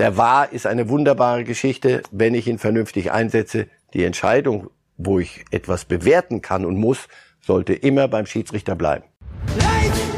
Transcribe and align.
Der 0.00 0.16
War 0.16 0.50
ist 0.50 0.66
eine 0.66 0.88
wunderbare 0.88 1.44
Geschichte, 1.44 2.02
wenn 2.10 2.32
ich 2.32 2.46
ihn 2.46 2.56
vernünftig 2.56 3.12
einsetze. 3.12 3.66
Die 3.92 4.02
Entscheidung, 4.02 4.70
wo 4.96 5.18
ich 5.18 5.44
etwas 5.50 5.84
bewerten 5.84 6.40
kann 6.40 6.64
und 6.64 6.76
muss, 6.76 7.06
sollte 7.42 7.74
immer 7.74 8.08
beim 8.08 8.24
Schiedsrichter 8.24 8.76
bleiben. 8.76 9.04
Hi 9.62 10.09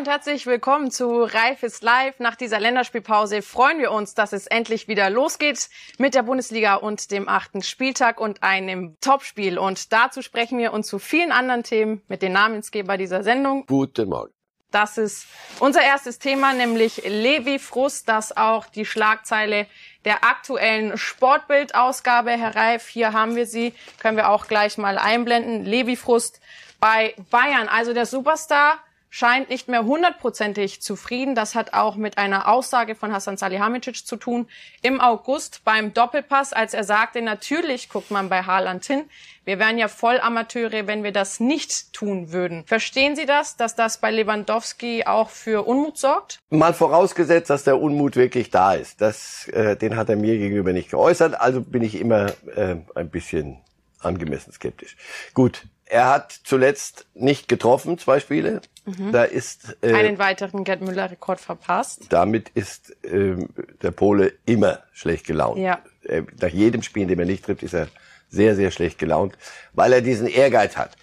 und 0.00 0.08
herzlich 0.08 0.46
willkommen 0.46 0.90
zu 0.90 1.24
Reif 1.24 1.62
ist 1.62 1.82
live. 1.82 2.20
Nach 2.20 2.34
dieser 2.34 2.58
Länderspielpause 2.58 3.42
freuen 3.42 3.80
wir 3.80 3.92
uns, 3.92 4.14
dass 4.14 4.32
es 4.32 4.46
endlich 4.46 4.88
wieder 4.88 5.10
losgeht 5.10 5.68
mit 5.98 6.14
der 6.14 6.22
Bundesliga 6.22 6.76
und 6.76 7.10
dem 7.10 7.28
achten 7.28 7.62
Spieltag 7.62 8.18
und 8.18 8.42
einem 8.42 8.96
Topspiel. 9.02 9.58
Und 9.58 9.92
dazu 9.92 10.22
sprechen 10.22 10.58
wir 10.58 10.72
uns 10.72 10.86
zu 10.86 10.98
vielen 10.98 11.32
anderen 11.32 11.64
Themen 11.64 12.00
mit 12.08 12.22
den 12.22 12.32
Namensgeber 12.32 12.96
dieser 12.96 13.22
Sendung. 13.22 13.66
Guten 13.66 14.08
Morgen. 14.08 14.32
Das 14.70 14.96
ist 14.96 15.26
unser 15.58 15.82
erstes 15.82 16.18
Thema, 16.18 16.54
nämlich 16.54 17.02
Levi 17.04 17.58
Frust, 17.58 18.08
das 18.08 18.34
auch 18.34 18.68
die 18.68 18.86
Schlagzeile 18.86 19.66
der 20.06 20.24
aktuellen 20.24 20.96
Sportbildausgabe, 20.96 22.30
Herr 22.30 22.56
Reif, 22.56 22.88
hier 22.88 23.12
haben 23.12 23.36
wir 23.36 23.44
sie, 23.44 23.74
können 23.98 24.16
wir 24.16 24.30
auch 24.30 24.46
gleich 24.46 24.78
mal 24.78 24.96
einblenden. 24.96 25.66
Levi 25.66 25.96
Frust 25.96 26.40
bei 26.80 27.14
Bayern, 27.30 27.68
also 27.68 27.92
der 27.92 28.06
Superstar 28.06 28.78
scheint 29.10 29.50
nicht 29.50 29.68
mehr 29.68 29.84
hundertprozentig 29.84 30.80
zufrieden. 30.80 31.34
Das 31.34 31.54
hat 31.54 31.74
auch 31.74 31.96
mit 31.96 32.16
einer 32.16 32.48
Aussage 32.48 32.94
von 32.94 33.12
Hassan 33.12 33.36
Salihamidzic 33.36 34.06
zu 34.06 34.16
tun 34.16 34.48
im 34.82 35.00
August 35.00 35.62
beim 35.64 35.92
Doppelpass, 35.92 36.52
als 36.52 36.72
er 36.72 36.84
sagte, 36.84 37.20
natürlich 37.20 37.88
guckt 37.88 38.10
man 38.10 38.28
bei 38.28 38.44
Haaland 38.44 38.84
hin. 38.84 39.04
Wir 39.44 39.58
wären 39.58 39.78
ja 39.78 39.88
voll 39.88 40.20
Amateure, 40.20 40.86
wenn 40.86 41.02
wir 41.02 41.12
das 41.12 41.40
nicht 41.40 41.92
tun 41.92 42.30
würden. 42.30 42.64
Verstehen 42.66 43.16
Sie 43.16 43.26
das, 43.26 43.56
dass 43.56 43.74
das 43.74 43.98
bei 43.98 44.12
Lewandowski 44.12 45.04
auch 45.06 45.30
für 45.30 45.66
Unmut 45.66 45.98
sorgt? 45.98 46.38
Mal 46.50 46.72
vorausgesetzt, 46.72 47.50
dass 47.50 47.64
der 47.64 47.80
Unmut 47.80 48.14
wirklich 48.14 48.50
da 48.50 48.74
ist. 48.74 49.00
Das, 49.00 49.48
äh, 49.48 49.76
den 49.76 49.96
hat 49.96 50.08
er 50.08 50.16
mir 50.16 50.38
gegenüber 50.38 50.72
nicht 50.72 50.90
geäußert. 50.90 51.40
Also 51.40 51.62
bin 51.62 51.82
ich 51.82 51.96
immer 51.96 52.32
äh, 52.54 52.76
ein 52.94 53.10
bisschen 53.10 53.58
angemessen 53.98 54.52
skeptisch. 54.52 54.96
Gut, 55.34 55.66
er 55.90 56.08
hat 56.08 56.32
zuletzt 56.44 57.06
nicht 57.14 57.48
getroffen, 57.48 57.98
zwei 57.98 58.20
Spiele. 58.20 58.60
Mhm. 58.98 59.12
Da 59.12 59.24
ist 59.24 59.76
äh, 59.82 59.92
einen 59.92 60.18
weiteren 60.18 60.64
Gerd 60.64 60.82
Müller 60.82 61.10
Rekord 61.10 61.40
verpasst. 61.40 62.06
Damit 62.10 62.50
ist 62.54 62.96
äh, 63.04 63.36
der 63.82 63.90
Pole 63.90 64.32
immer 64.46 64.80
schlecht 64.92 65.26
gelaunt. 65.26 65.58
Ja. 65.58 65.80
Äh, 66.04 66.22
nach 66.40 66.48
jedem 66.48 66.82
Spiel, 66.82 67.02
in 67.02 67.08
dem 67.08 67.20
er 67.20 67.26
nicht 67.26 67.44
trifft, 67.44 67.62
ist 67.62 67.74
er 67.74 67.88
sehr 68.28 68.54
sehr 68.54 68.70
schlecht 68.70 68.98
gelaunt, 68.98 69.36
weil 69.72 69.92
er 69.92 70.02
diesen 70.02 70.26
Ehrgeiz 70.26 70.76
hat. 70.76 70.96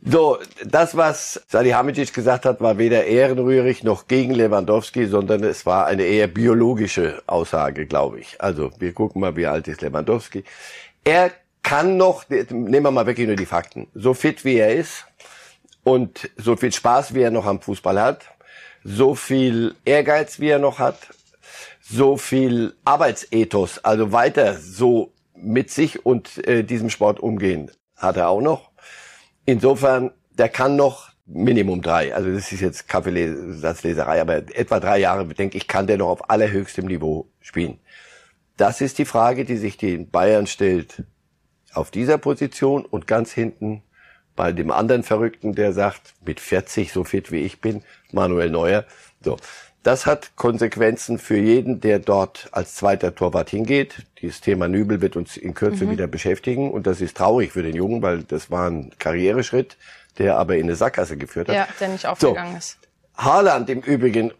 So, 0.00 0.38
das, 0.64 0.96
was 0.96 1.42
Salihamidzic 1.48 2.14
gesagt 2.14 2.44
hat, 2.44 2.60
war 2.60 2.78
weder 2.78 3.04
ehrenrührig 3.04 3.82
noch 3.82 4.06
gegen 4.06 4.32
Lewandowski, 4.32 5.06
sondern 5.06 5.42
es 5.42 5.66
war 5.66 5.86
eine 5.86 6.04
eher 6.04 6.28
biologische 6.28 7.20
Aussage, 7.26 7.84
glaube 7.86 8.20
ich. 8.20 8.40
Also, 8.40 8.70
wir 8.78 8.92
gucken 8.92 9.20
mal, 9.20 9.34
wie 9.34 9.46
alt 9.46 9.66
ist 9.66 9.80
Lewandowski. 9.80 10.44
Er 11.02 11.32
kann 11.64 11.96
noch, 11.96 12.28
nehmen 12.28 12.84
wir 12.84 12.90
mal 12.92 13.06
wirklich 13.06 13.26
nur 13.26 13.34
die 13.34 13.44
Fakten, 13.44 13.88
so 13.92 14.14
fit 14.14 14.44
wie 14.44 14.56
er 14.56 14.74
ist, 14.74 15.07
und 15.88 16.28
so 16.36 16.54
viel 16.54 16.70
Spaß, 16.70 17.14
wie 17.14 17.22
er 17.22 17.30
noch 17.30 17.46
am 17.46 17.62
Fußball 17.62 17.98
hat, 17.98 18.26
so 18.84 19.14
viel 19.14 19.74
Ehrgeiz, 19.86 20.38
wie 20.38 20.48
er 20.48 20.58
noch 20.58 20.78
hat, 20.78 20.98
so 21.80 22.18
viel 22.18 22.74
Arbeitsethos, 22.84 23.82
also 23.84 24.12
weiter 24.12 24.54
so 24.54 25.14
mit 25.34 25.70
sich 25.70 26.04
und 26.04 26.46
äh, 26.46 26.62
diesem 26.62 26.90
Sport 26.90 27.20
umgehen, 27.20 27.70
hat 27.96 28.18
er 28.18 28.28
auch 28.28 28.42
noch. 28.42 28.70
Insofern, 29.46 30.10
der 30.30 30.50
kann 30.50 30.76
noch 30.76 31.08
Minimum 31.24 31.80
drei, 31.80 32.14
also 32.14 32.30
das 32.30 32.52
ist 32.52 32.60
jetzt 32.60 32.86
Kaffeesatzleserei, 32.86 34.20
aber 34.20 34.36
etwa 34.36 34.80
drei 34.80 34.98
Jahre, 34.98 35.26
denke 35.26 35.56
ich, 35.56 35.68
kann 35.68 35.86
der 35.86 35.96
noch 35.96 36.08
auf 36.08 36.28
allerhöchstem 36.28 36.84
Niveau 36.84 37.30
spielen. 37.40 37.78
Das 38.58 38.82
ist 38.82 38.98
die 38.98 39.06
Frage, 39.06 39.46
die 39.46 39.56
sich 39.56 39.78
die 39.78 39.96
Bayern 39.96 40.46
stellt 40.46 41.04
auf 41.72 41.90
dieser 41.90 42.18
Position 42.18 42.84
und 42.84 43.06
ganz 43.06 43.32
hinten 43.32 43.84
bei 44.38 44.52
dem 44.52 44.70
anderen 44.70 45.02
Verrückten, 45.02 45.52
der 45.52 45.72
sagt, 45.72 46.14
mit 46.24 46.38
40 46.38 46.92
so 46.92 47.02
fit 47.02 47.32
wie 47.32 47.40
ich 47.40 47.60
bin, 47.60 47.82
Manuel 48.12 48.50
Neuer. 48.50 48.84
So. 49.20 49.36
Das 49.82 50.06
hat 50.06 50.36
Konsequenzen 50.36 51.18
für 51.18 51.36
jeden, 51.36 51.80
der 51.80 51.98
dort 51.98 52.48
als 52.52 52.76
zweiter 52.76 53.14
Torwart 53.14 53.50
hingeht. 53.50 54.06
Dieses 54.22 54.40
Thema 54.40 54.68
Nübel 54.68 55.00
wird 55.00 55.16
uns 55.16 55.36
in 55.36 55.54
Kürze 55.54 55.86
mhm. 55.86 55.90
wieder 55.90 56.06
beschäftigen. 56.06 56.70
Und 56.70 56.86
das 56.86 57.00
ist 57.00 57.16
traurig 57.16 57.50
für 57.50 57.64
den 57.64 57.74
Jungen, 57.74 58.00
weil 58.00 58.22
das 58.22 58.48
war 58.48 58.70
ein 58.70 58.92
Karriereschritt, 59.00 59.76
der 60.18 60.38
aber 60.38 60.56
in 60.56 60.64
eine 60.64 60.76
Sackgasse 60.76 61.16
geführt 61.16 61.48
hat. 61.48 61.56
Ja, 61.56 61.68
der 61.80 61.88
nicht 61.88 62.06
aufgegangen 62.06 62.52
so. 62.52 62.58
ist. 62.58 62.78
Haaland 63.18 63.68
im 63.68 63.80
Übrigen, 63.80 64.32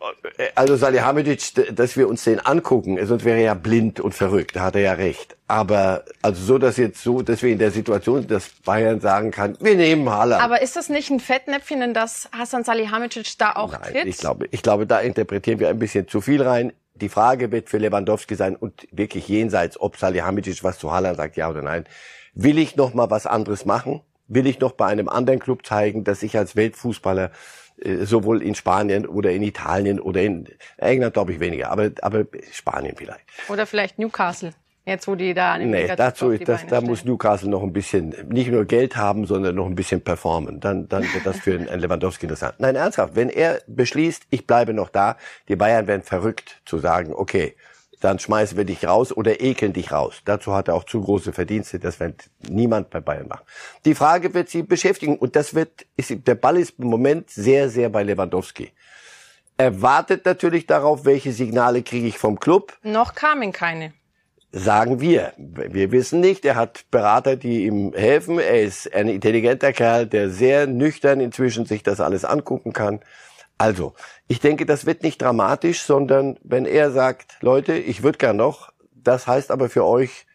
also 0.54 0.76
Salihamidzic, 0.76 1.74
dass 1.74 1.96
wir 1.96 2.08
uns 2.08 2.22
den 2.22 2.38
angucken, 2.38 3.04
sonst 3.04 3.24
wäre 3.24 3.38
er 3.38 3.42
ja 3.42 3.54
blind 3.54 3.98
und 3.98 4.14
verrückt, 4.14 4.54
da 4.54 4.60
hat 4.62 4.76
er 4.76 4.82
ja 4.82 4.92
recht. 4.92 5.36
Aber 5.48 6.04
also 6.22 6.44
so, 6.44 6.58
dass 6.58 6.76
jetzt 6.76 7.02
so, 7.02 7.22
dass 7.22 7.42
wir 7.42 7.50
in 7.50 7.58
der 7.58 7.72
Situation 7.72 8.20
sind, 8.20 8.30
dass 8.30 8.50
Bayern 8.64 9.00
sagen 9.00 9.32
kann, 9.32 9.56
wir 9.60 9.74
nehmen 9.74 10.08
Haaland. 10.08 10.40
Aber 10.40 10.62
ist 10.62 10.76
das 10.76 10.88
nicht 10.90 11.10
ein 11.10 11.18
Fettnäpfchen, 11.18 11.82
in 11.82 11.92
das 11.92 12.28
Hassan 12.30 12.62
Salihamidzic 12.62 13.36
da 13.38 13.56
auch 13.56 13.72
Nein, 13.72 13.92
tritt? 13.92 14.06
Ich 14.06 14.18
glaube, 14.18 14.46
ich 14.52 14.62
glaube, 14.62 14.86
da 14.86 15.00
interpretieren 15.00 15.58
wir 15.58 15.70
ein 15.70 15.78
bisschen 15.80 16.06
zu 16.06 16.20
viel 16.20 16.40
rein. 16.40 16.72
Die 16.94 17.08
Frage 17.08 17.50
wird 17.50 17.68
für 17.68 17.78
Lewandowski 17.78 18.36
sein 18.36 18.54
und 18.54 18.86
wirklich 18.92 19.26
jenseits, 19.26 19.80
ob 19.80 19.96
Salihamidzic 19.96 20.62
was 20.62 20.78
zu 20.78 20.92
Haaland 20.92 21.16
sagt, 21.16 21.36
ja 21.36 21.50
oder 21.50 21.62
nein. 21.62 21.84
Will 22.34 22.58
ich 22.58 22.76
noch 22.76 22.94
mal 22.94 23.10
was 23.10 23.26
anderes 23.26 23.64
machen? 23.64 24.02
Will 24.28 24.46
ich 24.46 24.60
noch 24.60 24.72
bei 24.72 24.86
einem 24.86 25.08
anderen 25.08 25.40
Club 25.40 25.66
zeigen, 25.66 26.04
dass 26.04 26.22
ich 26.22 26.36
als 26.38 26.54
Weltfußballer 26.54 27.32
sowohl 28.02 28.42
in 28.42 28.54
Spanien 28.54 29.06
oder 29.06 29.30
in 29.30 29.42
Italien 29.42 30.00
oder 30.00 30.22
in 30.22 30.46
England 30.76 31.14
glaube 31.14 31.32
ich 31.32 31.40
weniger, 31.40 31.70
aber, 31.70 31.90
aber 32.02 32.24
Spanien 32.52 32.94
vielleicht. 32.96 33.24
Oder 33.48 33.66
vielleicht 33.66 33.98
Newcastle. 33.98 34.52
Jetzt, 34.88 35.06
wo 35.06 35.14
die 35.14 35.34
da 35.34 35.52
an 35.52 35.68
Nee, 35.68 35.86
dazu, 35.94 36.32
das, 36.38 36.66
da 36.66 36.80
muss 36.80 37.04
Newcastle 37.04 37.50
noch 37.50 37.62
ein 37.62 37.74
bisschen, 37.74 38.14
nicht 38.30 38.50
nur 38.50 38.64
Geld 38.64 38.96
haben, 38.96 39.26
sondern 39.26 39.54
noch 39.54 39.66
ein 39.66 39.74
bisschen 39.74 40.00
performen. 40.00 40.60
Dann, 40.60 40.88
dann 40.88 41.02
wird 41.02 41.26
das 41.26 41.38
für 41.40 41.58
einen 41.68 41.80
Lewandowski 41.80 42.24
interessant. 42.24 42.54
Nein, 42.56 42.74
ernsthaft, 42.74 43.14
wenn 43.14 43.28
er 43.28 43.60
beschließt, 43.66 44.22
ich 44.30 44.46
bleibe 44.46 44.72
noch 44.72 44.88
da, 44.88 45.18
die 45.48 45.56
Bayern 45.56 45.86
werden 45.88 46.02
verrückt 46.02 46.62
zu 46.64 46.78
sagen, 46.78 47.12
okay, 47.12 47.54
dann 48.00 48.18
schmeißen 48.18 48.56
wir 48.56 48.64
dich 48.64 48.86
raus 48.86 49.12
oder 49.12 49.40
ekeln 49.40 49.72
dich 49.72 49.92
raus. 49.92 50.22
Dazu 50.24 50.54
hat 50.54 50.68
er 50.68 50.74
auch 50.74 50.84
zu 50.84 51.00
große 51.00 51.32
Verdienste, 51.32 51.78
das 51.78 52.00
wird 52.00 52.30
niemand 52.48 52.90
bei 52.90 53.00
Bayern 53.00 53.28
machen. 53.28 53.44
Die 53.84 53.94
Frage 53.94 54.34
wird 54.34 54.48
sie 54.48 54.62
beschäftigen 54.62 55.16
und 55.18 55.36
das 55.36 55.54
wird, 55.54 55.86
ist, 55.96 56.12
der 56.26 56.34
Ball 56.34 56.58
ist 56.58 56.78
im 56.78 56.86
Moment 56.86 57.30
sehr, 57.30 57.68
sehr 57.68 57.88
bei 57.88 58.02
Lewandowski. 58.02 58.72
Er 59.56 59.82
wartet 59.82 60.24
natürlich 60.24 60.66
darauf, 60.66 61.04
welche 61.04 61.32
Signale 61.32 61.82
kriege 61.82 62.06
ich 62.06 62.16
vom 62.18 62.38
Club. 62.38 62.78
Noch 62.82 63.14
kamen 63.14 63.52
keine. 63.52 63.92
Sagen 64.52 65.00
wir. 65.00 65.32
Wir 65.36 65.90
wissen 65.90 66.20
nicht. 66.20 66.44
Er 66.44 66.54
hat 66.54 66.84
Berater, 66.90 67.36
die 67.36 67.66
ihm 67.66 67.92
helfen. 67.92 68.38
Er 68.38 68.62
ist 68.62 68.94
ein 68.94 69.08
intelligenter 69.08 69.72
Kerl, 69.72 70.06
der 70.06 70.30
sehr 70.30 70.66
nüchtern 70.66 71.20
inzwischen 71.20 71.66
sich 71.66 71.82
das 71.82 72.00
alles 72.00 72.24
angucken 72.24 72.72
kann. 72.72 73.00
Also, 73.58 73.94
ich 74.28 74.38
denke, 74.38 74.66
das 74.66 74.86
wird 74.86 75.02
nicht 75.02 75.20
dramatisch, 75.20 75.82
sondern 75.82 76.38
wenn 76.42 76.64
er 76.64 76.92
sagt, 76.92 77.36
Leute, 77.40 77.74
ich 77.74 78.04
würde 78.04 78.18
gern 78.18 78.36
noch, 78.36 78.72
das 78.94 79.26
heißt 79.26 79.50
aber 79.50 79.68
für 79.68 79.84
euch, 79.84 80.26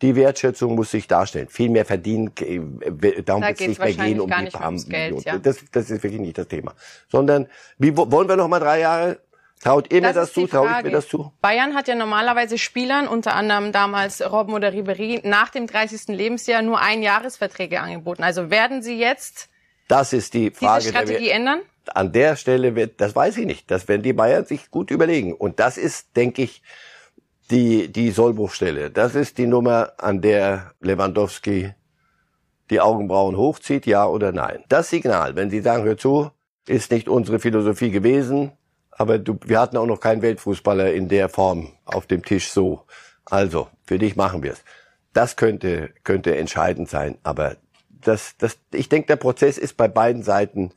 die 0.00 0.16
Wertschätzung 0.16 0.76
muss 0.76 0.90
sich 0.90 1.06
darstellen. 1.06 1.48
Viel 1.48 1.68
mehr 1.68 1.84
verdienen, 1.84 2.32
äh, 2.40 3.22
darum 3.22 3.42
da 3.42 3.48
wird 3.48 3.60
es 3.60 3.68
nicht 3.68 3.78
mehr 3.78 3.92
gehen 3.92 4.20
um 4.20 4.30
die 4.30 4.50
paar 4.50 4.72
Geld, 4.72 5.24
ja. 5.24 5.36
das, 5.36 5.58
das 5.70 5.90
ist 5.90 6.02
wirklich 6.02 6.22
nicht 6.22 6.38
das 6.38 6.48
Thema. 6.48 6.72
Sondern, 7.08 7.48
wie, 7.76 7.94
wollen 7.94 8.28
wir 8.28 8.36
noch 8.36 8.48
mal 8.48 8.60
drei 8.60 8.80
Jahre? 8.80 9.20
Traut 9.62 9.92
ihr 9.92 10.00
mir 10.00 10.14
das, 10.14 10.14
das 10.14 10.32
zu? 10.32 10.46
Traut 10.46 10.70
ich 10.78 10.84
mir 10.84 10.90
das 10.90 11.06
zu? 11.06 11.34
Bayern 11.42 11.74
hat 11.74 11.86
ja 11.86 11.94
normalerweise 11.94 12.56
Spielern, 12.56 13.06
unter 13.06 13.34
anderem 13.34 13.72
damals 13.72 14.22
Robben 14.22 14.54
oder 14.54 14.72
Ribery, 14.72 15.20
nach 15.22 15.50
dem 15.50 15.66
30. 15.66 16.16
Lebensjahr 16.16 16.62
nur 16.62 16.80
ein 16.80 17.02
Jahresverträge 17.02 17.78
angeboten. 17.80 18.22
Also 18.22 18.48
werden 18.48 18.80
sie 18.80 18.98
jetzt 18.98 19.50
das 19.90 20.12
ist 20.12 20.34
die 20.34 20.52
Frage, 20.52 20.82
diese 20.82 20.92
Strategie 20.92 21.30
ändern? 21.30 21.60
An 21.94 22.12
der 22.12 22.36
Stelle 22.36 22.74
wird, 22.74 23.00
das 23.00 23.14
weiß 23.14 23.36
ich 23.38 23.46
nicht, 23.46 23.70
das 23.70 23.88
werden 23.88 24.02
die 24.02 24.12
Bayern 24.12 24.44
sich 24.44 24.70
gut 24.70 24.90
überlegen. 24.90 25.34
Und 25.34 25.60
das 25.60 25.78
ist, 25.78 26.16
denke 26.16 26.42
ich, 26.42 26.62
die, 27.50 27.88
die 27.90 28.10
Sollbruchstelle. 28.10 28.90
Das 28.90 29.14
ist 29.14 29.38
die 29.38 29.46
Nummer, 29.46 29.92
an 29.98 30.20
der 30.20 30.72
Lewandowski 30.80 31.74
die 32.70 32.80
Augenbrauen 32.80 33.36
hochzieht, 33.36 33.84
ja 33.86 34.06
oder 34.06 34.32
nein. 34.32 34.62
Das 34.68 34.90
Signal, 34.90 35.34
wenn 35.34 35.50
Sie 35.50 35.60
sagen, 35.60 35.82
hör 35.82 35.96
zu, 35.96 36.30
ist 36.68 36.92
nicht 36.92 37.08
unsere 37.08 37.40
Philosophie 37.40 37.90
gewesen, 37.90 38.52
aber 38.92 39.18
du, 39.18 39.38
wir 39.44 39.58
hatten 39.58 39.76
auch 39.76 39.86
noch 39.86 39.98
keinen 39.98 40.22
Weltfußballer 40.22 40.92
in 40.92 41.08
der 41.08 41.28
Form 41.28 41.72
auf 41.84 42.06
dem 42.06 42.24
Tisch 42.24 42.50
so. 42.50 42.84
Also, 43.24 43.68
für 43.84 43.98
dich 43.98 44.14
machen 44.14 44.42
wir 44.42 44.52
es. 44.52 44.62
Das 45.12 45.36
könnte, 45.36 45.90
könnte 46.04 46.36
entscheidend 46.36 46.88
sein, 46.88 47.18
aber 47.24 47.56
das, 47.88 48.36
das, 48.38 48.58
ich 48.72 48.88
denke, 48.88 49.08
der 49.08 49.16
Prozess 49.16 49.58
ist 49.58 49.76
bei 49.76 49.88
beiden 49.88 50.22
Seiten 50.22 50.70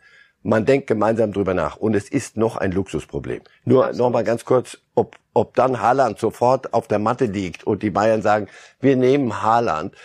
man 0.43 0.65
denkt 0.65 0.87
gemeinsam 0.87 1.33
drüber 1.33 1.53
nach. 1.53 1.77
Und 1.77 1.95
es 1.95 2.09
ist 2.09 2.37
noch 2.37 2.57
ein 2.57 2.71
Luxusproblem. 2.71 3.41
Nur 3.65 3.93
noch 3.93 4.09
mal 4.09 4.23
ganz 4.23 4.45
kurz, 4.45 4.77
ob, 4.93 5.15
ob 5.33 5.55
dann 5.55 5.81
Haaland 5.81 6.19
sofort 6.19 6.73
auf 6.73 6.87
der 6.87 6.99
Matte 6.99 7.25
liegt 7.25 7.63
und 7.63 7.81
die 7.81 7.89
Bayern 7.89 8.21
sagen, 8.21 8.47
wir 8.79 8.95
nehmen 8.95 9.41
Haaland, 9.41 9.95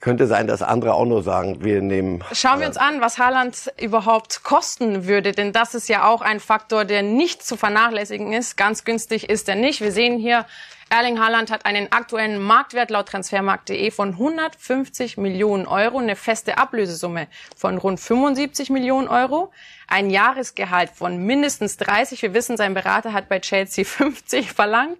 könnte 0.00 0.26
sein, 0.26 0.46
dass 0.46 0.62
andere 0.62 0.94
auch 0.94 1.04
nur 1.04 1.22
sagen, 1.22 1.62
wir 1.62 1.82
nehmen. 1.82 2.24
Schauen 2.32 2.60
wir 2.60 2.66
uns 2.66 2.78
an, 2.78 3.02
was 3.02 3.18
Haaland 3.18 3.70
überhaupt 3.78 4.42
kosten 4.42 5.06
würde, 5.06 5.32
denn 5.32 5.52
das 5.52 5.74
ist 5.74 5.88
ja 5.88 6.08
auch 6.08 6.22
ein 6.22 6.40
Faktor, 6.40 6.86
der 6.86 7.02
nicht 7.02 7.44
zu 7.44 7.56
vernachlässigen 7.56 8.32
ist. 8.32 8.56
Ganz 8.56 8.84
günstig 8.84 9.28
ist 9.28 9.46
er 9.48 9.56
nicht. 9.56 9.82
Wir 9.82 9.92
sehen 9.92 10.18
hier, 10.18 10.46
Erling 10.92 11.20
Haaland 11.20 11.52
hat 11.52 11.66
einen 11.66 11.92
aktuellen 11.92 12.40
Marktwert 12.42 12.90
laut 12.90 13.06
Transfermarkt.de 13.06 13.92
von 13.92 14.08
150 14.08 15.18
Millionen 15.18 15.68
Euro, 15.68 15.98
eine 15.98 16.16
feste 16.16 16.58
Ablösesumme 16.58 17.28
von 17.56 17.78
rund 17.78 18.00
75 18.00 18.70
Millionen 18.70 19.06
Euro, 19.06 19.52
ein 19.86 20.10
Jahresgehalt 20.10 20.90
von 20.90 21.24
mindestens 21.24 21.76
30. 21.76 22.22
Wir 22.22 22.34
wissen, 22.34 22.56
sein 22.56 22.74
Berater 22.74 23.12
hat 23.12 23.28
bei 23.28 23.38
Chelsea 23.38 23.84
50 23.86 24.50
verlangt. 24.50 24.98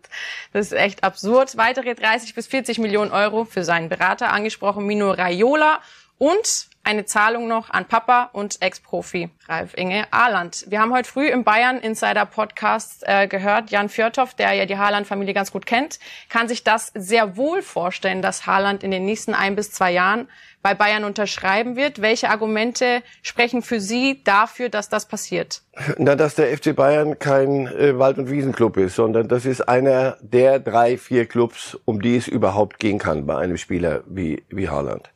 Das 0.52 0.66
ist 0.66 0.78
echt 0.78 1.02
absurd. 1.02 1.56
Weitere 1.56 1.96
30 1.96 2.36
bis 2.36 2.46
40 2.46 2.78
Millionen 2.78 3.10
Euro 3.10 3.44
für 3.44 3.64
seinen 3.64 3.88
Berater 3.88 4.32
angesprochen, 4.32 4.86
Mino 4.86 5.10
Raiola 5.10 5.80
und 6.18 6.69
eine 6.90 7.04
Zahlung 7.04 7.46
noch 7.46 7.70
an 7.70 7.84
Papa 7.84 8.30
und 8.32 8.60
Ex-Profi 8.60 9.30
Ralf 9.48 9.74
Inge 9.76 10.06
Ahland. 10.10 10.66
Wir 10.68 10.80
haben 10.80 10.92
heute 10.92 11.08
früh 11.08 11.28
im 11.28 11.44
Bayern 11.44 11.78
Insider 11.78 12.26
Podcast 12.26 13.04
äh, 13.06 13.28
gehört, 13.28 13.70
Jan 13.70 13.88
Fjörtoff, 13.88 14.34
der 14.34 14.54
ja 14.54 14.66
die 14.66 14.76
Haaland-Familie 14.76 15.32
ganz 15.32 15.52
gut 15.52 15.66
kennt, 15.66 16.00
kann 16.28 16.48
sich 16.48 16.64
das 16.64 16.90
sehr 16.96 17.36
wohl 17.36 17.62
vorstellen, 17.62 18.22
dass 18.22 18.44
Haaland 18.44 18.82
in 18.82 18.90
den 18.90 19.04
nächsten 19.04 19.34
ein 19.34 19.54
bis 19.54 19.70
zwei 19.70 19.92
Jahren 19.92 20.28
bei 20.62 20.74
Bayern 20.74 21.04
unterschreiben 21.04 21.76
wird. 21.76 22.02
Welche 22.02 22.28
Argumente 22.28 23.02
sprechen 23.22 23.62
für 23.62 23.80
Sie 23.80 24.24
dafür, 24.24 24.68
dass 24.68 24.88
das 24.88 25.06
passiert? 25.06 25.62
Na, 25.96 26.16
dass 26.16 26.34
der 26.34 26.56
FC 26.58 26.74
Bayern 26.74 27.20
kein 27.20 27.68
äh, 27.68 28.00
Wald- 28.00 28.18
und 28.18 28.30
Wiesenclub 28.30 28.76
ist, 28.76 28.96
sondern 28.96 29.28
das 29.28 29.46
ist 29.46 29.60
einer 29.60 30.16
der 30.22 30.58
drei, 30.58 30.98
vier 30.98 31.26
Clubs, 31.26 31.78
um 31.84 32.02
die 32.02 32.16
es 32.16 32.26
überhaupt 32.26 32.80
gehen 32.80 32.98
kann 32.98 33.26
bei 33.26 33.38
einem 33.38 33.58
Spieler 33.58 34.02
wie, 34.08 34.42
wie 34.48 34.68
Haaland 34.68 35.08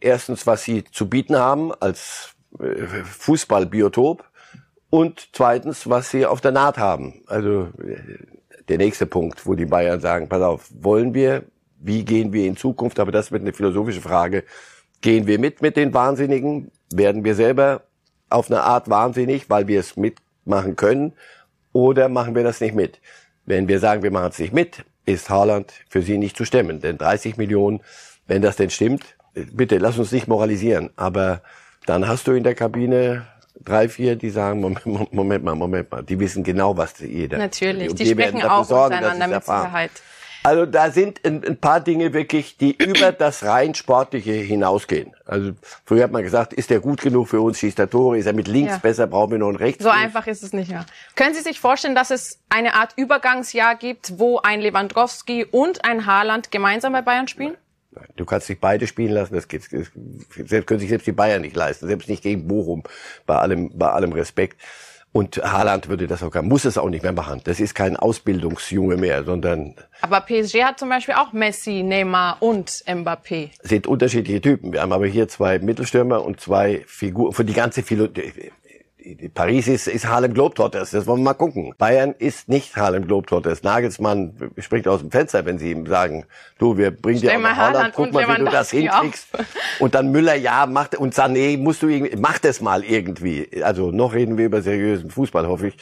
erstens, 0.00 0.46
was 0.46 0.64
sie 0.64 0.84
zu 0.84 1.08
bieten 1.08 1.36
haben 1.36 1.72
als 1.74 2.34
äh, 2.58 2.86
Fußballbiotop 3.04 4.24
und 4.90 5.28
zweitens, 5.32 5.88
was 5.88 6.10
sie 6.10 6.26
auf 6.26 6.40
der 6.40 6.52
Naht 6.52 6.78
haben. 6.78 7.22
Also 7.26 7.68
äh, 7.82 8.18
der 8.68 8.78
nächste 8.78 9.06
Punkt, 9.06 9.46
wo 9.46 9.54
die 9.54 9.66
Bayern 9.66 10.00
sagen, 10.00 10.28
pass 10.28 10.42
auf, 10.42 10.70
wollen 10.80 11.14
wir, 11.14 11.44
wie 11.80 12.04
gehen 12.04 12.32
wir 12.32 12.46
in 12.46 12.56
Zukunft, 12.56 13.00
aber 13.00 13.12
das 13.12 13.32
wird 13.32 13.42
eine 13.42 13.52
philosophische 13.52 14.00
Frage, 14.00 14.44
gehen 15.00 15.26
wir 15.26 15.38
mit 15.38 15.62
mit 15.62 15.76
den 15.76 15.94
Wahnsinnigen, 15.94 16.70
werden 16.92 17.24
wir 17.24 17.34
selber 17.34 17.82
auf 18.30 18.50
eine 18.50 18.62
Art 18.62 18.90
wahnsinnig, 18.90 19.48
weil 19.48 19.68
wir 19.68 19.80
es 19.80 19.96
mitmachen 19.96 20.76
können, 20.76 21.12
oder 21.72 22.08
machen 22.08 22.34
wir 22.34 22.42
das 22.42 22.60
nicht 22.60 22.74
mit? 22.74 23.00
Wenn 23.46 23.68
wir 23.68 23.78
sagen, 23.78 24.02
wir 24.02 24.10
machen 24.10 24.30
es 24.30 24.38
nicht 24.38 24.52
mit, 24.52 24.84
ist 25.06 25.30
Haaland 25.30 25.72
für 25.88 26.02
sie 26.02 26.18
nicht 26.18 26.36
zu 26.36 26.44
stemmen, 26.44 26.80
denn 26.80 26.98
30 26.98 27.36
Millionen, 27.36 27.80
wenn 28.26 28.42
das 28.42 28.56
denn 28.56 28.70
stimmt, 28.70 29.16
bitte, 29.52 29.78
lass 29.78 29.98
uns 29.98 30.12
nicht 30.12 30.28
moralisieren, 30.28 30.90
aber 30.96 31.42
dann 31.86 32.06
hast 32.06 32.26
du 32.26 32.32
in 32.32 32.44
der 32.44 32.54
Kabine 32.54 33.26
drei, 33.64 33.88
vier, 33.88 34.16
die 34.16 34.30
sagen, 34.30 34.60
Moment, 34.60 35.12
Moment 35.12 35.44
mal, 35.44 35.54
Moment 35.54 35.90
mal, 35.90 36.02
die 36.02 36.18
wissen 36.18 36.44
genau, 36.44 36.76
was 36.76 36.98
jeder. 37.00 37.38
Natürlich, 37.38 37.94
die, 37.94 38.04
die 38.04 38.10
sprechen 38.10 38.42
auch 38.42 38.64
sorgen, 38.64 38.96
untereinander 38.96 39.36
mit 39.36 39.44
Sicherheit. 39.44 39.90
Also 40.44 40.66
da 40.66 40.90
sind 40.90 41.24
ein, 41.26 41.44
ein, 41.44 41.56
paar 41.56 41.80
Dinge 41.80 42.12
wirklich, 42.12 42.56
die 42.56 42.76
über 42.78 43.12
das 43.12 43.44
rein 43.44 43.74
Sportliche 43.74 44.32
hinausgehen. 44.32 45.12
Also 45.26 45.52
früher 45.84 46.04
hat 46.04 46.12
man 46.12 46.22
gesagt, 46.22 46.52
ist 46.52 46.70
der 46.70 46.80
gut 46.80 47.00
genug 47.00 47.28
für 47.28 47.40
uns, 47.40 47.58
schießt 47.58 47.78
der 47.78 47.90
Tore, 47.90 48.18
ist 48.18 48.26
er 48.26 48.32
mit 48.32 48.48
links 48.48 48.72
ja. 48.72 48.78
besser, 48.78 49.06
brauchen 49.06 49.32
wir 49.32 49.38
noch 49.38 49.48
einen 49.48 49.56
rechts. 49.56 49.82
So 49.82 49.90
einfach 49.90 50.26
ist 50.26 50.42
es 50.42 50.52
nicht, 50.52 50.70
ja. 50.70 50.86
Können 51.16 51.34
Sie 51.34 51.42
sich 51.42 51.60
vorstellen, 51.60 51.94
dass 51.94 52.10
es 52.10 52.38
eine 52.48 52.74
Art 52.74 52.94
Übergangsjahr 52.96 53.74
gibt, 53.74 54.18
wo 54.18 54.38
ein 54.38 54.60
Lewandowski 54.60 55.44
und 55.44 55.84
ein 55.84 56.06
Haaland 56.06 56.50
gemeinsam 56.50 56.92
bei 56.92 57.02
Bayern 57.02 57.28
spielen? 57.28 57.56
Du 58.16 58.24
kannst 58.24 58.48
dich 58.48 58.60
beide 58.60 58.86
spielen 58.86 59.12
lassen, 59.12 59.34
das, 59.34 59.48
geht, 59.48 59.72
das 59.72 59.90
selbst, 60.46 60.66
können 60.66 60.80
sich 60.80 60.90
selbst 60.90 61.06
die 61.06 61.12
Bayern 61.12 61.42
nicht 61.42 61.56
leisten, 61.56 61.86
selbst 61.86 62.08
nicht 62.08 62.22
gegen 62.22 62.46
Bochum, 62.46 62.82
bei 63.26 63.36
allem, 63.36 63.70
bei 63.76 63.88
allem 63.88 64.12
Respekt. 64.12 64.60
Und 65.10 65.38
Haaland 65.38 65.88
würde 65.88 66.06
das 66.06 66.22
auch, 66.22 66.34
muss 66.42 66.66
es 66.66 66.76
auch 66.76 66.90
nicht 66.90 67.02
mehr 67.02 67.12
machen. 67.12 67.40
Das 67.44 67.60
ist 67.60 67.74
kein 67.74 67.96
Ausbildungsjunge 67.96 68.98
mehr, 68.98 69.24
sondern. 69.24 69.74
Aber 70.02 70.20
PSG 70.20 70.62
hat 70.62 70.78
zum 70.78 70.90
Beispiel 70.90 71.14
auch 71.14 71.32
Messi, 71.32 71.82
Neymar 71.82 72.36
und 72.40 72.70
Mbappé. 72.86 73.50
Sind 73.62 73.86
unterschiedliche 73.86 74.42
Typen. 74.42 74.72
Wir 74.72 74.82
haben 74.82 74.92
aber 74.92 75.06
hier 75.06 75.26
zwei 75.26 75.58
Mittelstürmer 75.60 76.22
und 76.22 76.40
zwei 76.40 76.84
Figuren. 76.86 77.32
Für 77.32 77.44
die 77.44 77.54
ganze 77.54 77.82
Philosophie 77.82 78.52
Paris 79.34 79.68
ist, 79.68 79.86
ist 79.86 80.06
Harlem 80.06 80.34
Globetrotters, 80.34 80.90
das 80.90 81.06
wollen 81.06 81.20
wir 81.20 81.24
mal 81.24 81.34
gucken. 81.34 81.74
Bayern 81.78 82.14
ist 82.18 82.48
nicht 82.48 82.76
Harlem 82.76 83.06
Globetrotters. 83.06 83.62
Nagelsmann 83.62 84.34
spricht 84.58 84.88
aus 84.88 85.00
dem 85.00 85.10
Fenster, 85.10 85.44
wenn 85.44 85.58
sie 85.58 85.70
ihm 85.70 85.86
sagen, 85.86 86.24
du, 86.58 86.76
wir 86.76 86.90
bringen 86.90 87.20
dir 87.20 87.36
auch 87.36 87.40
noch 87.40 87.56
Haaland, 87.56 87.94
guck 87.94 88.12
mal, 88.12 88.28
wie 88.28 88.44
du 88.44 88.50
das 88.50 88.70
hinkriegst. 88.70 89.28
Und 89.78 89.94
dann 89.94 90.10
Müller, 90.10 90.34
ja, 90.34 90.66
macht, 90.66 90.96
und 90.96 91.14
Sané, 91.14 91.58
musst 91.58 91.82
du 91.82 91.88
irgendwie, 91.88 92.16
mach 92.16 92.38
das 92.38 92.60
mal 92.60 92.84
irgendwie. 92.84 93.62
Also 93.62 93.90
noch 93.90 94.14
reden 94.14 94.38
wir 94.38 94.46
über 94.46 94.62
seriösen 94.62 95.10
Fußball, 95.10 95.46
hoffe 95.46 95.68
ich. 95.68 95.76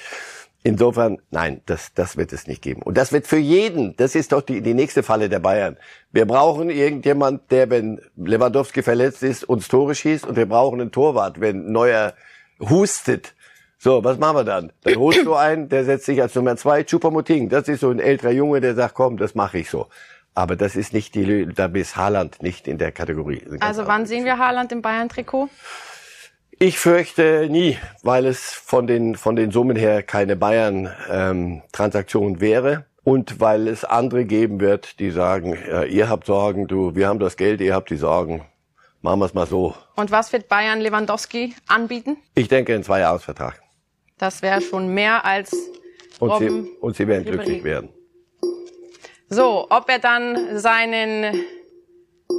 Insofern, 0.62 1.18
nein, 1.30 1.60
das, 1.66 1.94
das 1.94 2.16
wird 2.16 2.32
es 2.32 2.48
nicht 2.48 2.60
geben. 2.60 2.82
Und 2.82 2.98
das 2.98 3.12
wird 3.12 3.28
für 3.28 3.38
jeden, 3.38 3.94
das 3.96 4.16
ist 4.16 4.32
doch 4.32 4.42
die, 4.42 4.62
die 4.62 4.74
nächste 4.74 5.04
Falle 5.04 5.28
der 5.28 5.38
Bayern. 5.38 5.76
Wir 6.10 6.26
brauchen 6.26 6.70
irgendjemand, 6.70 7.52
der, 7.52 7.70
wenn 7.70 8.00
Lewandowski 8.16 8.82
verletzt 8.82 9.22
ist, 9.22 9.44
uns 9.44 9.68
Tore 9.68 9.94
schießt 9.94 10.26
und 10.26 10.34
wir 10.34 10.46
brauchen 10.46 10.80
einen 10.80 10.90
Torwart, 10.90 11.40
wenn 11.40 11.70
Neuer 11.70 12.14
hustet. 12.60 13.34
So, 13.78 14.02
was 14.02 14.18
machen 14.18 14.36
wir 14.36 14.44
dann? 14.44 14.72
Dann 14.82 14.96
holst 14.98 15.24
du 15.24 15.34
einen, 15.34 15.68
der 15.68 15.84
setzt 15.84 16.06
sich 16.06 16.20
als 16.20 16.34
Nummer 16.34 16.56
zwei, 16.56 16.84
Chupamoting. 16.84 17.48
Das 17.48 17.68
ist 17.68 17.80
so 17.80 17.90
ein 17.90 18.00
älterer 18.00 18.32
Junge, 18.32 18.60
der 18.60 18.74
sagt, 18.74 18.94
komm, 18.94 19.16
das 19.16 19.34
mache 19.34 19.58
ich 19.58 19.70
so. 19.70 19.86
Aber 20.34 20.56
das 20.56 20.76
ist 20.76 20.92
nicht 20.92 21.14
die, 21.14 21.46
da 21.46 21.66
ist 21.66 21.96
Haaland 21.96 22.42
nicht 22.42 22.68
in 22.68 22.76
der 22.78 22.92
Kategorie. 22.92 23.42
Also 23.60 23.86
wann 23.86 24.04
sehen 24.04 24.24
wir 24.26 24.38
Haaland 24.38 24.70
im 24.70 24.82
Bayern-Trikot? 24.82 25.48
Ich 26.58 26.78
fürchte 26.78 27.48
nie, 27.50 27.78
weil 28.02 28.26
es 28.26 28.52
von 28.52 28.86
den, 28.86 29.14
von 29.14 29.36
den 29.36 29.50
Summen 29.50 29.76
her 29.76 30.02
keine 30.02 30.36
Bayern-Transaktion 30.36 32.32
ähm, 32.34 32.40
wäre. 32.40 32.84
Und 33.04 33.40
weil 33.40 33.68
es 33.68 33.84
andere 33.84 34.24
geben 34.24 34.58
wird, 34.60 34.98
die 34.98 35.10
sagen, 35.10 35.56
ja, 35.70 35.84
ihr 35.84 36.08
habt 36.08 36.26
Sorgen, 36.26 36.66
du, 36.66 36.96
wir 36.96 37.08
haben 37.08 37.18
das 37.18 37.36
Geld, 37.36 37.60
ihr 37.60 37.74
habt 37.74 37.90
die 37.90 37.96
Sorgen. 37.96 38.44
Machen 39.06 39.20
wir 39.20 39.26
es 39.26 39.34
mal 39.34 39.46
so. 39.46 39.72
Und 39.94 40.10
was 40.10 40.32
wird 40.32 40.48
Bayern 40.48 40.80
Lewandowski 40.80 41.54
anbieten? 41.68 42.16
Ich 42.34 42.48
denke, 42.48 42.74
ein 42.74 42.82
Zweijahresvertrag. 42.82 43.62
Das 44.18 44.42
wäre 44.42 44.60
schon 44.60 44.88
mehr 44.88 45.24
als 45.24 45.54
und 46.18 46.36
sie, 46.40 46.48
und 46.80 46.96
sie 46.96 47.06
werden 47.06 47.24
glücklich 47.24 47.62
werden. 47.62 47.90
So, 49.28 49.68
ob 49.70 49.88
er 49.88 50.00
dann 50.00 50.58
seinen 50.58 51.40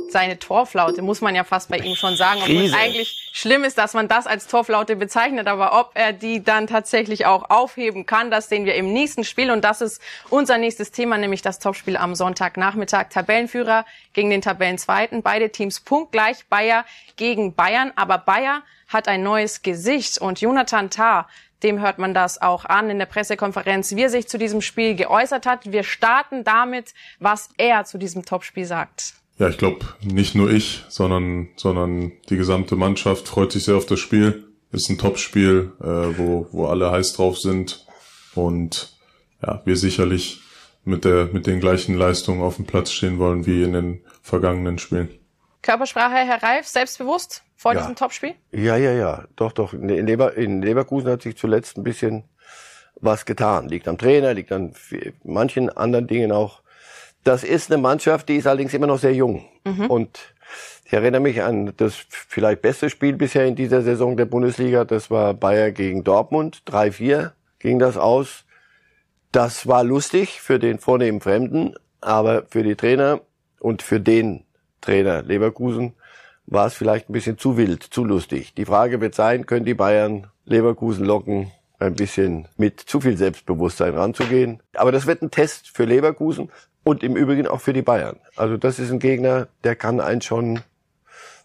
seine 0.09 0.39
Torflaute, 0.39 1.01
muss 1.01 1.21
man 1.21 1.35
ja 1.35 1.43
fast 1.43 1.69
bei 1.69 1.77
ihm 1.77 1.95
schon 1.95 2.15
sagen, 2.15 2.41
obwohl 2.41 2.65
es 2.65 2.73
eigentlich 2.73 3.29
schlimm 3.33 3.63
ist, 3.63 3.77
dass 3.77 3.94
man 3.94 4.07
das 4.07 4.25
als 4.27 4.47
Torflaute 4.47 4.95
bezeichnet, 4.95 5.47
aber 5.47 5.79
ob 5.79 5.91
er 5.94 6.13
die 6.13 6.44
dann 6.44 6.67
tatsächlich 6.67 7.25
auch 7.25 7.49
aufheben 7.49 8.06
kann, 8.06 8.31
das 8.31 8.49
sehen 8.49 8.65
wir 8.65 8.75
im 8.75 8.94
nächsten 8.94 9.23
Spiel 9.23 9.51
und 9.51 9.63
das 9.63 9.81
ist 9.81 10.01
unser 10.29 10.57
nächstes 10.57 10.91
Thema, 10.91 11.17
nämlich 11.17 11.41
das 11.41 11.59
Topspiel 11.59 11.97
am 11.97 12.15
Sonntagnachmittag. 12.15 13.09
Tabellenführer 13.09 13.85
gegen 14.13 14.29
den 14.29 14.41
Tabellenzweiten, 14.41 15.23
beide 15.23 15.51
Teams 15.51 15.79
punktgleich, 15.81 16.45
Bayer 16.47 16.85
gegen 17.15 17.53
Bayern, 17.53 17.91
aber 17.95 18.17
Bayer 18.17 18.63
hat 18.87 19.07
ein 19.07 19.23
neues 19.23 19.61
Gesicht 19.61 20.17
und 20.19 20.39
Jonathan 20.39 20.89
Tah, 20.89 21.27
dem 21.63 21.79
hört 21.79 21.97
man 21.97 22.13
das 22.13 22.41
auch 22.41 22.65
an 22.65 22.89
in 22.89 22.99
der 22.99 23.07
Pressekonferenz, 23.07 23.95
wie 23.95 24.03
er 24.03 24.09
sich 24.09 24.27
zu 24.27 24.37
diesem 24.37 24.61
Spiel 24.61 24.95
geäußert 24.95 25.45
hat. 25.45 25.71
Wir 25.71 25.83
starten 25.83 26.44
damit, 26.44 26.94
was 27.19 27.49
er 27.57 27.85
zu 27.85 27.97
diesem 27.97 28.25
Topspiel 28.25 28.65
sagt. 28.65 29.13
Ja, 29.39 29.49
ich 29.49 29.57
glaube, 29.57 29.85
nicht 30.01 30.33
nur 30.33 30.49
ich, 30.49 30.83
sondern, 30.89 31.49
sondern 31.56 32.11
die 32.29 32.37
gesamte 32.37 32.75
Mannschaft 32.75 33.27
freut 33.27 33.51
sich 33.51 33.65
sehr 33.65 33.75
auf 33.75 33.85
das 33.85 33.99
Spiel. 33.99 34.45
Ist 34.71 34.89
ein 34.89 34.97
Topspiel, 34.97 35.71
äh, 35.79 35.85
wo, 35.85 36.47
wo 36.51 36.65
alle 36.65 36.91
heiß 36.91 37.13
drauf 37.13 37.37
sind. 37.37 37.85
Und 38.33 38.97
ja, 39.41 39.61
wir 39.65 39.77
sicherlich 39.77 40.41
mit, 40.83 41.06
der, 41.06 41.29
mit 41.31 41.45
den 41.47 41.59
gleichen 41.59 41.95
Leistungen 41.95 42.41
auf 42.41 42.56
dem 42.56 42.65
Platz 42.65 42.91
stehen 42.91 43.19
wollen 43.19 43.45
wie 43.45 43.63
in 43.63 43.73
den 43.73 44.01
vergangenen 44.21 44.79
Spielen. 44.79 45.09
Körpersprache, 45.61 46.15
Herr 46.15 46.41
Reif, 46.41 46.65
selbstbewusst 46.65 47.44
vor 47.56 47.73
ja. 47.73 47.81
diesem 47.81 47.95
Topspiel? 47.95 48.35
Ja, 48.51 48.77
ja, 48.77 48.91
ja. 48.94 49.25
Doch, 49.35 49.51
doch. 49.51 49.73
In, 49.73 50.07
Lever 50.07 50.35
in 50.35 50.61
Leverkusen 50.61 51.09
hat 51.09 51.21
sich 51.21 51.37
zuletzt 51.37 51.77
ein 51.77 51.83
bisschen 51.83 52.23
was 52.99 53.25
getan. 53.25 53.67
Liegt 53.67 53.87
am 53.87 53.97
Trainer, 53.97 54.33
liegt 54.33 54.51
an 54.51 54.73
manchen 55.23 55.69
anderen 55.69 56.07
Dingen 56.07 56.31
auch. 56.31 56.61
Das 57.27 57.43
ist 57.43 57.69
eine 57.69 57.81
Mannschaft, 57.81 58.29
die 58.29 58.37
ist 58.37 58.47
allerdings 58.47 58.73
immer 58.73 58.87
noch 58.87 58.99
sehr 58.99 59.13
jung. 59.13 59.43
Mhm. 59.65 59.87
Und 59.87 60.33
ich 60.85 60.93
erinnere 60.93 61.19
mich 61.19 61.41
an 61.41 61.73
das 61.75 62.05
vielleicht 62.09 62.61
beste 62.61 62.89
Spiel 62.89 63.17
bisher 63.17 63.45
in 63.45 63.57
dieser 63.57 63.81
Saison 63.81 64.15
der 64.15 64.23
Bundesliga. 64.23 64.85
Das 64.85 65.11
war 65.11 65.33
Bayer 65.33 65.71
gegen 65.71 66.05
Dortmund. 66.05 66.61
3-4 66.67 67.31
ging 67.59 67.79
das 67.79 67.97
aus. 67.97 68.45
Das 69.33 69.67
war 69.67 69.83
lustig 69.83 70.39
für 70.39 70.57
den 70.57 70.79
vornehmen 70.79 71.19
Fremden, 71.19 71.73
aber 71.99 72.45
für 72.49 72.63
die 72.63 72.75
Trainer 72.75 73.19
und 73.59 73.81
für 73.81 73.99
den 73.99 74.45
Trainer 74.79 75.21
Leverkusen 75.21 75.95
war 76.45 76.67
es 76.67 76.75
vielleicht 76.75 77.09
ein 77.09 77.13
bisschen 77.13 77.37
zu 77.37 77.57
wild, 77.57 77.83
zu 77.83 78.05
lustig. 78.05 78.53
Die 78.53 78.63
Frage 78.63 79.01
wird 79.01 79.15
sein, 79.15 79.45
können 79.45 79.65
die 79.65 79.73
Bayern 79.73 80.27
Leverkusen 80.45 81.03
locken, 81.03 81.51
ein 81.77 81.93
bisschen 81.93 82.47
mit 82.55 82.79
zu 82.79 83.01
viel 83.01 83.17
Selbstbewusstsein 83.17 83.95
ranzugehen. 83.95 84.63
Aber 84.75 84.93
das 84.93 85.07
wird 85.07 85.21
ein 85.21 85.29
Test 85.29 85.69
für 85.75 85.83
Leverkusen 85.83 86.49
und 86.87 87.03
im 87.03 87.17
Übrigen 87.17 87.47
auch 87.47 87.59
für 87.59 87.73
die 87.73 87.81
Bayern. 87.81 88.17
Also 88.37 88.56
das 88.56 88.79
ist 88.79 88.91
ein 88.91 88.99
Gegner, 88.99 89.47
der 89.63 89.75
kann 89.75 89.99
einen 89.99 90.21
schon 90.21 90.61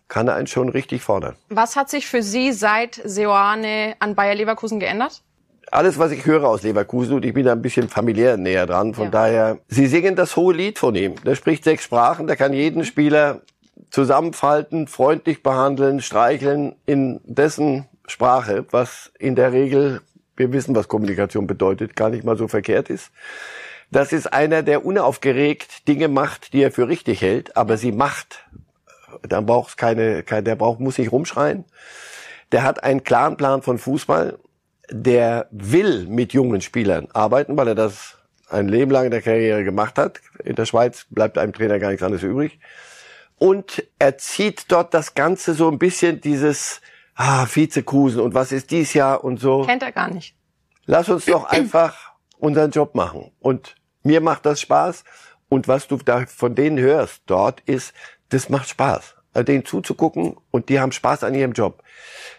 kann 0.09 0.29
einen 0.29 0.47
schon 0.47 0.69
richtig 0.69 1.03
fordern. 1.03 1.37
Was 1.49 1.75
hat 1.75 1.89
sich 1.89 2.07
für 2.07 2.23
Sie 2.23 2.53
seit 2.53 3.01
Seoane 3.03 3.95
an 3.99 4.15
Bayer 4.15 4.35
Leverkusen 4.35 4.79
geändert? 4.79 5.23
Alles, 5.71 5.99
was 5.99 6.13
ich 6.13 6.27
höre 6.27 6.45
aus 6.45 6.63
Leverkusen, 6.63 7.15
und 7.15 7.25
ich 7.25 7.33
bin 7.33 7.47
da 7.47 7.53
ein 7.53 7.63
bisschen 7.63 7.89
familiär 7.89 8.37
näher 8.37 8.67
dran, 8.67 8.93
von 8.93 9.05
ja. 9.05 9.11
daher, 9.11 9.59
Sie 9.69 9.87
singen 9.87 10.15
das 10.15 10.37
hohe 10.37 10.53
Lied 10.53 10.79
von 10.79 10.95
ihm. 10.95 11.15
Der 11.25 11.35
spricht 11.35 11.65
sechs 11.65 11.85
Sprachen, 11.85 12.27
der 12.27 12.37
kann 12.37 12.53
jeden 12.53 12.85
Spieler 12.85 13.41
zusammenfalten, 13.89 14.87
freundlich 14.87 15.43
behandeln, 15.43 16.03
streicheln 16.03 16.75
in 16.85 17.21
dessen 17.25 17.87
Sprache, 18.07 18.67
was 18.71 19.13
in 19.19 19.35
der 19.35 19.53
Regel, 19.53 20.03
wir 20.37 20.53
wissen, 20.53 20.75
was 20.77 20.89
Kommunikation 20.89 21.47
bedeutet, 21.47 21.97
gar 21.97 22.11
nicht 22.11 22.23
mal 22.23 22.37
so 22.37 22.49
verkehrt 22.49 22.91
ist. 22.91 23.11
Das 23.93 24.15
ist 24.15 24.33
einer, 24.33 24.63
der 24.63 24.87
unaufgeregt 24.87 25.87
Dinge 25.87 26.09
macht, 26.09 26.55
die 26.55 26.63
er 26.63 26.73
für 26.73 26.89
richtig 26.89 27.21
hält, 27.21 27.59
aber 27.59 27.77
sie 27.77 27.93
macht. 27.93 28.47
Dann 29.21 29.45
braucht 29.45 29.69
es 29.69 29.77
keine, 29.77 30.23
keine, 30.23 30.45
der 30.45 30.57
braucht, 30.57 30.81
muss 30.81 30.97
nicht 30.97 31.13
rumschreien. 31.13 31.67
Der 32.53 32.63
hat 32.63 32.83
einen 32.83 33.05
klaren 33.05 33.37
Plan 33.37 33.61
von 33.61 33.77
Fußball. 33.77 34.39
Der 34.91 35.47
will 35.51 36.07
mit 36.07 36.33
jungen 36.33 36.63
Spielern 36.63 37.09
arbeiten, 37.13 37.55
weil 37.59 37.69
er 37.69 37.75
das 37.75 38.17
ein 38.49 38.67
Leben 38.67 38.91
lang 38.91 39.05
in 39.05 39.11
der 39.11 39.21
Karriere 39.21 39.63
gemacht 39.63 39.99
hat. 39.99 40.21
In 40.43 40.57
der 40.57 40.65
Schweiz 40.65 41.07
bleibt 41.11 41.37
einem 41.37 41.53
Trainer 41.53 41.79
gar 41.79 41.91
nichts 41.91 42.03
anderes 42.03 42.23
übrig. 42.23 42.61
Und 43.37 43.85
er 43.99 44.17
zieht 44.17 44.73
dort 44.73 44.95
das 44.95 45.13
Ganze 45.15 45.53
so 45.53 45.71
ein 45.71 45.79
bisschen 45.79 46.23
dieses, 46.23 46.81
ah, 47.15 47.47
Vizekusen 47.47 48.23
und 48.23 48.33
was 48.33 48.53
ist 48.53 48.71
dies 48.71 48.95
Jahr 48.95 49.23
und 49.23 49.39
so. 49.39 49.65
Kennt 49.67 49.83
er 49.83 49.93
gar 49.93 50.09
nicht. 50.09 50.35
Lass 50.87 51.11
uns 51.11 51.27
doch 51.27 51.45
einfach 51.45 52.13
unseren 52.39 52.71
Job 52.71 52.95
machen. 52.95 53.33
Und 53.39 53.75
mir 54.03 54.21
macht 54.21 54.47
das 54.47 54.61
Spaß. 54.61 55.05
Und 55.49 55.69
was 55.69 55.87
du 55.87 55.97
da 55.97 56.25
von 56.27 56.55
denen 56.55 56.79
hörst 56.79 57.23
dort 57.27 57.61
ist, 57.67 57.93
das 58.31 58.49
macht 58.49 58.69
Spaß. 58.69 59.15
Also 59.35 59.45
denen 59.45 59.65
zuzugucken 59.65 60.37
und 60.51 60.69
die 60.69 60.81
haben 60.81 60.93
Spaß 60.93 61.25
an 61.25 61.35
ihrem 61.35 61.53
Job. 61.53 61.83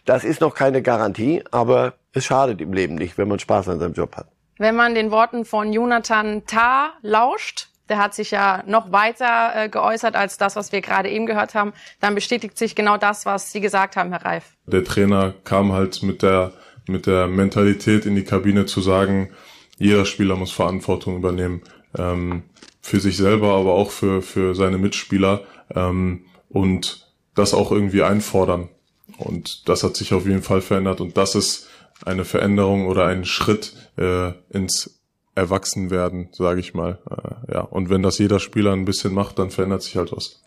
Das 0.05 0.23
ist 0.23 0.41
noch 0.41 0.53
keine 0.53 0.81
Garantie, 0.81 1.43
aber 1.51 1.93
es 2.13 2.25
schadet 2.25 2.61
im 2.61 2.73
Leben 2.73 2.95
nicht, 2.95 3.17
wenn 3.17 3.27
man 3.27 3.39
Spaß 3.39 3.69
an 3.69 3.79
seinem 3.79 3.93
Job 3.93 4.15
hat. 4.15 4.27
Wenn 4.57 4.75
man 4.75 4.93
den 4.93 5.09
Worten 5.11 5.45
von 5.45 5.73
Jonathan 5.73 6.45
Tah 6.45 6.93
lauscht, 7.01 7.69
der 7.89 7.97
hat 7.97 8.13
sich 8.13 8.31
ja 8.31 8.63
noch 8.65 8.91
weiter 8.91 9.51
äh, 9.55 9.69
geäußert 9.69 10.15
als 10.15 10.37
das, 10.37 10.55
was 10.55 10.71
wir 10.71 10.81
gerade 10.81 11.09
eben 11.09 11.25
gehört 11.25 11.55
haben, 11.55 11.73
dann 11.99 12.15
bestätigt 12.15 12.57
sich 12.57 12.75
genau 12.75 12.97
das, 12.97 13.25
was 13.25 13.51
Sie 13.51 13.61
gesagt 13.61 13.97
haben, 13.97 14.11
Herr 14.11 14.23
Reif. 14.23 14.55
Der 14.67 14.83
Trainer 14.83 15.33
kam 15.43 15.73
halt 15.73 16.03
mit 16.03 16.21
der, 16.21 16.53
mit 16.87 17.07
der 17.07 17.27
Mentalität 17.27 18.05
in 18.05 18.15
die 18.15 18.23
Kabine 18.23 18.65
zu 18.65 18.81
sagen, 18.81 19.31
jeder 19.77 20.05
Spieler 20.05 20.35
muss 20.35 20.51
Verantwortung 20.51 21.17
übernehmen. 21.17 21.61
Ähm, 21.97 22.43
für 22.81 22.99
sich 22.99 23.17
selber, 23.17 23.53
aber 23.53 23.73
auch 23.73 23.91
für, 23.91 24.21
für 24.21 24.55
seine 24.55 24.77
Mitspieler 24.77 25.41
ähm, 25.73 26.25
und 26.49 27.07
das 27.33 27.53
auch 27.53 27.71
irgendwie 27.71 28.03
einfordern. 28.03 28.69
Und 29.17 29.67
das 29.69 29.83
hat 29.83 29.95
sich 29.95 30.13
auf 30.13 30.25
jeden 30.25 30.43
Fall 30.43 30.61
verändert 30.61 30.99
und 31.01 31.17
das 31.17 31.35
ist 31.35 31.69
eine 32.05 32.25
Veränderung 32.25 32.87
oder 32.87 33.05
ein 33.05 33.23
Schritt 33.25 33.73
äh, 33.97 34.31
ins 34.49 34.99
Erwachsenwerden, 35.35 36.29
sage 36.33 36.59
ich 36.59 36.73
mal. 36.73 36.99
Äh, 37.09 37.53
ja, 37.53 37.61
und 37.61 37.89
wenn 37.89 38.03
das 38.03 38.17
jeder 38.17 38.39
Spieler 38.39 38.73
ein 38.73 38.85
bisschen 38.85 39.13
macht, 39.13 39.39
dann 39.39 39.49
verändert 39.49 39.81
sich 39.83 39.95
halt 39.95 40.11
was. 40.11 40.43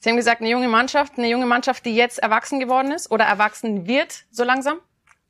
Sie 0.00 0.10
haben 0.10 0.16
gesagt, 0.16 0.40
eine 0.40 0.50
junge 0.50 0.68
Mannschaft, 0.68 1.14
eine 1.16 1.30
junge 1.30 1.46
Mannschaft, 1.46 1.86
die 1.86 1.94
jetzt 1.94 2.18
erwachsen 2.18 2.60
geworden 2.60 2.92
ist 2.92 3.10
oder 3.10 3.24
erwachsen 3.24 3.86
wird, 3.86 4.24
so 4.30 4.44
langsam? 4.44 4.78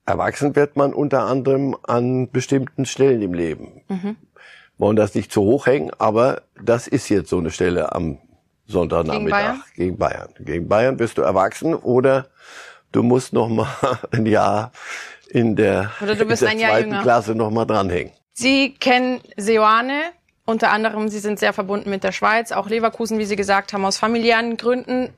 Erwachsen 0.04 0.56
wird 0.56 0.76
man 0.76 0.92
unter 0.92 1.22
anderem 1.22 1.76
an 1.84 2.30
bestimmten 2.30 2.86
Stellen 2.86 3.22
im 3.22 3.34
Leben. 3.34 3.82
Mhm. 3.88 4.16
Wollen 4.78 4.96
das 4.96 5.14
nicht 5.14 5.30
zu 5.30 5.42
hoch 5.42 5.66
hängen, 5.66 5.92
aber 5.98 6.42
das 6.60 6.88
ist 6.88 7.08
jetzt 7.08 7.30
so 7.30 7.38
eine 7.38 7.50
Stelle 7.50 7.92
am 7.94 8.18
Sonntagnachmittag 8.66 9.28
gegen 9.28 9.30
Bayern. 9.30 9.62
Gegen 9.76 9.98
Bayern, 9.98 10.28
gegen 10.40 10.68
Bayern 10.68 10.96
bist 10.96 11.18
du 11.18 11.22
erwachsen 11.22 11.74
oder 11.74 12.26
du 12.90 13.02
musst 13.02 13.32
noch 13.32 13.48
mal 13.48 13.68
ein 14.10 14.26
Jahr 14.26 14.72
in 15.28 15.56
der, 15.56 15.92
in 16.00 16.06
der 16.06 16.36
zweiten 16.36 16.58
Jahr 16.58 17.02
Klasse 17.02 17.34
noch 17.34 17.50
mal 17.50 17.64
dranhängen. 17.64 18.12
Sie 18.32 18.74
kennen 18.74 19.20
Seoane, 19.36 20.00
unter 20.44 20.70
anderem, 20.70 21.08
Sie 21.08 21.20
sind 21.20 21.38
sehr 21.38 21.52
verbunden 21.52 21.90
mit 21.90 22.02
der 22.02 22.12
Schweiz, 22.12 22.50
auch 22.50 22.68
Leverkusen, 22.68 23.18
wie 23.18 23.24
Sie 23.24 23.36
gesagt 23.36 23.72
haben, 23.72 23.84
aus 23.84 23.98
familiären 23.98 24.56
Gründen. 24.56 25.10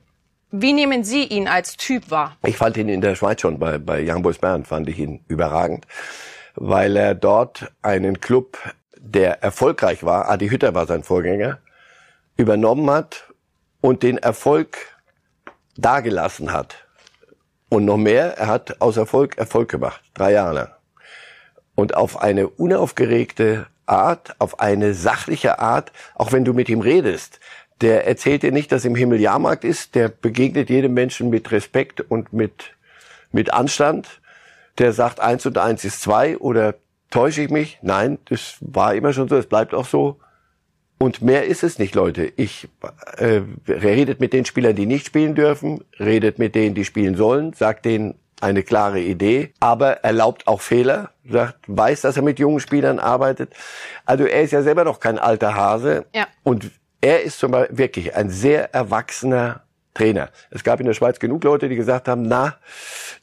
Wie 0.57 0.71
nehmen 0.71 1.03
Sie 1.03 1.25
ihn 1.25 1.49
als 1.49 1.75
Typ 1.75 2.09
wahr? 2.09 2.37
Ich 2.45 2.55
fand 2.55 2.77
ihn 2.77 2.87
in 2.87 3.01
der 3.01 3.15
Schweiz 3.15 3.41
schon, 3.41 3.59
bei, 3.59 3.77
bei 3.77 4.01
Young 4.01 4.21
Boys 4.21 4.37
Bern 4.37 4.63
fand 4.63 4.87
ich 4.87 4.97
ihn 4.99 5.25
überragend, 5.27 5.85
weil 6.55 6.95
er 6.95 7.13
dort 7.13 7.73
einen 7.81 8.21
Club, 8.21 8.57
der 8.97 9.43
erfolgreich 9.43 10.05
war, 10.05 10.29
Adi 10.29 10.47
Hütter 10.47 10.73
war 10.73 10.87
sein 10.87 11.03
Vorgänger, 11.03 11.59
übernommen 12.37 12.89
hat 12.89 13.33
und 13.81 14.01
den 14.01 14.17
Erfolg 14.17 14.77
dagelassen 15.75 16.53
hat. 16.53 16.87
Und 17.67 17.83
noch 17.83 17.97
mehr, 17.97 18.37
er 18.37 18.47
hat 18.47 18.79
aus 18.79 18.95
Erfolg 18.95 19.37
Erfolg 19.37 19.69
gemacht, 19.69 19.99
drei 20.13 20.31
Jahre 20.31 20.53
lang. 20.53 20.69
Und 21.75 21.97
auf 21.97 22.21
eine 22.21 22.47
unaufgeregte 22.47 23.67
Art, 23.87 24.35
auf 24.39 24.61
eine 24.61 24.93
sachliche 24.93 25.59
Art, 25.59 25.91
auch 26.13 26.31
wenn 26.31 26.45
du 26.45 26.53
mit 26.53 26.69
ihm 26.69 26.79
redest, 26.79 27.41
der 27.81 28.07
erzählt 28.07 28.43
dir 28.43 28.51
nicht, 28.51 28.71
dass 28.71 28.85
im 28.85 28.95
Himmel 28.95 29.19
Jahrmarkt 29.19 29.63
ist, 29.63 29.95
der 29.95 30.07
begegnet 30.09 30.69
jedem 30.69 30.93
Menschen 30.93 31.29
mit 31.29 31.51
Respekt 31.51 32.01
und 32.01 32.31
mit, 32.33 32.71
mit 33.31 33.53
Anstand. 33.53 34.21
Der 34.77 34.93
sagt, 34.93 35.19
eins 35.19 35.45
und 35.45 35.57
eins 35.57 35.85
ist 35.85 36.01
zwei 36.01 36.37
oder 36.37 36.75
täusche 37.09 37.41
ich 37.41 37.49
mich? 37.49 37.79
Nein, 37.81 38.17
das 38.25 38.57
war 38.61 38.95
immer 38.95 39.13
schon 39.13 39.27
so, 39.27 39.37
es 39.37 39.47
bleibt 39.47 39.73
auch 39.73 39.85
so. 39.85 40.19
Und 40.97 41.21
mehr 41.21 41.45
ist 41.45 41.63
es 41.63 41.77
nicht, 41.77 41.93
Leute. 41.95 42.31
Ich 42.37 42.69
äh, 43.17 43.41
redet 43.67 44.21
mit 44.21 44.31
den 44.31 44.45
Spielern, 44.45 44.75
die 44.75 44.85
nicht 44.85 45.05
spielen 45.05 45.35
dürfen, 45.35 45.83
redet 45.99 46.39
mit 46.39 46.55
denen, 46.55 46.73
die 46.73 46.85
spielen 46.85 47.15
sollen, 47.15 47.53
sagt 47.53 47.85
denen 47.85 48.15
eine 48.41 48.63
klare 48.63 48.99
Idee, 48.99 49.53
aber 49.59 50.03
erlaubt 50.03 50.47
auch 50.47 50.61
Fehler, 50.61 51.11
sagt, 51.29 51.59
weiß, 51.67 52.01
dass 52.01 52.17
er 52.17 52.23
mit 52.23 52.39
jungen 52.39 52.59
Spielern 52.59 52.99
arbeitet. 52.99 53.53
Also 54.05 54.25
er 54.25 54.43
ist 54.43 54.51
ja 54.51 54.61
selber 54.61 54.83
noch 54.83 54.99
kein 54.99 55.17
alter 55.19 55.55
Hase 55.55 56.05
ja. 56.13 56.27
und 56.43 56.71
er 57.01 57.23
ist 57.23 57.39
zum 57.39 57.51
Beispiel 57.51 57.77
wirklich 57.77 58.15
ein 58.15 58.29
sehr 58.29 58.73
erwachsener 58.73 59.61
Trainer. 59.93 60.29
Es 60.51 60.63
gab 60.63 60.79
in 60.79 60.85
der 60.85 60.93
Schweiz 60.93 61.19
genug 61.19 61.43
Leute, 61.43 61.69
die 61.69 61.75
gesagt 61.75 62.07
haben, 62.07 62.23
na, 62.23 62.57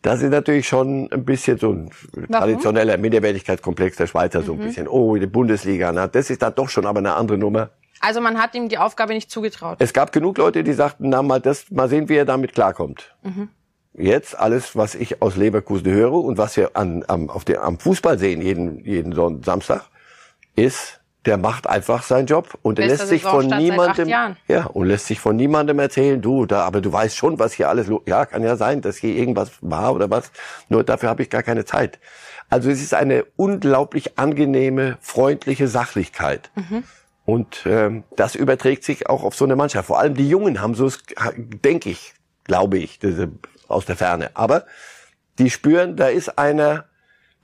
das 0.01 0.23
ist 0.23 0.31
natürlich 0.31 0.67
schon 0.67 1.09
ein 1.13 1.25
bisschen 1.25 1.59
so 1.59 1.71
ein 1.71 1.91
traditioneller 2.31 2.97
Minderwertigkeitskomplex 2.97 3.99
der 3.99 4.07
Schweizer, 4.07 4.41
mhm. 4.41 4.45
so 4.45 4.53
ein 4.53 4.59
mhm. 4.59 4.65
bisschen, 4.65 4.89
oh, 4.89 5.17
die 5.17 5.27
Bundesliga, 5.27 5.93
na, 5.93 6.09
das 6.09 6.31
ist 6.31 6.43
dann 6.43 6.55
doch 6.55 6.69
schon 6.69 6.87
aber 6.87 6.99
eine 6.99 7.15
andere 7.15 7.39
Nummer. 7.39 7.71
Also 8.01 8.21
man 8.21 8.41
hat 8.43 8.55
ihm 8.55 8.69
die 8.69 8.79
Aufgabe 8.79 9.13
nicht 9.13 9.31
zugetraut. 9.31 9.77
Es 9.81 9.93
gab 9.93 10.11
genug 10.11 10.39
Leute, 10.39 10.65
die 10.65 10.73
sagten, 10.73 11.11
na, 11.11 11.23
mal 11.23 11.41
das, 11.41 11.71
mal 11.71 11.89
sehen, 11.89 12.09
wie 12.09 12.17
er 12.17 12.25
damit 12.25 12.53
klarkommt. 12.53 13.15
Mhm. 13.23 13.49
Jetzt 13.95 14.37
alles, 14.39 14.75
was 14.75 14.95
ich 14.95 15.21
aus 15.21 15.37
Leverkusen 15.37 15.93
höre 15.93 16.15
und 16.15 16.39
was 16.39 16.57
wir 16.57 16.71
an, 16.75 17.05
am, 17.07 17.29
auf 17.29 17.45
der, 17.45 17.63
am 17.63 17.79
Fußball 17.79 18.19
sehen, 18.19 18.41
jeden, 18.41 18.83
jeden 18.85 19.43
Samstag, 19.43 19.85
ist, 20.57 21.02
der 21.25 21.37
macht 21.37 21.69
einfach 21.69 22.03
seinen 22.03 22.27
Job 22.27 22.59
und 22.63 22.79
er 22.79 22.89
lässt 22.89 23.07
sich 23.07 23.23
von 23.23 23.47
niemandem, 23.47 24.09
ja, 24.09 24.65
und 24.67 24.87
lässt 24.87 25.07
sich 25.07 25.21
von 25.21 25.37
niemandem 25.37 25.79
erzählen, 25.79 26.21
du, 26.21 26.47
da, 26.47 26.65
aber 26.65 26.81
du 26.81 26.93
weißt 26.93 27.17
schon, 27.17 27.39
was 27.39 27.53
hier 27.53 27.69
alles, 27.69 27.89
ja, 28.07 28.27
kann 28.27 28.43
ja 28.43 28.57
sein, 28.57 28.81
dass 28.81 28.97
hier 28.97 29.15
irgendwas 29.15 29.53
war 29.61 29.95
oder 29.95 30.11
was, 30.11 30.33
nur 30.69 30.83
dafür 30.83 31.09
habe 31.09 31.23
ich 31.23 31.31
gar 31.31 31.43
keine 31.43 31.65
Zeit. 31.65 32.01
Also 32.51 32.71
es 32.71 32.83
ist 32.83 32.93
eine 32.93 33.25
unglaublich 33.37 34.19
angenehme, 34.19 34.99
freundliche 35.01 35.69
Sachlichkeit. 35.69 36.51
Mhm. 36.55 36.85
Und 37.25 37.63
ähm, 37.67 38.03
das 38.17 38.35
überträgt 38.35 38.85
sich 38.85 39.09
auch 39.09 39.23
auf 39.23 39.35
so 39.35 39.45
eine 39.45 39.57
Mannschaft. 39.57 39.87
Vor 39.87 40.01
allem 40.01 40.15
die 40.15 40.29
Jungen 40.29 40.61
haben 40.61 40.75
so, 40.75 40.91
denke 41.39 41.89
ich, 41.89 42.15
glaube 42.45 42.79
ich, 42.79 42.99
diese, 42.99 43.31
aus 43.69 43.87
der 43.87 43.97
Ferne. 43.97 44.33
Aber 44.35 44.67
die 45.39 45.51
spüren, 45.51 45.97
da 45.97 46.09
ist 46.09 46.39
einer, 46.39 46.87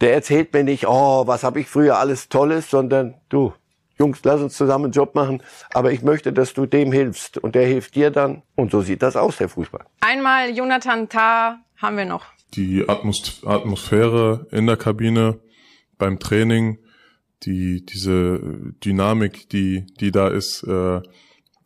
der 0.00 0.14
erzählt 0.14 0.52
mir 0.52 0.64
nicht, 0.64 0.87
oh, 0.87 1.26
was 1.26 1.44
habe 1.44 1.61
ich 1.61 1.68
früher 1.68 1.99
alles 1.99 2.28
Tolles, 2.28 2.68
sondern 2.68 3.14
du, 3.28 3.54
Jungs, 3.99 4.21
lass 4.23 4.40
uns 4.40 4.57
zusammen 4.57 4.87
einen 4.87 4.93
Job 4.93 5.14
machen, 5.14 5.43
aber 5.73 5.93
ich 5.93 6.02
möchte, 6.02 6.33
dass 6.33 6.55
du 6.55 6.67
dem 6.67 6.93
hilfst 6.93 7.38
und 7.38 7.55
der 7.55 7.67
hilft 7.67 7.95
dir 7.95 8.11
dann. 8.11 8.43
Und 8.55 8.71
so 8.71 8.81
sieht 8.81 9.02
das 9.02 9.17
aus, 9.17 9.38
der 9.38 9.49
Fußball. 9.49 9.85
Einmal 10.00 10.50
Jonathan 10.57 11.09
Tah 11.09 11.59
haben 11.76 11.97
wir 11.97 12.05
noch. 12.05 12.25
Die 12.55 12.88
Atmosphäre 12.88 14.47
in 14.50 14.67
der 14.67 14.76
Kabine 14.76 15.38
beim 15.99 16.19
Training, 16.19 16.78
die 17.43 17.85
diese 17.85 18.40
Dynamik, 18.85 19.49
die 19.50 19.87
die 20.00 20.11
da 20.11 20.28
ist, 20.28 20.62
äh, 20.62 21.00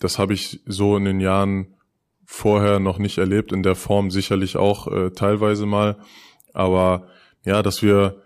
das 0.00 0.18
habe 0.18 0.34
ich 0.34 0.60
so 0.66 0.96
in 0.96 1.04
den 1.04 1.20
Jahren 1.20 1.74
vorher 2.24 2.80
noch 2.80 2.98
nicht 2.98 3.18
erlebt. 3.18 3.52
In 3.52 3.62
der 3.62 3.76
Form 3.76 4.10
sicherlich 4.10 4.56
auch 4.56 4.88
äh, 4.88 5.10
teilweise 5.10 5.66
mal, 5.66 5.98
aber 6.52 7.06
ja, 7.44 7.62
dass 7.62 7.82
wir 7.82 8.22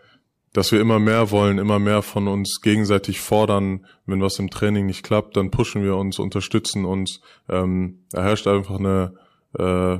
dass 0.56 0.72
wir 0.72 0.80
immer 0.80 0.98
mehr 0.98 1.30
wollen, 1.30 1.58
immer 1.58 1.78
mehr 1.78 2.00
von 2.00 2.28
uns 2.28 2.62
gegenseitig 2.62 3.20
fordern. 3.20 3.84
Wenn 4.06 4.22
was 4.22 4.38
im 4.38 4.48
Training 4.48 4.86
nicht 4.86 5.02
klappt, 5.02 5.36
dann 5.36 5.50
pushen 5.50 5.82
wir 5.82 5.96
uns, 5.96 6.18
unterstützen 6.18 6.86
uns. 6.86 7.20
Ähm, 7.50 8.06
da 8.10 8.22
herrscht 8.22 8.46
einfach 8.46 8.78
eine 8.78 9.12
äh, 9.58 9.98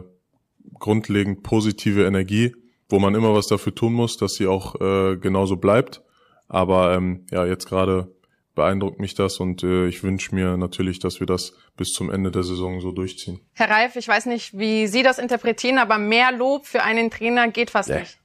grundlegend 0.78 1.42
positive 1.42 2.06
Energie, 2.06 2.56
wo 2.88 2.98
man 2.98 3.14
immer 3.14 3.34
was 3.34 3.48
dafür 3.48 3.74
tun 3.74 3.92
muss, 3.92 4.16
dass 4.16 4.32
sie 4.32 4.46
auch 4.46 4.80
äh, 4.80 5.18
genauso 5.18 5.56
bleibt. 5.56 6.00
Aber 6.48 6.94
ähm, 6.94 7.26
ja, 7.30 7.44
jetzt 7.44 7.68
gerade 7.68 8.14
beeindruckt 8.54 8.98
mich 8.98 9.14
das 9.14 9.36
und 9.36 9.62
äh, 9.62 9.88
ich 9.88 10.02
wünsche 10.02 10.34
mir 10.34 10.56
natürlich, 10.56 11.00
dass 11.00 11.20
wir 11.20 11.26
das 11.26 11.52
bis 11.76 11.92
zum 11.92 12.10
Ende 12.10 12.30
der 12.30 12.44
Saison 12.44 12.80
so 12.80 12.92
durchziehen. 12.92 13.40
Herr 13.52 13.68
Reif, 13.68 13.96
ich 13.96 14.08
weiß 14.08 14.24
nicht, 14.24 14.56
wie 14.56 14.86
Sie 14.86 15.02
das 15.02 15.18
interpretieren, 15.18 15.76
aber 15.76 15.98
mehr 15.98 16.32
Lob 16.32 16.64
für 16.64 16.82
einen 16.82 17.10
Trainer 17.10 17.48
geht 17.48 17.68
fast 17.68 17.90
ja. 17.90 17.98
nicht. 17.98 18.18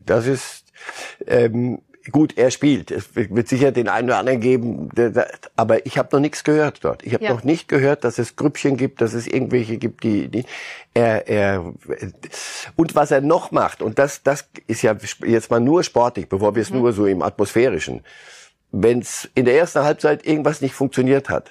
Das 0.00 0.26
ist 0.26 0.65
ähm, 1.26 1.80
gut, 2.10 2.36
er 2.36 2.50
spielt. 2.50 2.90
Es 2.90 3.14
wird 3.14 3.48
sicher 3.48 3.72
den 3.72 3.88
einen 3.88 4.08
oder 4.08 4.18
anderen 4.18 4.40
geben, 4.40 4.90
aber 5.56 5.86
ich 5.86 5.98
habe 5.98 6.08
noch 6.12 6.20
nichts 6.20 6.44
gehört 6.44 6.84
dort. 6.84 7.04
Ich 7.04 7.14
habe 7.14 7.24
ja. 7.24 7.32
noch 7.32 7.44
nicht 7.44 7.68
gehört, 7.68 8.04
dass 8.04 8.18
es 8.18 8.36
Grüppchen 8.36 8.76
gibt, 8.76 9.00
dass 9.00 9.14
es 9.14 9.26
irgendwelche 9.26 9.78
gibt, 9.78 10.04
die, 10.04 10.28
die 10.28 10.44
er, 10.94 11.28
er 11.28 11.72
und 12.76 12.94
was 12.94 13.10
er 13.10 13.20
noch 13.20 13.50
macht 13.50 13.82
und 13.82 13.98
das 13.98 14.22
das 14.22 14.48
ist 14.66 14.82
ja 14.82 14.96
jetzt 15.24 15.50
mal 15.50 15.60
nur 15.60 15.82
sportlich, 15.82 16.28
bevor 16.28 16.54
wir 16.54 16.62
es 16.62 16.70
mhm. 16.70 16.78
nur 16.78 16.92
so 16.92 17.06
im 17.06 17.22
atmosphärischen. 17.22 18.02
Wenn 18.72 19.00
es 19.00 19.28
in 19.34 19.44
der 19.44 19.56
ersten 19.56 19.82
Halbzeit 19.82 20.26
irgendwas 20.26 20.60
nicht 20.60 20.74
funktioniert 20.74 21.28
hat 21.28 21.50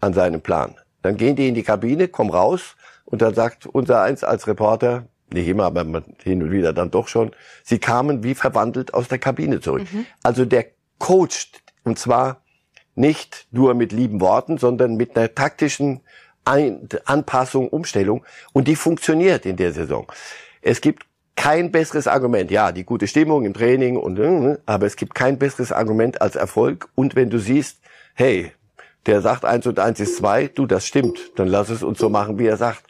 an 0.00 0.14
seinem 0.14 0.40
Plan, 0.40 0.76
dann 1.02 1.16
gehen 1.16 1.36
die 1.36 1.48
in 1.48 1.54
die 1.54 1.62
Kabine, 1.62 2.08
kommen 2.08 2.30
raus 2.30 2.76
und 3.04 3.22
dann 3.22 3.34
sagt 3.34 3.66
unser 3.66 4.02
eins 4.02 4.24
als 4.24 4.46
Reporter, 4.46 5.06
nicht 5.34 5.48
immer, 5.48 5.64
aber 5.64 6.02
hin 6.22 6.42
und 6.42 6.50
wieder 6.50 6.72
dann 6.72 6.90
doch 6.90 7.08
schon, 7.08 7.32
sie 7.64 7.78
kamen 7.78 8.22
wie 8.24 8.34
verwandelt 8.34 8.94
aus 8.94 9.08
der 9.08 9.18
Kabine 9.18 9.60
zurück. 9.60 9.86
Mhm. 9.92 10.06
Also 10.22 10.44
der 10.44 10.66
coacht, 10.98 11.62
und 11.84 11.98
zwar 11.98 12.42
nicht 12.94 13.46
nur 13.50 13.74
mit 13.74 13.92
lieben 13.92 14.20
Worten, 14.20 14.58
sondern 14.58 14.96
mit 14.96 15.16
einer 15.16 15.34
taktischen 15.34 16.00
Ein 16.44 16.88
Anpassung, 17.04 17.68
Umstellung. 17.68 18.24
Und 18.52 18.66
die 18.66 18.76
funktioniert 18.76 19.44
in 19.46 19.56
der 19.56 19.72
Saison. 19.72 20.10
Es 20.62 20.80
gibt 20.80 21.04
kein 21.36 21.70
besseres 21.70 22.06
Argument. 22.06 22.50
Ja, 22.50 22.72
die 22.72 22.84
gute 22.84 23.06
Stimmung 23.06 23.44
im 23.44 23.54
Training 23.54 23.96
und, 23.96 24.18
äh, 24.18 24.58
aber 24.66 24.86
es 24.86 24.96
gibt 24.96 25.14
kein 25.14 25.38
besseres 25.38 25.72
Argument 25.72 26.20
als 26.20 26.36
Erfolg. 26.36 26.88
Und 26.94 27.14
wenn 27.14 27.30
du 27.30 27.38
siehst, 27.38 27.78
hey, 28.14 28.52
der 29.06 29.22
sagt 29.22 29.44
eins 29.44 29.66
und 29.66 29.78
eins 29.78 30.00
ist 30.00 30.16
zwei, 30.16 30.48
du, 30.48 30.66
das 30.66 30.86
stimmt, 30.86 31.18
dann 31.36 31.48
lass 31.48 31.70
es 31.70 31.82
uns 31.82 31.98
so 31.98 32.08
machen, 32.08 32.38
wie 32.38 32.46
er 32.46 32.56
sagt. 32.56 32.84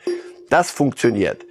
Das 0.49 0.71
funktioniert 0.71 1.45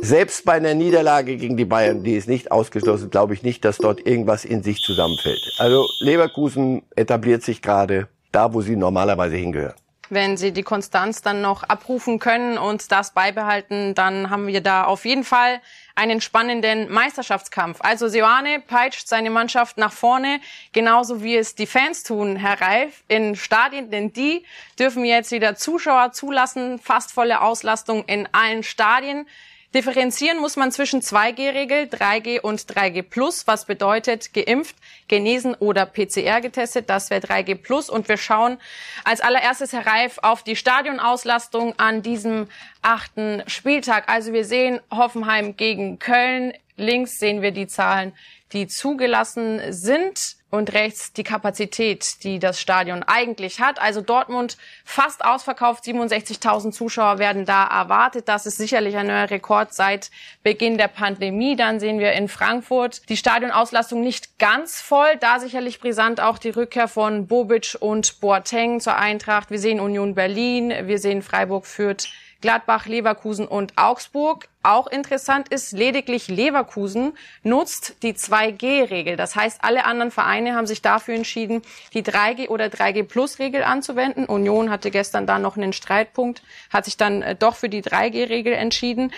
selbst 0.00 0.44
bei 0.44 0.54
einer 0.54 0.74
Niederlage 0.74 1.36
gegen 1.36 1.56
die 1.56 1.64
Bayern, 1.64 2.02
die 2.02 2.14
ist 2.14 2.28
nicht 2.28 2.50
ausgeschlossen, 2.50 3.10
glaube 3.10 3.34
ich 3.34 3.42
nicht, 3.42 3.64
dass 3.64 3.78
dort 3.78 4.06
irgendwas 4.06 4.44
in 4.44 4.62
sich 4.62 4.80
zusammenfällt. 4.80 5.40
Also 5.58 5.88
Leverkusen 6.00 6.82
etabliert 6.96 7.42
sich 7.42 7.62
gerade 7.62 8.08
da, 8.32 8.52
wo 8.54 8.62
sie 8.62 8.76
normalerweise 8.76 9.36
hingehört. 9.36 9.76
Wenn 10.08 10.36
sie 10.36 10.52
die 10.52 10.62
Konstanz 10.62 11.22
dann 11.22 11.40
noch 11.40 11.62
abrufen 11.62 12.18
können 12.18 12.58
und 12.58 12.92
das 12.92 13.14
beibehalten, 13.14 13.94
dann 13.94 14.28
haben 14.28 14.46
wir 14.46 14.60
da 14.60 14.84
auf 14.84 15.06
jeden 15.06 15.24
Fall 15.24 15.62
einen 15.94 16.20
spannenden 16.20 16.92
Meisterschaftskampf. 16.92 17.78
Also 17.80 18.08
Seoane 18.08 18.60
peitscht 18.60 19.08
seine 19.08 19.30
Mannschaft 19.30 19.78
nach 19.78 19.92
vorne, 19.92 20.40
genauso 20.72 21.22
wie 21.22 21.36
es 21.36 21.54
die 21.54 21.66
Fans 21.66 22.02
tun, 22.02 22.36
Herr 22.36 22.60
Reif, 22.60 23.04
in 23.08 23.36
Stadien, 23.36 23.90
denn 23.90 24.12
die 24.12 24.44
dürfen 24.78 25.06
jetzt 25.06 25.32
wieder 25.32 25.54
Zuschauer 25.54 26.12
zulassen, 26.12 26.78
fast 26.78 27.12
volle 27.12 27.40
Auslastung 27.40 28.04
in 28.04 28.28
allen 28.32 28.64
Stadien. 28.64 29.26
Differenzieren 29.74 30.38
muss 30.38 30.56
man 30.56 30.70
zwischen 30.70 31.00
2G-Regel, 31.00 31.84
3G 31.84 32.40
und 32.40 32.60
3G 32.60 33.02
Plus, 33.02 33.46
was 33.46 33.64
bedeutet 33.64 34.34
geimpft, 34.34 34.76
genesen 35.08 35.54
oder 35.54 35.86
PCR 35.86 36.42
getestet. 36.42 36.90
Das 36.90 37.08
wäre 37.08 37.22
3G 37.22 37.54
Plus. 37.54 37.88
Und 37.88 38.06
wir 38.08 38.18
schauen 38.18 38.58
als 39.04 39.22
allererstes, 39.22 39.72
Herr 39.72 39.86
Reif, 39.86 40.18
auf 40.22 40.42
die 40.42 40.56
Stadionauslastung 40.56 41.78
an 41.78 42.02
diesem 42.02 42.48
achten 42.82 43.42
Spieltag. 43.46 44.10
Also 44.10 44.34
wir 44.34 44.44
sehen 44.44 44.80
Hoffenheim 44.90 45.56
gegen 45.56 45.98
Köln. 45.98 46.52
Links 46.76 47.18
sehen 47.18 47.40
wir 47.40 47.52
die 47.52 47.66
Zahlen, 47.66 48.12
die 48.52 48.66
zugelassen 48.66 49.60
sind 49.72 50.36
und 50.52 50.74
rechts 50.74 51.14
die 51.14 51.24
Kapazität, 51.24 52.22
die 52.24 52.38
das 52.38 52.60
Stadion 52.60 53.02
eigentlich 53.02 53.60
hat. 53.60 53.80
Also 53.80 54.02
Dortmund 54.02 54.58
fast 54.84 55.24
ausverkauft, 55.24 55.84
67.000 55.84 56.72
Zuschauer 56.72 57.18
werden 57.18 57.46
da 57.46 57.64
erwartet. 57.64 58.28
Das 58.28 58.44
ist 58.44 58.58
sicherlich 58.58 58.96
ein 58.96 59.06
neuer 59.06 59.30
Rekord 59.30 59.72
seit 59.72 60.10
Beginn 60.42 60.76
der 60.76 60.88
Pandemie. 60.88 61.56
Dann 61.56 61.80
sehen 61.80 61.98
wir 61.98 62.12
in 62.12 62.28
Frankfurt 62.28 63.08
die 63.08 63.16
Stadionauslastung 63.16 64.02
nicht 64.02 64.38
ganz 64.38 64.82
voll. 64.82 65.16
Da 65.20 65.40
sicherlich 65.40 65.80
brisant 65.80 66.20
auch 66.20 66.36
die 66.36 66.50
Rückkehr 66.50 66.86
von 66.86 67.26
Bobic 67.26 67.78
und 67.80 68.20
Boateng 68.20 68.78
zur 68.80 68.96
Eintracht. 68.96 69.50
Wir 69.50 69.58
sehen 69.58 69.80
Union 69.80 70.14
Berlin, 70.14 70.70
wir 70.82 70.98
sehen 70.98 71.22
Freiburg 71.22 71.66
führt 71.66 72.10
Gladbach, 72.42 72.86
Leverkusen 72.86 73.46
und 73.48 73.72
Augsburg. 73.76 74.48
Auch 74.62 74.86
interessant 74.86 75.48
ist, 75.48 75.72
lediglich 75.72 76.28
Leverkusen 76.28 77.14
nutzt 77.42 78.02
die 78.02 78.12
2G-Regel. 78.12 79.16
Das 79.16 79.34
heißt, 79.34 79.64
alle 79.64 79.86
anderen 79.86 80.10
Vereine 80.10 80.54
haben 80.54 80.66
sich 80.66 80.82
dafür 80.82 81.14
entschieden, 81.14 81.62
die 81.94 82.02
3G 82.02 82.48
oder 82.48 82.66
3G-Plus-Regel 82.66 83.62
anzuwenden. 83.62 84.26
Union 84.26 84.70
hatte 84.70 84.90
gestern 84.90 85.26
da 85.26 85.38
noch 85.38 85.56
einen 85.56 85.72
Streitpunkt, 85.72 86.42
hat 86.70 86.84
sich 86.84 86.96
dann 86.98 87.22
äh, 87.22 87.34
doch 87.34 87.56
für 87.56 87.68
die 87.68 87.82
3G-Regel 87.82 88.52
entschieden. 88.52 89.12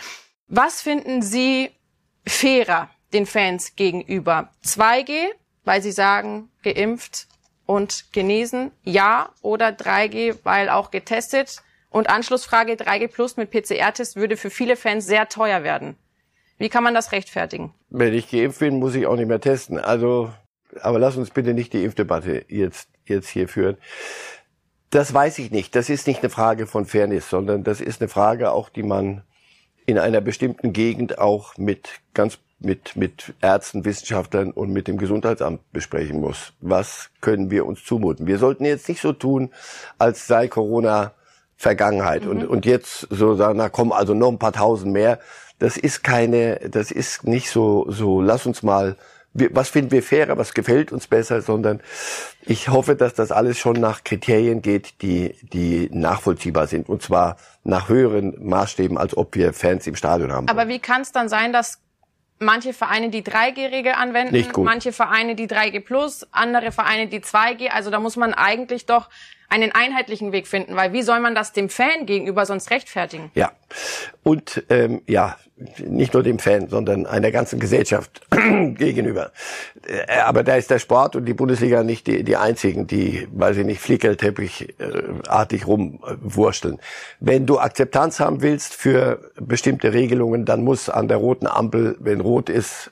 Was 0.47 0.83
finden 0.83 1.23
Sie 1.23 1.71
fairer 2.27 2.91
den 3.13 3.27
Fans 3.27 3.75
gegenüber? 3.77 4.51
2G, 4.65 5.29
weil 5.65 5.83
Sie 5.83 5.93
sagen, 5.93 6.51
geimpft 6.63 7.27
und 7.67 8.13
genesen, 8.13 8.71
ja, 8.83 9.31
oder 9.41 9.69
3G, 9.69 10.39
weil 10.43 10.69
auch 10.69 10.91
getestet, 10.91 11.63
und 11.95 12.11
Anschlussfrage 12.11 12.73
3G 12.73 13.07
Plus 13.07 13.37
mit 13.37 13.53
PCR-Test 13.53 14.17
würde 14.17 14.37
für 14.37 14.51
viele 14.51 14.75
Fans 14.75 15.07
sehr 15.07 15.29
teuer 15.29 15.63
werden. 15.63 15.95
Wie 16.59 16.69
kann 16.69 16.83
man 16.83 16.93
das 16.93 17.13
rechtfertigen? 17.13 17.73
Wenn 17.89 18.13
ich 18.13 18.29
geimpft 18.29 18.59
bin, 18.59 18.81
muss 18.81 18.97
ich 18.97 19.07
auch 19.07 19.15
nicht 19.15 19.29
mehr 19.29 19.41
testen. 19.41 19.79
Also, 19.79 20.33
aber 20.81 20.99
lass 20.99 21.17
uns 21.17 21.31
bitte 21.31 21.55
nicht 21.55 21.73
die 21.73 21.85
Impfdebatte 21.85 22.47
jetzt, 22.49 22.89
jetzt 23.07 23.29
hier 23.29 23.47
führen. 23.47 23.77
Das 24.91 25.15
weiß 25.15 25.39
ich 25.39 25.53
nicht. 25.53 25.77
Das 25.77 25.89
ist 25.89 26.09
nicht 26.09 26.19
eine 26.19 26.31
Frage 26.31 26.67
von 26.67 26.85
Fairness, 26.85 27.31
sondern 27.31 27.63
das 27.63 27.81
ist 27.81 28.01
eine 28.01 28.09
Frage 28.09 28.51
auch, 28.51 28.71
die 28.71 28.83
man 28.83 29.23
in 29.87 29.97
einer 29.97 30.21
bestimmten 30.21 30.73
Gegend 30.73 31.19
auch 31.19 31.57
mit 31.59 32.01
ganz 32.13 32.39
mit, 32.59 32.97
mit 32.97 33.35
Ärzten, 33.41 33.85
Wissenschaftlern 33.85 34.51
und 34.51 34.73
mit 34.73 34.89
dem 34.89 34.99
Gesundheitsamt 34.99 35.61
besprechen 35.73 36.21
muss. 36.21 36.55
Was 36.61 37.11
können 37.21 37.53
wir 37.53 37.67
uns 37.67 37.85
zumuten? 37.85 38.27
Wir 38.27 38.39
sollten 38.39 38.65
jetzt 38.65 38.89
nicht 38.89 39.01
so 39.01 39.13
tun, 39.13 39.53
als 39.99 40.27
sei 40.27 40.49
Corona 40.49 41.13
Vergangenheit. 41.57 42.25
Mhm. 42.25 42.31
Und, 42.31 42.47
und 42.47 42.67
jetzt 42.67 43.07
so 43.11 43.35
sagen, 43.35 43.59
na 43.59 43.69
komm, 43.69 43.93
also 43.93 44.15
noch 44.15 44.31
ein 44.31 44.39
paar 44.39 44.53
tausend 44.53 44.93
mehr. 44.93 45.19
Das 45.59 45.77
ist 45.77 46.03
keine, 46.03 46.61
das 46.69 46.91
ist 46.91 47.25
nicht 47.25 47.51
so, 47.51 47.87
so, 47.89 48.21
lass 48.21 48.45
uns 48.47 48.63
mal, 48.63 48.97
was 49.35 49.69
finden 49.69 49.91
wir 49.91 50.03
fairer, 50.03 50.39
was 50.39 50.55
gefällt 50.55 50.93
uns 50.93 51.09
besser, 51.09 51.43
sondern 51.43 51.81
ich 52.43 52.69
hoffe, 52.69 52.95
dass 52.95 53.15
das 53.15 53.33
alles 53.33 53.59
schon 53.59 53.75
nach 53.75 54.05
Kriterien 54.05 54.63
geht, 54.63 55.03
die, 55.03 55.35
die 55.43 55.89
nachvollziehbar 55.93 56.69
sind. 56.69 56.89
Und 56.89 57.03
zwar 57.03 57.37
nach 57.65 57.89
höheren 57.89 58.37
Maßstäben, 58.47 58.97
als 58.97 59.17
ob 59.17 59.35
wir 59.35 59.53
Fans 59.53 59.87
im 59.87 59.97
Stadion 59.97 60.33
haben. 60.33 60.49
Aber 60.49 60.69
wie 60.69 60.79
kann 60.79 61.03
es 61.03 61.11
dann 61.11 61.29
sein, 61.29 61.53
dass 61.53 61.81
manche 62.39 62.73
Vereine 62.73 63.11
die 63.11 63.23
3G-Regel 63.23 63.93
anwenden, 63.93 64.63
manche 64.63 64.93
Vereine 64.93 65.35
die 65.35 65.49
3G 65.49 65.81
Plus, 65.81 66.27
andere 66.31 66.73
Vereine 66.73 67.09
die 67.09 67.21
2G. 67.21 67.69
Also 67.71 67.91
da 67.91 67.99
muss 67.99 68.17
man 68.17 68.35
eigentlich 68.35 68.87
doch 68.87 69.09
einen 69.49 69.73
einheitlichen 69.73 70.33
Weg 70.33 70.47
finden, 70.47 70.77
weil 70.77 70.93
wie 70.93 71.03
soll 71.03 71.21
man 71.21 71.35
das 71.35 71.53
dem 71.53 71.69
Fan 71.69 72.07
gegenüber 72.07 72.47
sonst 72.47 72.71
rechtfertigen? 72.71 73.31
Ja, 73.35 73.53
und 74.23 74.65
ähm, 74.69 75.03
ja, 75.07 75.37
nicht 75.79 76.15
nur 76.15 76.23
dem 76.23 76.39
Fan, 76.39 76.69
sondern 76.69 77.07
einer 77.07 77.31
ganzen 77.31 77.61
Gesellschaft 77.61 78.23
gegenüber. 78.31 79.31
Äh, 79.87 80.21
aber 80.21 80.43
da 80.43 80.57
ist 80.57 80.71
der 80.71 80.81
Sport 80.81 81.15
und 81.15 81.27
die 81.27 81.35
Bundesliga 81.35 81.83
nicht 81.83 82.07
die, 82.07 82.25
die 82.25 82.37
einzigen, 82.37 82.87
die, 82.87 83.29
weiß 83.31 83.59
ich 83.59 83.67
nicht, 83.67 83.81
Flickelteppichartig 83.81 85.63
äh, 85.63 85.65
rumwursteln. 85.65 86.81
Wenn 87.21 87.47
du 87.47 87.59
Akzeptanz 87.59 88.19
haben 88.19 88.43
willst 88.43 88.75
für 88.75 89.31
bestimmte 89.41 89.93
Regelungen, 89.93 90.45
dann 90.45 90.65
muss 90.65 90.89
an 90.89 91.07
der 91.07 91.19
roten 91.19 91.47
Ampel, 91.47 91.97
wenn 92.01 92.21
rot 92.21 92.49
ist, 92.51 92.91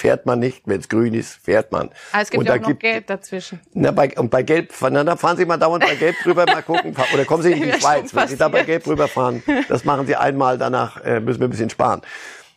fährt 0.00 0.24
man 0.24 0.38
nicht, 0.38 0.62
wenn 0.64 0.80
es 0.80 0.88
grün 0.88 1.12
ist, 1.12 1.34
fährt 1.44 1.72
man. 1.72 1.90
Aber 2.12 2.22
es 2.22 2.30
gibt 2.30 2.46
ja 2.46 2.54
auch 2.54 2.58
noch 2.58 2.68
gibt, 2.68 2.80
Gelb 2.80 3.06
dazwischen. 3.06 3.60
Na, 3.74 3.90
bei, 3.90 4.10
und 4.16 4.30
bei 4.30 4.42
Gelb, 4.42 4.72
na, 4.80 5.04
da 5.04 5.16
fahren 5.16 5.36
Sie 5.36 5.44
mal 5.44 5.58
dauernd 5.58 5.84
bei 5.84 5.94
Gelb 5.94 6.16
drüber, 6.22 6.46
mal 6.46 6.62
gucken, 6.62 6.96
oder 7.12 7.24
kommen 7.26 7.42
Sie 7.42 7.52
in 7.52 7.62
die 7.62 7.72
Schweiz, 7.72 8.14
wenn 8.14 8.26
Sie 8.26 8.36
da 8.36 8.48
bei 8.48 8.64
Gelb 8.64 8.86
rüberfahren, 8.86 9.42
das 9.68 9.84
machen 9.84 10.06
Sie 10.06 10.16
einmal, 10.16 10.56
danach 10.56 11.04
äh, 11.04 11.20
müssen 11.20 11.40
wir 11.40 11.48
ein 11.48 11.50
bisschen 11.50 11.70
sparen. 11.70 12.00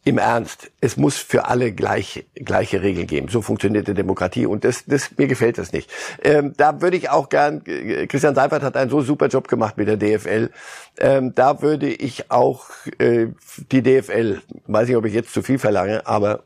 Im 0.06 0.18
Ernst, 0.18 0.70
es 0.82 0.98
muss 0.98 1.18
für 1.18 1.46
alle 1.46 1.72
gleich, 1.72 2.26
gleiche 2.36 2.82
Regeln 2.82 3.08
geben. 3.08 3.30
So 3.30 3.42
funktioniert 3.42 3.88
die 3.88 3.94
Demokratie 3.94 4.46
und 4.46 4.66
das, 4.66 4.84
das, 4.86 5.12
mir 5.18 5.28
gefällt 5.28 5.58
das 5.58 5.72
nicht. 5.72 5.90
Ähm, 6.22 6.54
da 6.58 6.82
würde 6.82 6.98
ich 6.98 7.10
auch 7.10 7.30
gern, 7.30 7.64
Christian 7.64 8.36
Seifert 8.36 8.64
hat 8.64 8.76
einen 8.76 8.90
so 8.90 9.00
super 9.00 9.28
Job 9.28 9.48
gemacht 9.48 9.78
mit 9.78 9.88
der 9.88 9.96
DFL. 9.96 10.50
Ähm, 10.98 11.34
da 11.36 11.62
würde 11.62 11.88
ich 11.88 12.32
auch 12.32 12.66
äh, 13.00 13.28
die 13.72 13.82
DFL, 13.82 14.42
weiß 14.68 14.90
nicht, 14.90 14.98
ob 14.98 15.06
ich 15.06 15.14
jetzt 15.14 15.34
zu 15.34 15.42
viel 15.42 15.58
verlange, 15.58 16.06
aber 16.06 16.44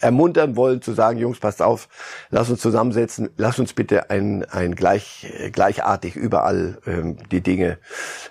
ermuntern 0.00 0.56
wollen, 0.56 0.82
zu 0.82 0.92
sagen, 0.92 1.18
Jungs, 1.18 1.38
passt 1.38 1.62
auf, 1.62 1.88
lass 2.30 2.50
uns 2.50 2.60
zusammensetzen, 2.60 3.30
lass 3.36 3.58
uns 3.58 3.72
bitte 3.72 4.10
ein, 4.10 4.44
ein 4.44 4.74
gleich, 4.74 5.26
gleichartig 5.52 6.16
überall 6.16 6.78
ähm, 6.86 7.16
die 7.30 7.40
Dinge 7.40 7.78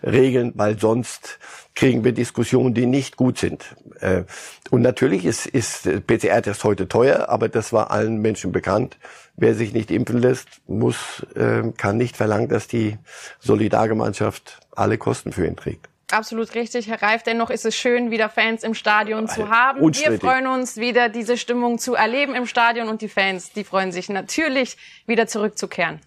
regeln, 0.03 0.53
weil 0.55 0.79
sonst 0.79 1.39
kriegen 1.75 2.03
wir 2.03 2.11
Diskussionen, 2.11 2.73
die 2.73 2.85
nicht 2.85 3.17
gut 3.17 3.37
sind. 3.37 3.75
Äh, 3.99 4.23
und 4.69 4.81
natürlich 4.81 5.25
ist, 5.25 5.45
ist 5.45 5.89
PCR-Test 6.07 6.63
heute 6.63 6.87
teuer, 6.87 7.29
aber 7.29 7.49
das 7.49 7.73
war 7.73 7.91
allen 7.91 8.17
Menschen 8.17 8.51
bekannt. 8.51 8.97
Wer 9.35 9.55
sich 9.55 9.73
nicht 9.73 9.89
impfen 9.89 10.19
lässt, 10.19 10.47
muss, 10.67 11.25
äh, 11.35 11.71
kann 11.77 11.97
nicht 11.97 12.17
verlangen, 12.17 12.49
dass 12.49 12.67
die 12.67 12.97
Solidargemeinschaft 13.39 14.59
alle 14.71 14.97
Kosten 14.97 15.31
für 15.31 15.47
ihn 15.47 15.55
trägt. 15.55 15.92
Absolut 16.13 16.53
richtig, 16.53 16.87
Herr 16.87 17.01
Reif. 17.01 17.23
Dennoch 17.23 17.49
ist 17.49 17.65
es 17.65 17.75
schön, 17.75 18.11
wieder 18.11 18.29
Fans 18.29 18.63
im 18.63 18.75
Stadion 18.75 19.27
zu 19.27 19.49
haben. 19.49 19.81
Wir 19.81 20.19
freuen 20.19 20.45
uns, 20.45 20.77
wieder 20.77 21.09
diese 21.09 21.37
Stimmung 21.37 21.79
zu 21.79 21.95
erleben 21.95 22.35
im 22.35 22.45
Stadion 22.45 22.87
und 22.87 23.01
die 23.01 23.09
Fans, 23.09 23.51
die 23.51 23.63
freuen 23.63 23.91
sich 23.91 24.09
natürlich, 24.09 24.77
wieder 25.07 25.25
zurückzukehren. 25.25 25.99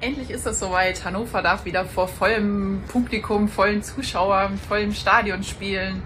Endlich 0.00 0.30
ist 0.30 0.46
es 0.46 0.58
soweit. 0.58 1.04
Hannover 1.04 1.42
darf 1.42 1.64
wieder 1.64 1.84
vor 1.84 2.08
vollem 2.08 2.82
Publikum, 2.88 3.48
vollen 3.48 3.84
Zuschauern, 3.84 4.58
vollem 4.68 4.92
Stadion 4.92 5.44
spielen. 5.44 6.02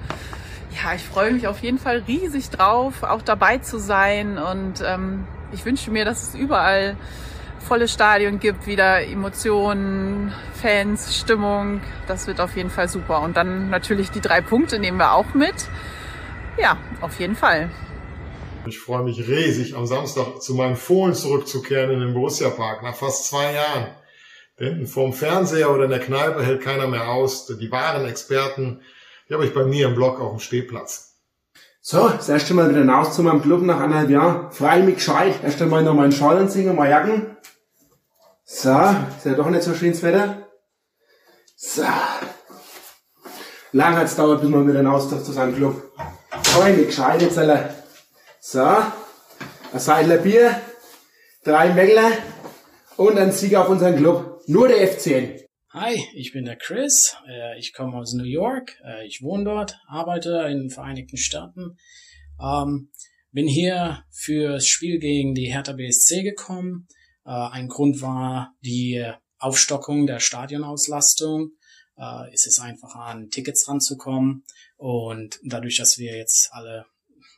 Ja, 0.74 0.94
ich 0.94 1.02
freue 1.02 1.30
mich 1.30 1.46
auf 1.46 1.60
jeden 1.60 1.78
Fall 1.78 2.04
riesig 2.06 2.50
drauf, 2.50 3.02
auch 3.04 3.22
dabei 3.22 3.56
zu 3.56 3.78
sein. 3.78 4.36
Und 4.36 4.82
ähm, 4.84 5.26
ich 5.52 5.64
wünsche 5.64 5.90
mir, 5.90 6.04
dass 6.04 6.22
es 6.22 6.34
überall 6.34 6.94
volle 7.66 7.88
Stadion 7.88 8.38
gibt, 8.38 8.66
wieder 8.66 9.02
Emotionen, 9.02 10.32
Fans, 10.54 11.16
Stimmung. 11.18 11.80
Das 12.06 12.26
wird 12.26 12.40
auf 12.40 12.56
jeden 12.56 12.70
Fall 12.70 12.88
super. 12.88 13.20
Und 13.22 13.36
dann 13.36 13.70
natürlich 13.70 14.10
die 14.10 14.20
drei 14.20 14.40
Punkte 14.40 14.78
nehmen 14.78 14.98
wir 14.98 15.12
auch 15.12 15.34
mit. 15.34 15.54
Ja, 16.58 16.78
auf 17.00 17.18
jeden 17.18 17.36
Fall. 17.36 17.68
Ich 18.66 18.78
freue 18.78 19.02
mich 19.02 19.28
riesig, 19.28 19.76
am 19.76 19.86
Samstag 19.86 20.40
zu 20.40 20.54
meinen 20.54 20.76
Fohlen 20.76 21.14
zurückzukehren 21.14 21.90
in 21.90 22.00
den 22.00 22.14
Borussia 22.14 22.50
Park 22.50 22.82
nach 22.82 22.94
fast 22.94 23.26
zwei 23.26 23.52
Jahren. 23.52 23.88
Denn 24.58 24.86
vorm 24.86 25.12
Fernseher 25.12 25.70
oder 25.70 25.84
in 25.84 25.90
der 25.90 26.00
Kneipe 26.00 26.42
hält 26.44 26.62
keiner 26.62 26.86
mehr 26.86 27.08
aus. 27.08 27.46
Die 27.46 27.70
wahren 27.70 28.06
Experten, 28.06 28.80
die 29.28 29.34
habe 29.34 29.44
ich 29.44 29.52
bei 29.52 29.64
mir 29.64 29.88
im 29.88 29.94
Blog 29.94 30.20
auf 30.20 30.30
dem 30.30 30.40
Stehplatz. 30.40 31.16
So, 31.80 32.08
das 32.08 32.28
erste 32.28 32.54
Mal 32.54 32.70
wieder 32.70 32.84
raus 32.88 33.14
zu 33.14 33.22
meinem 33.22 33.42
Club 33.42 33.62
nach 33.62 33.78
anderthalb 33.78 34.10
Jahren. 34.10 34.50
Frei 34.50 34.80
mich 34.80 34.96
gescheit. 34.96 35.34
Erst 35.44 35.62
einmal 35.62 35.84
noch 35.84 35.94
meinen 35.94 36.10
Schal 36.10 36.38
anziehen, 36.38 36.74
mal 36.74 36.88
Jacken. 36.88 37.36
So, 38.48 38.70
ist 38.70 39.26
ja 39.26 39.34
doch 39.34 39.50
nicht 39.50 39.64
so 39.64 39.74
schönes 39.74 40.04
Wetter. 40.04 40.46
So. 41.56 41.82
Lang 43.72 43.96
hat's 43.96 44.14
dauert, 44.14 44.40
bis 44.40 44.48
man 44.48 44.68
wieder 44.68 44.84
raus 44.84 45.08
zu 45.08 45.32
seinem 45.32 45.56
Club. 45.56 45.92
Frei 46.44 46.72
mich 46.74 46.86
gescheit 46.86 47.22
jetzt. 47.22 47.40
So, 48.40 48.62
ein 48.62 49.80
Seidler 49.80 50.18
Bier, 50.18 50.60
drei 51.42 51.74
Mängler 51.74 52.12
und 52.96 53.18
ein 53.18 53.32
Sieg 53.32 53.56
auf 53.56 53.68
unseren 53.68 53.96
Club. 53.96 54.40
Nur 54.46 54.68
der 54.68 54.96
F10. 54.96 55.44
Hi, 55.72 56.00
ich 56.14 56.32
bin 56.32 56.44
der 56.44 56.56
Chris. 56.56 57.16
Äh, 57.28 57.58
ich 57.58 57.74
komme 57.74 57.96
aus 57.96 58.14
New 58.14 58.22
York. 58.22 58.78
Äh, 58.84 59.08
ich 59.08 59.22
wohne 59.22 59.42
dort, 59.42 59.76
arbeite 59.88 60.46
in 60.48 60.58
den 60.58 60.70
Vereinigten 60.70 61.16
Staaten. 61.16 61.76
Ähm, 62.40 62.92
bin 63.32 63.48
hier 63.48 64.04
fürs 64.12 64.68
Spiel 64.68 65.00
gegen 65.00 65.34
die 65.34 65.52
Hertha 65.52 65.72
BSC 65.72 66.22
gekommen. 66.22 66.86
Äh, 67.26 67.30
ein 67.30 67.68
Grund 67.68 68.00
war 68.00 68.54
die 68.60 69.04
Aufstockung 69.38 70.06
der 70.06 70.20
Stadionauslastung. 70.20 71.52
ist 72.32 72.46
es 72.46 72.58
einfacher, 72.58 73.00
an 73.00 73.30
Tickets 73.30 73.68
ranzukommen. 73.68 74.44
Und 74.76 75.38
dadurch, 75.42 75.76
dass 75.76 75.96
wir 75.96 76.16
jetzt 76.16 76.50
alle 76.52 76.86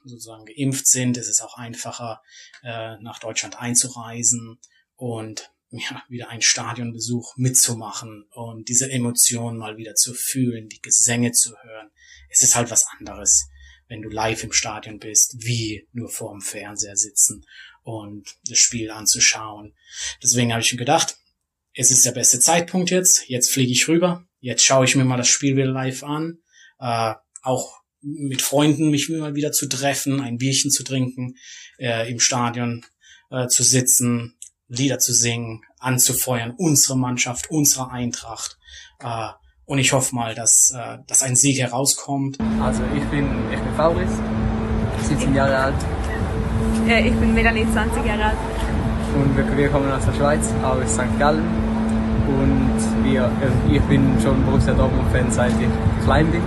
sozusagen 0.04 0.46
geimpft 0.46 0.86
sind, 0.86 1.16
ist 1.16 1.28
es 1.28 1.40
auch 1.40 1.56
einfacher, 1.56 2.22
äh, 2.62 2.96
nach 3.00 3.18
Deutschland 3.18 3.60
einzureisen 3.60 4.58
und 4.96 5.50
ja, 5.70 6.02
wieder 6.08 6.30
einen 6.30 6.42
Stadionbesuch 6.42 7.36
mitzumachen 7.36 8.24
und 8.30 8.68
diese 8.68 8.90
Emotionen 8.90 9.58
mal 9.58 9.76
wieder 9.76 9.94
zu 9.94 10.14
fühlen, 10.14 10.68
die 10.68 10.80
Gesänge 10.80 11.32
zu 11.32 11.50
hören. 11.62 11.90
Es 12.30 12.42
ist 12.42 12.56
halt 12.56 12.70
was 12.70 12.86
anderes, 12.98 13.48
wenn 13.86 14.00
du 14.00 14.08
live 14.08 14.44
im 14.44 14.52
Stadion 14.52 14.98
bist, 14.98 15.36
wie 15.38 15.86
nur 15.92 16.08
vor 16.08 16.32
dem 16.32 16.40
Fernseher 16.40 16.96
sitzen 16.96 17.44
und 17.88 18.36
das 18.46 18.58
Spiel 18.58 18.90
anzuschauen. 18.90 19.74
Deswegen 20.22 20.52
habe 20.52 20.60
ich 20.60 20.70
mir 20.72 20.78
gedacht, 20.78 21.16
es 21.72 21.90
ist 21.90 22.04
der 22.04 22.12
beste 22.12 22.38
Zeitpunkt 22.38 22.90
jetzt. 22.90 23.26
Jetzt 23.28 23.50
fliege 23.50 23.72
ich 23.72 23.88
rüber. 23.88 24.26
Jetzt 24.40 24.62
schaue 24.62 24.84
ich 24.84 24.94
mir 24.94 25.06
mal 25.06 25.16
das 25.16 25.28
Spiel 25.28 25.56
wieder 25.56 25.72
live 25.72 26.04
an. 26.04 26.38
Äh, 26.78 27.14
auch 27.40 27.80
mit 28.02 28.42
Freunden 28.42 28.90
mich 28.90 29.08
mal 29.08 29.34
wieder 29.34 29.52
zu 29.52 29.68
treffen, 29.68 30.20
ein 30.20 30.36
Bierchen 30.36 30.70
zu 30.70 30.84
trinken, 30.84 31.36
äh, 31.78 32.10
im 32.10 32.20
Stadion 32.20 32.84
äh, 33.30 33.46
zu 33.48 33.62
sitzen, 33.62 34.38
Lieder 34.68 34.98
zu 34.98 35.14
singen, 35.14 35.62
anzufeuern, 35.78 36.54
unsere 36.58 36.98
Mannschaft, 36.98 37.50
unsere 37.50 37.90
Eintracht. 37.90 38.58
Äh, 39.00 39.30
und 39.64 39.78
ich 39.78 39.94
hoffe 39.94 40.14
mal, 40.14 40.34
dass, 40.34 40.72
äh, 40.76 40.98
dass 41.06 41.22
ein 41.22 41.36
Sieg 41.36 41.58
herauskommt. 41.58 42.38
Also 42.60 42.82
ich 42.94 43.04
bin, 43.04 43.50
ich 43.50 43.58
bin 43.58 43.74
Fabrice, 43.76 44.20
17 45.08 45.34
Jahre 45.34 45.56
alt. 45.56 46.07
Ja, 46.88 46.96
ich 46.96 47.12
bin 47.12 47.34
Melanie, 47.34 47.66
20 47.70 48.06
Jahre 48.06 48.24
alt. 48.24 48.36
Und 49.14 49.58
wir, 49.58 49.68
kommen 49.68 49.92
aus 49.92 50.06
der 50.06 50.14
Schweiz, 50.14 50.54
aus 50.62 50.90
St. 50.90 51.18
Gallen. 51.18 51.44
Und 52.26 53.04
wir, 53.04 53.30
ich 53.70 53.82
bin 53.82 54.16
schon 54.22 54.42
Borussia 54.46 54.72
Dortmund-Fan, 54.72 55.30
seit 55.30 55.52
ich 55.60 56.04
klein 56.04 56.26
bin. 56.30 56.40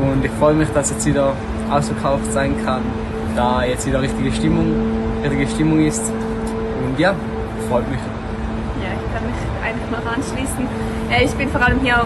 Und 0.00 0.24
ich 0.24 0.30
freue 0.38 0.54
mich, 0.54 0.70
dass 0.70 0.88
jetzt 0.88 1.04
wieder 1.04 1.34
ausverkauft 1.70 2.32
sein 2.32 2.54
kann, 2.64 2.80
da 3.36 3.62
jetzt 3.64 3.86
wieder 3.86 4.00
richtige 4.00 4.32
Stimmung, 4.32 4.72
richtige 5.22 5.46
Stimmung 5.48 5.84
ist. 5.84 6.10
Und 6.86 6.98
ja, 6.98 7.14
freut 7.68 7.86
mich. 7.90 8.00
Ja, 8.80 8.96
ich 8.96 9.12
kann 9.12 9.26
mich 9.26 9.40
einfach 9.62 9.90
noch 9.92 10.10
anschließen. 10.10 10.66
Ich 11.22 11.34
bin 11.34 11.50
vor 11.50 11.60
allem 11.60 11.80
hier 11.80 12.00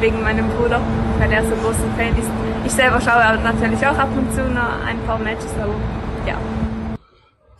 wegen 0.00 0.22
meinem 0.22 0.48
Bruder, 0.56 0.80
weil 1.18 1.30
er 1.32 1.42
so 1.42 1.54
großer 1.56 1.90
Fan 1.98 2.16
ist. 2.18 2.30
Ich 2.64 2.72
selber 2.72 2.98
schaue 2.98 3.38
natürlich 3.44 3.86
auch 3.86 3.98
ab 3.98 4.08
und 4.16 4.32
zu 4.34 4.40
noch 4.40 4.86
ein 4.88 4.96
paar 5.06 5.18
Matches, 5.18 5.52
aber 5.60 5.74
ja. 6.26 6.36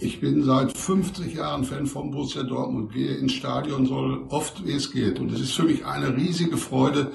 Ich 0.00 0.20
bin 0.20 0.44
seit 0.44 0.76
50 0.76 1.34
Jahren 1.34 1.64
Fan 1.64 1.88
von 1.88 2.12
Borussia 2.12 2.44
Dortmund, 2.44 2.92
gehe 2.92 3.16
ins 3.16 3.32
Stadion 3.32 3.84
so 3.84 4.26
oft 4.28 4.64
wie 4.64 4.72
es 4.72 4.92
geht. 4.92 5.18
Und 5.18 5.32
es 5.32 5.40
ist 5.40 5.54
für 5.54 5.64
mich 5.64 5.84
eine 5.86 6.16
riesige 6.16 6.56
Freude, 6.56 7.10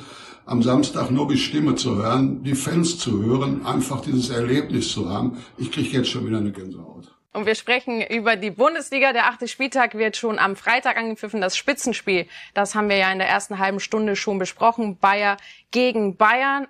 am 0.46 0.62
Samstag 0.62 1.10
Nobbys 1.10 1.40
Stimme 1.40 1.76
zu 1.76 1.96
hören, 1.96 2.44
die 2.44 2.56
Fans 2.56 2.98
zu 2.98 3.24
hören, 3.24 3.66
einfach 3.66 4.02
dieses 4.02 4.30
Erlebnis 4.30 4.92
zu 4.92 5.10
haben. 5.10 5.38
Ich 5.58 5.72
kriege 5.72 5.96
jetzt 5.96 6.10
schon 6.10 6.28
wieder 6.28 6.40
eine 6.40 6.52
Gänsehaut. 6.52 7.13
Und 7.34 7.48
wir 7.48 7.56
sprechen 7.56 8.02
über 8.02 8.36
die 8.36 8.52
Bundesliga. 8.52 9.12
Der 9.12 9.26
achte 9.26 9.48
Spieltag 9.48 9.96
wird 9.96 10.16
schon 10.16 10.38
am 10.38 10.56
Freitag 10.56 10.98
angepfiffen. 10.98 11.42
Das 11.42 11.58
Spitzenspiel, 11.58 12.28
das 12.54 12.76
haben 12.76 12.90
wir 12.90 12.98
ja 12.98 13.12
in 13.12 13.18
der 13.18 13.28
ersten 13.28 13.58
halben 13.58 13.80
Stunde 13.80 14.16
schon 14.16 14.38
besprochen. 14.38 14.98
Bayer 15.00 15.38
gegen 15.72 16.16
Bayern. 16.16 16.68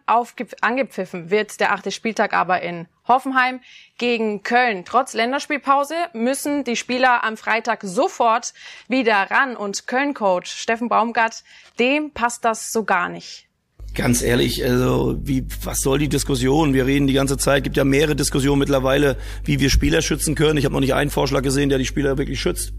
angepfiffen 0.62 1.30
wird 1.30 1.60
der 1.60 1.74
achte 1.74 1.92
Spieltag 1.92 2.34
aber 2.34 2.62
in 2.62 2.88
Hoffenheim 3.10 3.60
gegen 3.98 4.42
Köln. 4.44 4.86
Trotz 4.86 5.14
Länderspielpause 5.14 5.96
müssen 6.14 6.64
die 6.64 6.78
Spieler 6.78 7.26
am 7.26 7.36
Freitag 7.36 7.82
sofort 7.84 8.54
wieder 8.88 9.30
ran. 9.30 9.58
Und 9.58 9.86
Köln-Coach 9.86 10.50
Steffen 10.50 10.88
Baumgart, 10.88 11.44
dem 11.78 12.12
passt 12.12 12.46
das 12.46 12.72
so 12.72 12.86
gar 12.86 13.10
nicht. 13.10 13.50
Ganz 13.94 14.24
ehrlich, 14.24 14.64
also 14.66 15.20
wie 15.24 15.46
was 15.64 15.82
soll 15.82 16.00
die 16.00 16.10
Diskussion? 16.10 16.74
Wir 16.74 16.88
reden 16.88 17.06
die 17.06 17.14
ganze 17.14 17.38
Zeit, 17.38 17.64
gibt 17.64 17.78
ja 17.78 17.84
mehrere 17.84 18.16
Diskussionen 18.16 18.58
mittlerweile, 18.58 19.18
wie 19.46 19.60
wir 19.60 19.70
Spieler 19.70 20.02
schützen 20.02 20.34
können. 20.34 20.58
Ich 20.58 20.66
habe 20.66 20.74
noch 20.74 20.82
nicht 20.82 20.96
einen 20.96 21.12
Vorschlag 21.12 21.44
gesehen, 21.44 21.70
der 21.70 21.78
die 21.78 21.86
Spieler 21.86 22.18
wirklich 22.18 22.40
schützt 22.42 22.74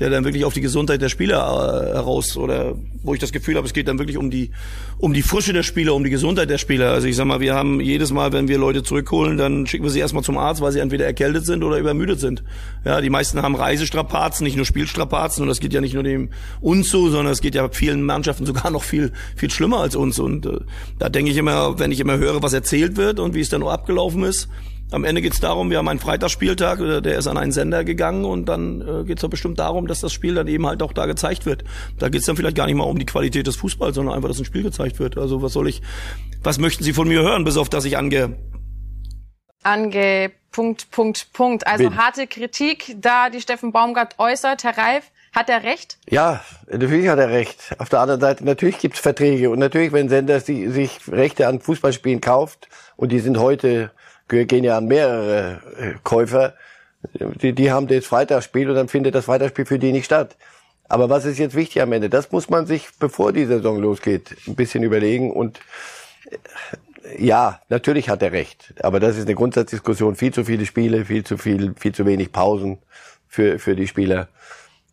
der 0.00 0.10
dann 0.10 0.24
wirklich 0.24 0.44
auf 0.44 0.54
die 0.54 0.60
Gesundheit 0.60 1.02
der 1.02 1.08
Spieler 1.08 1.38
äh, 1.90 1.94
heraus 1.94 2.36
oder 2.36 2.74
wo 3.02 3.14
ich 3.14 3.20
das 3.20 3.32
Gefühl 3.32 3.56
habe, 3.56 3.66
es 3.66 3.72
geht 3.72 3.88
dann 3.88 3.98
wirklich 3.98 4.16
um 4.16 4.30
die 4.30 4.50
um 4.98 5.14
die 5.14 5.22
Frische 5.22 5.52
der 5.52 5.62
Spieler, 5.62 5.94
um 5.94 6.02
die 6.02 6.10
Gesundheit 6.10 6.50
der 6.50 6.58
Spieler. 6.58 6.92
Also 6.92 7.06
ich 7.06 7.16
sag 7.16 7.26
mal, 7.26 7.40
wir 7.40 7.54
haben 7.54 7.80
jedes 7.80 8.12
Mal, 8.12 8.32
wenn 8.32 8.48
wir 8.48 8.58
Leute 8.58 8.82
zurückholen, 8.82 9.36
dann 9.36 9.66
schicken 9.66 9.84
wir 9.84 9.90
sie 9.90 10.00
erstmal 10.00 10.24
zum 10.24 10.38
Arzt, 10.38 10.60
weil 10.60 10.72
sie 10.72 10.80
entweder 10.80 11.06
erkältet 11.06 11.46
sind 11.46 11.62
oder 11.62 11.78
übermüdet 11.78 12.20
sind. 12.20 12.42
Ja, 12.84 13.00
die 13.00 13.10
meisten 13.10 13.42
haben 13.42 13.54
Reisestrapazen, 13.54 14.44
nicht 14.44 14.56
nur 14.56 14.66
Spielstrapazen 14.66 15.42
und 15.42 15.48
das 15.48 15.60
geht 15.60 15.72
ja 15.72 15.80
nicht 15.80 15.94
nur 15.94 16.02
dem 16.02 16.30
uns 16.60 16.90
so, 16.90 17.08
sondern 17.08 17.32
es 17.32 17.40
geht 17.40 17.54
ja 17.54 17.68
vielen 17.70 18.02
Mannschaften 18.02 18.46
sogar 18.46 18.70
noch 18.70 18.82
viel 18.82 19.12
viel 19.36 19.50
schlimmer 19.50 19.80
als 19.80 19.96
uns 19.96 20.18
und 20.18 20.46
äh, 20.46 20.60
da 20.98 21.08
denke 21.08 21.30
ich 21.30 21.36
immer, 21.36 21.78
wenn 21.78 21.92
ich 21.92 22.00
immer 22.00 22.18
höre, 22.18 22.42
was 22.42 22.52
erzählt 22.52 22.96
wird 22.96 23.20
und 23.20 23.34
wie 23.34 23.40
es 23.40 23.48
dann 23.48 23.60
nur 23.60 23.72
abgelaufen 23.72 24.24
ist, 24.24 24.48
am 24.90 25.04
Ende 25.04 25.20
geht 25.20 25.34
es 25.34 25.40
darum, 25.40 25.70
wir 25.70 25.78
haben 25.78 25.88
einen 25.88 25.98
Freitagsspieltag, 25.98 26.80
äh, 26.80 27.00
der 27.00 27.18
ist 27.18 27.26
an 27.26 27.36
einen 27.36 27.52
Sender 27.52 27.84
gegangen 27.84 28.24
und 28.24 28.46
dann 28.46 28.80
äh, 28.80 29.04
geht 29.04 29.18
es 29.18 29.22
doch 29.22 29.30
bestimmt 29.30 29.58
darum, 29.58 29.86
dass 29.86 30.00
das 30.00 30.12
Spiel 30.12 30.34
dann 30.34 30.48
eben 30.48 30.66
halt 30.66 30.82
auch 30.82 30.92
da 30.92 31.06
gezeigt 31.06 31.46
wird. 31.46 31.64
Da 31.98 32.08
geht 32.08 32.20
es 32.20 32.26
dann 32.26 32.36
vielleicht 32.36 32.56
gar 32.56 32.66
nicht 32.66 32.76
mal 32.76 32.84
um 32.84 32.98
die 32.98 33.06
Qualität 33.06 33.46
des 33.46 33.56
Fußballs, 33.56 33.94
sondern 33.94 34.14
einfach, 34.14 34.28
dass 34.28 34.38
ein 34.38 34.44
Spiel 34.44 34.62
gezeigt 34.62 34.98
wird. 34.98 35.18
Also 35.18 35.42
was 35.42 35.52
soll 35.52 35.68
ich, 35.68 35.82
was 36.42 36.58
möchten 36.58 36.84
Sie 36.84 36.92
von 36.92 37.08
mir 37.08 37.22
hören, 37.22 37.44
bis 37.44 37.56
auf 37.56 37.68
dass 37.68 37.84
ich 37.84 37.96
ange 37.96 38.36
ange 39.62 40.30
Punkt, 40.50 40.90
Punkt, 40.90 41.32
Punkt. 41.32 41.66
Also 41.66 41.84
Bin. 41.84 41.98
harte 41.98 42.26
Kritik, 42.26 42.96
da 42.98 43.28
die 43.28 43.40
Steffen 43.40 43.72
Baumgart 43.72 44.18
äußert. 44.18 44.64
Herr 44.64 44.78
Reif, 44.78 45.04
hat 45.34 45.50
er 45.50 45.62
recht? 45.62 45.98
Ja, 46.08 46.42
natürlich 46.70 47.08
hat 47.08 47.18
er 47.18 47.28
recht. 47.28 47.74
Auf 47.78 47.90
der 47.90 48.00
anderen 48.00 48.20
Seite, 48.20 48.44
natürlich 48.44 48.78
gibt 48.78 48.94
es 48.94 49.00
Verträge. 49.00 49.50
Und 49.50 49.58
natürlich, 49.58 49.92
wenn 49.92 50.08
Sender 50.08 50.40
sich 50.40 51.00
Rechte 51.08 51.46
an 51.46 51.60
Fußballspielen 51.60 52.20
kauft, 52.20 52.68
und 52.96 53.12
die 53.12 53.20
sind 53.20 53.38
heute 53.38 53.92
gehen 54.28 54.64
ja 54.64 54.80
mehrere 54.80 55.60
äh, 55.78 55.94
Käufer, 56.04 56.54
die, 57.12 57.52
die 57.52 57.70
haben 57.70 57.86
das 57.86 58.06
Freitagsspiel 58.06 58.68
und 58.68 58.76
dann 58.76 58.88
findet 58.88 59.14
das 59.14 59.26
Freitagsspiel 59.26 59.66
für 59.66 59.78
die 59.78 59.92
nicht 59.92 60.04
statt. 60.04 60.36
Aber 60.88 61.10
was 61.10 61.24
ist 61.24 61.38
jetzt 61.38 61.54
wichtig 61.54 61.82
am 61.82 61.92
Ende? 61.92 62.08
Das 62.08 62.32
muss 62.32 62.48
man 62.48 62.66
sich, 62.66 62.88
bevor 62.98 63.32
die 63.32 63.44
Saison 63.44 63.78
losgeht, 63.78 64.36
ein 64.46 64.56
bisschen 64.56 64.82
überlegen 64.82 65.32
und 65.32 65.60
äh, 66.30 66.38
ja, 67.18 67.60
natürlich 67.68 68.10
hat 68.10 68.22
er 68.22 68.32
recht. 68.32 68.74
Aber 68.82 69.00
das 69.00 69.16
ist 69.16 69.24
eine 69.26 69.34
Grundsatzdiskussion. 69.34 70.16
Viel 70.16 70.32
zu 70.32 70.44
viele 70.44 70.66
Spiele, 70.66 71.04
viel 71.04 71.24
zu 71.24 71.38
viel, 71.38 71.74
viel 71.78 71.94
zu 71.94 72.04
wenig 72.04 72.32
Pausen 72.32 72.78
für, 73.28 73.58
für 73.58 73.76
die 73.76 73.86
Spieler. 73.86 74.28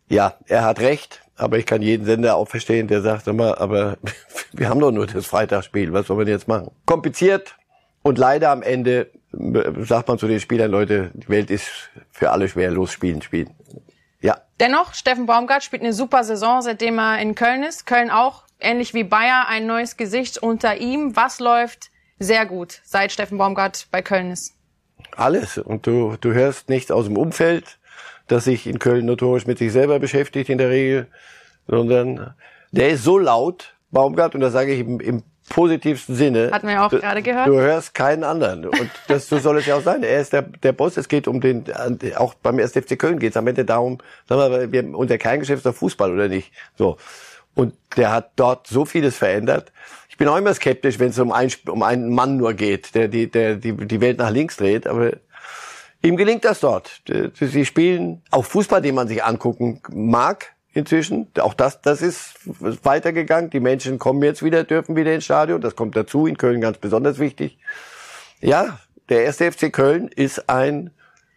Ja, 0.08 0.34
er 0.46 0.64
hat 0.64 0.80
recht. 0.80 1.22
Aber 1.36 1.58
ich 1.58 1.66
kann 1.66 1.82
jeden 1.82 2.06
Sender 2.06 2.36
auch 2.36 2.48
verstehen, 2.48 2.88
der 2.88 3.02
sagt 3.02 3.26
immer, 3.26 3.60
aber 3.60 3.98
wir 4.52 4.68
haben 4.70 4.80
doch 4.80 4.92
nur 4.92 5.06
das 5.06 5.26
Freitagsspiel. 5.26 5.92
Was 5.92 6.06
soll 6.06 6.16
man 6.16 6.26
jetzt 6.26 6.48
machen? 6.48 6.70
Kompliziert. 6.86 7.56
Und 8.02 8.18
leider 8.18 8.50
am 8.50 8.62
Ende 8.62 9.10
sagt 9.32 10.08
man 10.08 10.18
zu 10.18 10.26
den 10.26 10.40
Spielern, 10.40 10.70
Leute, 10.70 11.10
die 11.14 11.28
Welt 11.28 11.50
ist 11.50 11.90
für 12.10 12.30
alle 12.30 12.48
schwer. 12.48 12.70
Los, 12.70 12.92
spielen, 12.92 13.22
spielen. 13.22 13.50
Ja. 14.20 14.40
Dennoch, 14.60 14.94
Steffen 14.94 15.26
Baumgart 15.26 15.62
spielt 15.62 15.82
eine 15.82 15.92
super 15.92 16.24
Saison, 16.24 16.62
seitdem 16.62 16.98
er 16.98 17.18
in 17.20 17.34
Köln 17.34 17.62
ist. 17.62 17.86
Köln 17.86 18.10
auch, 18.10 18.44
ähnlich 18.60 18.94
wie 18.94 19.04
Bayer, 19.04 19.46
ein 19.48 19.66
neues 19.66 19.96
Gesicht 19.96 20.38
unter 20.38 20.78
ihm. 20.78 21.16
Was 21.16 21.40
läuft 21.40 21.90
sehr 22.18 22.46
gut, 22.46 22.80
seit 22.84 23.12
Steffen 23.12 23.38
Baumgart 23.38 23.88
bei 23.90 24.02
Köln 24.02 24.30
ist? 24.30 24.54
Alles. 25.16 25.58
Und 25.58 25.86
du, 25.86 26.16
du 26.20 26.32
hörst 26.32 26.68
nichts 26.68 26.90
aus 26.90 27.06
dem 27.06 27.16
Umfeld, 27.16 27.78
das 28.26 28.44
sich 28.44 28.66
in 28.66 28.78
Köln 28.78 29.06
notorisch 29.06 29.46
mit 29.46 29.58
sich 29.58 29.72
selber 29.72 29.98
beschäftigt 29.98 30.48
in 30.48 30.58
der 30.58 30.70
Regel, 30.70 31.08
sondern 31.66 32.34
der 32.72 32.90
ist 32.90 33.04
so 33.04 33.18
laut, 33.18 33.76
Baumgart, 33.90 34.34
und 34.34 34.40
das 34.40 34.52
sage 34.52 34.72
ich 34.72 34.80
im, 34.80 35.00
im 35.00 35.22
positivsten 35.48 36.14
Sinne. 36.14 36.50
Hatten 36.52 36.68
wir 36.68 36.84
auch 36.84 36.90
du, 36.90 37.00
gerade 37.00 37.22
gehört. 37.22 37.46
Du 37.46 37.58
hörst 37.58 37.94
keinen 37.94 38.24
anderen. 38.24 38.66
Und 38.66 38.90
das 39.08 39.28
so 39.28 39.38
soll 39.38 39.58
es 39.58 39.66
ja 39.66 39.76
auch 39.76 39.82
sein. 39.82 40.02
Er 40.02 40.20
ist 40.20 40.32
der, 40.32 40.42
der 40.42 40.72
Boss. 40.72 40.96
Es 40.96 41.08
geht 41.08 41.28
um 41.28 41.40
den, 41.40 41.64
auch 42.16 42.34
beim 42.34 42.58
1. 42.58 42.72
FC 42.72 42.98
Köln 42.98 43.18
geht 43.18 43.30
es 43.30 43.36
am 43.36 43.46
Ende 43.46 43.64
darum, 43.64 43.98
sagen 44.28 44.52
wir, 44.52 44.72
wir 44.72 44.96
unser 44.96 45.18
Kerngeschäft 45.18 45.58
ist 45.58 45.66
der 45.66 45.72
Fußball 45.72 46.12
oder 46.12 46.28
nicht. 46.28 46.52
So. 46.76 46.96
Und 47.54 47.74
der 47.96 48.12
hat 48.12 48.32
dort 48.36 48.66
so 48.66 48.84
vieles 48.84 49.16
verändert. 49.16 49.72
Ich 50.08 50.16
bin 50.16 50.28
auch 50.28 50.36
immer 50.36 50.54
skeptisch, 50.54 50.98
wenn 50.98 51.10
es 51.10 51.18
um, 51.18 51.32
ein, 51.32 51.50
um 51.68 51.82
einen 51.82 52.10
Mann 52.10 52.36
nur 52.36 52.54
geht, 52.54 52.94
der 52.94 53.08
die, 53.08 53.30
der 53.30 53.56
die, 53.56 53.72
die 53.72 54.00
Welt 54.00 54.18
nach 54.18 54.30
links 54.30 54.56
dreht. 54.56 54.86
Aber 54.86 55.12
ihm 56.02 56.16
gelingt 56.16 56.44
das 56.44 56.60
dort. 56.60 57.02
Sie 57.34 57.64
spielen 57.64 58.22
auch 58.30 58.44
Fußball, 58.44 58.82
den 58.82 58.94
man 58.94 59.08
sich 59.08 59.24
angucken 59.24 59.80
mag 59.90 60.55
inzwischen. 60.76 61.28
Auch 61.40 61.54
das, 61.54 61.80
das 61.80 62.02
ist 62.02 62.34
weitergegangen. 62.84 63.50
Die 63.50 63.60
Menschen 63.60 63.98
kommen 63.98 64.22
jetzt 64.22 64.42
wieder, 64.42 64.62
dürfen 64.62 64.94
wieder 64.94 65.14
ins 65.14 65.24
Stadion. 65.24 65.60
Das 65.60 65.74
kommt 65.74 65.96
dazu. 65.96 66.26
In 66.26 66.36
Köln 66.36 66.60
ganz 66.60 66.78
besonders 66.78 67.18
wichtig. 67.18 67.58
Ja, 68.40 68.78
der 69.08 69.24
erste 69.24 69.50
FC 69.50 69.72
Köln 69.72 70.08
ist 70.08 70.48
ein 70.50 70.90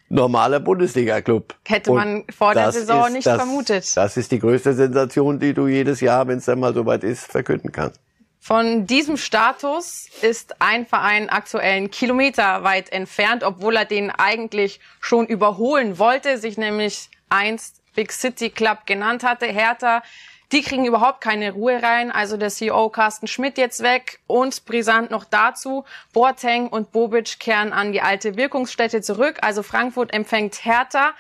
normaler 0.10 0.60
Bundesliga-Club. 0.60 1.56
Hätte 1.66 1.94
man 1.94 2.26
vor 2.36 2.54
der 2.54 2.72
Saison 2.72 3.08
ist, 3.08 3.14
nicht 3.14 3.28
das, 3.28 3.38
vermutet. 3.38 3.96
Das 3.96 4.18
ist 4.18 4.32
die 4.32 4.40
größte 4.40 4.74
Sensation, 4.74 5.40
die 5.40 5.54
du 5.54 5.68
jedes 5.68 6.02
Jahr, 6.02 6.28
wenn 6.28 6.40
es 6.40 6.46
dann 6.46 6.60
mal 6.60 6.74
soweit 6.74 7.04
ist, 7.04 7.32
verkünden 7.32 7.72
kannst. 7.72 8.02
Von 8.42 8.88
diesem 8.88 9.18
Status 9.18 10.08
ist 10.22 10.62
ein 10.62 10.86
Verein 10.86 11.30
aktuell 11.30 11.74
einen 11.74 11.92
Kilometer 11.92 12.64
weit 12.64 12.92
entfernt, 12.92 13.44
obwohl 13.44 13.76
er 13.76 13.86
den 13.86 14.10
eigentlich 14.10 14.80
schon 15.00 15.28
überholen 15.28 16.00
wollte, 16.00 16.38
sich 16.40 16.58
nämlich 16.58 17.10
einst 17.30 17.79
Big 17.96 18.12
City 18.12 18.50
Club 18.50 18.86
genannt 18.86 19.24
hatte, 19.24 19.46
Hertha. 19.46 20.04
Die 20.52 20.64
kriegen 20.64 20.86
überhaupt 20.86 21.22
keine 21.22 21.52
Ruhe 21.52 21.82
rein. 21.82 22.12
Also 22.12 22.36
der 22.38 22.50
CEO 22.50 22.90
Carsten 22.90 23.28
Schmidt 23.28 23.58
jetzt 23.58 23.84
weg 23.84 24.20
und 24.26 24.66
brisant 24.66 25.12
noch 25.12 25.26
dazu. 25.26 25.86
Boateng 26.12 26.68
und 26.68 26.92
Bobic 26.92 27.40
kehren 27.40 27.72
an 27.72 27.92
die 27.92 28.02
alte 28.02 28.36
Wirkungsstätte 28.36 29.02
zurück. 29.02 29.38
Also 29.42 29.62
Frankfurt 29.62 30.12
empfängt 30.14 30.66
Hertha. 30.66 31.14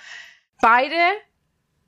Beide 0.61 0.95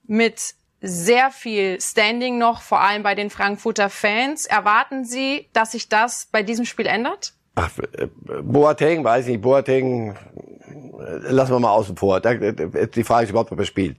mit 0.04 0.54
sehr 0.82 1.32
viel 1.32 1.80
Standing 1.80 2.38
noch, 2.38 2.62
vor 2.62 2.82
allem 2.82 3.04
bei 3.04 3.16
den 3.16 3.30
Frankfurter 3.30 3.90
Fans. 3.90 4.46
Erwarten 4.46 5.06
Sie, 5.06 5.50
dass 5.54 5.72
sich 5.72 5.90
das 5.90 6.28
bei 6.32 6.44
diesem 6.44 6.66
Spiel 6.66 6.88
ändert? 6.88 7.34
Ach, 7.56 7.70
äh, 7.80 8.08
Boateng, 8.44 9.04
weiß 9.04 9.28
nicht, 9.28 9.42
Boateng 9.42 10.16
äh, 10.16 11.32
lassen 11.32 11.52
wir 11.52 11.60
mal 11.60 11.72
außen 11.72 11.98
vor. 11.98 12.22
Die 12.22 13.04
Frage 13.04 13.24
ist 13.24 13.30
überhaupt, 13.30 13.52
ob 13.52 13.60
er 13.60 13.66
spielt. 13.66 13.98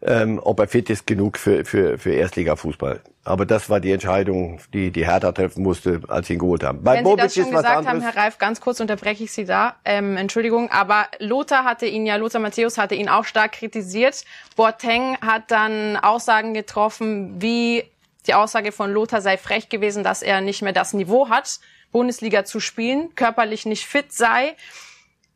Ähm, 0.00 0.40
ob 0.42 0.60
er 0.60 0.68
fit 0.68 0.88
ist 0.90 1.06
genug 1.06 1.38
für, 1.38 1.64
für, 1.64 1.98
für 1.98 2.12
Erstliga-Fußball. 2.12 3.00
Aber 3.24 3.46
das 3.46 3.70
war 3.70 3.80
die 3.80 3.92
Entscheidung, 3.92 4.60
die 4.72 4.90
die 4.90 5.06
Hertha 5.06 5.32
treffen 5.32 5.62
musste, 5.62 6.02
als 6.08 6.26
sie 6.26 6.34
ihn 6.34 6.38
geholt 6.38 6.62
haben. 6.62 6.82
Bei 6.82 6.96
Wenn 6.96 7.04
Bobic 7.04 7.30
Sie 7.30 7.40
das 7.40 7.48
schon 7.48 7.56
gesagt 7.56 7.86
haben, 7.86 8.00
Herr 8.00 8.16
Reif, 8.16 8.38
ganz 8.38 8.60
kurz 8.60 8.80
unterbreche 8.80 9.24
ich 9.24 9.32
Sie 9.32 9.46
da. 9.46 9.76
Ähm, 9.84 10.16
Entschuldigung, 10.16 10.70
aber 10.70 11.06
Lothar 11.20 11.64
hatte 11.64 11.86
ihn 11.86 12.04
ja, 12.04 12.16
Lothar 12.16 12.40
Matthäus 12.40 12.76
hatte 12.76 12.94
ihn 12.94 13.08
auch 13.08 13.24
stark 13.24 13.52
kritisiert. 13.52 14.24
Boateng 14.56 15.16
hat 15.22 15.50
dann 15.50 15.96
Aussagen 15.96 16.52
getroffen, 16.52 17.40
wie 17.40 17.84
die 18.26 18.34
Aussage 18.34 18.72
von 18.72 18.92
Lothar 18.92 19.20
sei 19.20 19.36
frech 19.38 19.68
gewesen, 19.68 20.04
dass 20.04 20.22
er 20.22 20.40
nicht 20.40 20.62
mehr 20.62 20.72
das 20.72 20.92
Niveau 20.92 21.28
hat, 21.28 21.60
Bundesliga 21.94 22.44
zu 22.44 22.58
spielen, 22.58 23.14
körperlich 23.14 23.66
nicht 23.66 23.86
fit 23.86 24.12
sei. 24.12 24.56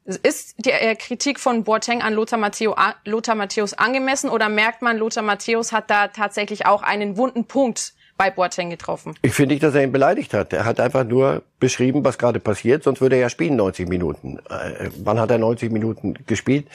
Ist 0.05 0.57
die 0.59 0.73
äh, 0.73 0.97
Kritik 0.97 1.39
von 1.39 1.63
Boateng 1.63 2.03
an 2.03 2.15
Lothar, 2.15 2.39
Matteo, 2.39 2.75
Lothar 3.05 3.37
Matthäus 3.37 3.75
angemessen 3.75 4.29
oder 4.29 4.49
merkt 4.49 4.83
man, 4.83 4.99
Lothar 4.99 5.23
Matthäus 5.23 5.71
hat 5.71 5.89
da 5.89 6.09
tatsächlich 6.09 6.67
auch 6.67 6.83
einen 6.83 7.17
wunden 7.17 7.45
Punkt 7.45 7.95
bei 8.17 8.31
Boateng 8.31 8.71
getroffen? 8.71 9.15
Ich 9.23 9.35
finde 9.35 9.55
nicht, 9.55 9.63
dass 9.63 9.77
er 9.77 9.85
ihn 9.85 9.93
beleidigt 9.93 10.35
hat. 10.35 10.53
Er 10.53 10.65
hat 10.65 10.81
einfach 10.81 11.05
nur 11.05 11.43
beschrieben, 11.61 12.03
was 12.03 12.19
gerade 12.19 12.41
passiert, 12.41 12.83
sonst 12.83 13.01
würde 13.01 13.15
er 13.15 13.23
ja 13.23 13.31
spielen 13.31 13.55
90 13.55 13.89
Minuten. 13.89 14.41
Äh, 14.51 14.91
wann 15.05 15.21
hat 15.21 15.31
er 15.31 15.39
90 15.39 15.71
Minuten 15.71 16.15
gespielt? 16.27 16.67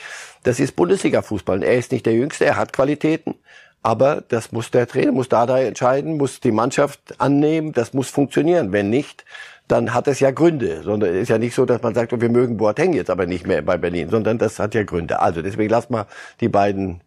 Das 0.44 0.62
ist 0.62 0.78
Bundesliga-Fußball. 0.78 1.62
Er 1.62 1.78
ist 1.78 1.92
nicht 1.92 2.06
der 2.06 2.14
Jüngste, 2.14 2.46
er 2.46 2.56
hat 2.56 2.72
Qualitäten. 2.72 3.36
Aber 3.82 4.24
das 4.30 4.54
muss 4.54 4.72
der 4.72 4.88
Trainer, 4.88 5.12
muss 5.12 5.28
Dada 5.28 5.60
entscheiden, 5.60 6.16
muss 6.16 6.40
die 6.40 6.54
Mannschaft 6.54 7.20
annehmen, 7.20 7.74
das 7.74 7.94
muss 7.94 8.10
funktionieren. 8.10 8.72
Wenn 8.72 8.90
nicht, 8.90 9.26
dann 9.68 9.94
hat 9.94 10.08
es 10.08 10.20
ja 10.20 10.32
Gründe. 10.32 10.82
Sondern 10.84 11.14
es 11.14 11.24
ist 11.24 11.30
ja 11.30 11.38
nicht 11.38 11.56
so, 11.56 11.66
dass 11.66 11.82
man 11.82 11.94
sagt, 11.94 12.14
oh, 12.14 12.22
wir 12.22 12.30
mögen 12.30 12.58
Boateng 12.58 12.94
jetzt 12.94 13.10
aber 13.10 13.26
nicht 13.26 13.48
mehr 13.48 13.62
bei 13.62 13.78
Berlin, 13.78 14.10
sondern 14.10 14.38
das 14.38 14.60
hat 14.60 14.76
ja 14.76 14.84
Gründe. 14.84 15.20
Also 15.20 15.42
deswegen 15.42 15.70
lass 15.70 15.90
mal 15.90 16.06
die 16.42 16.50
beiden 16.50 17.02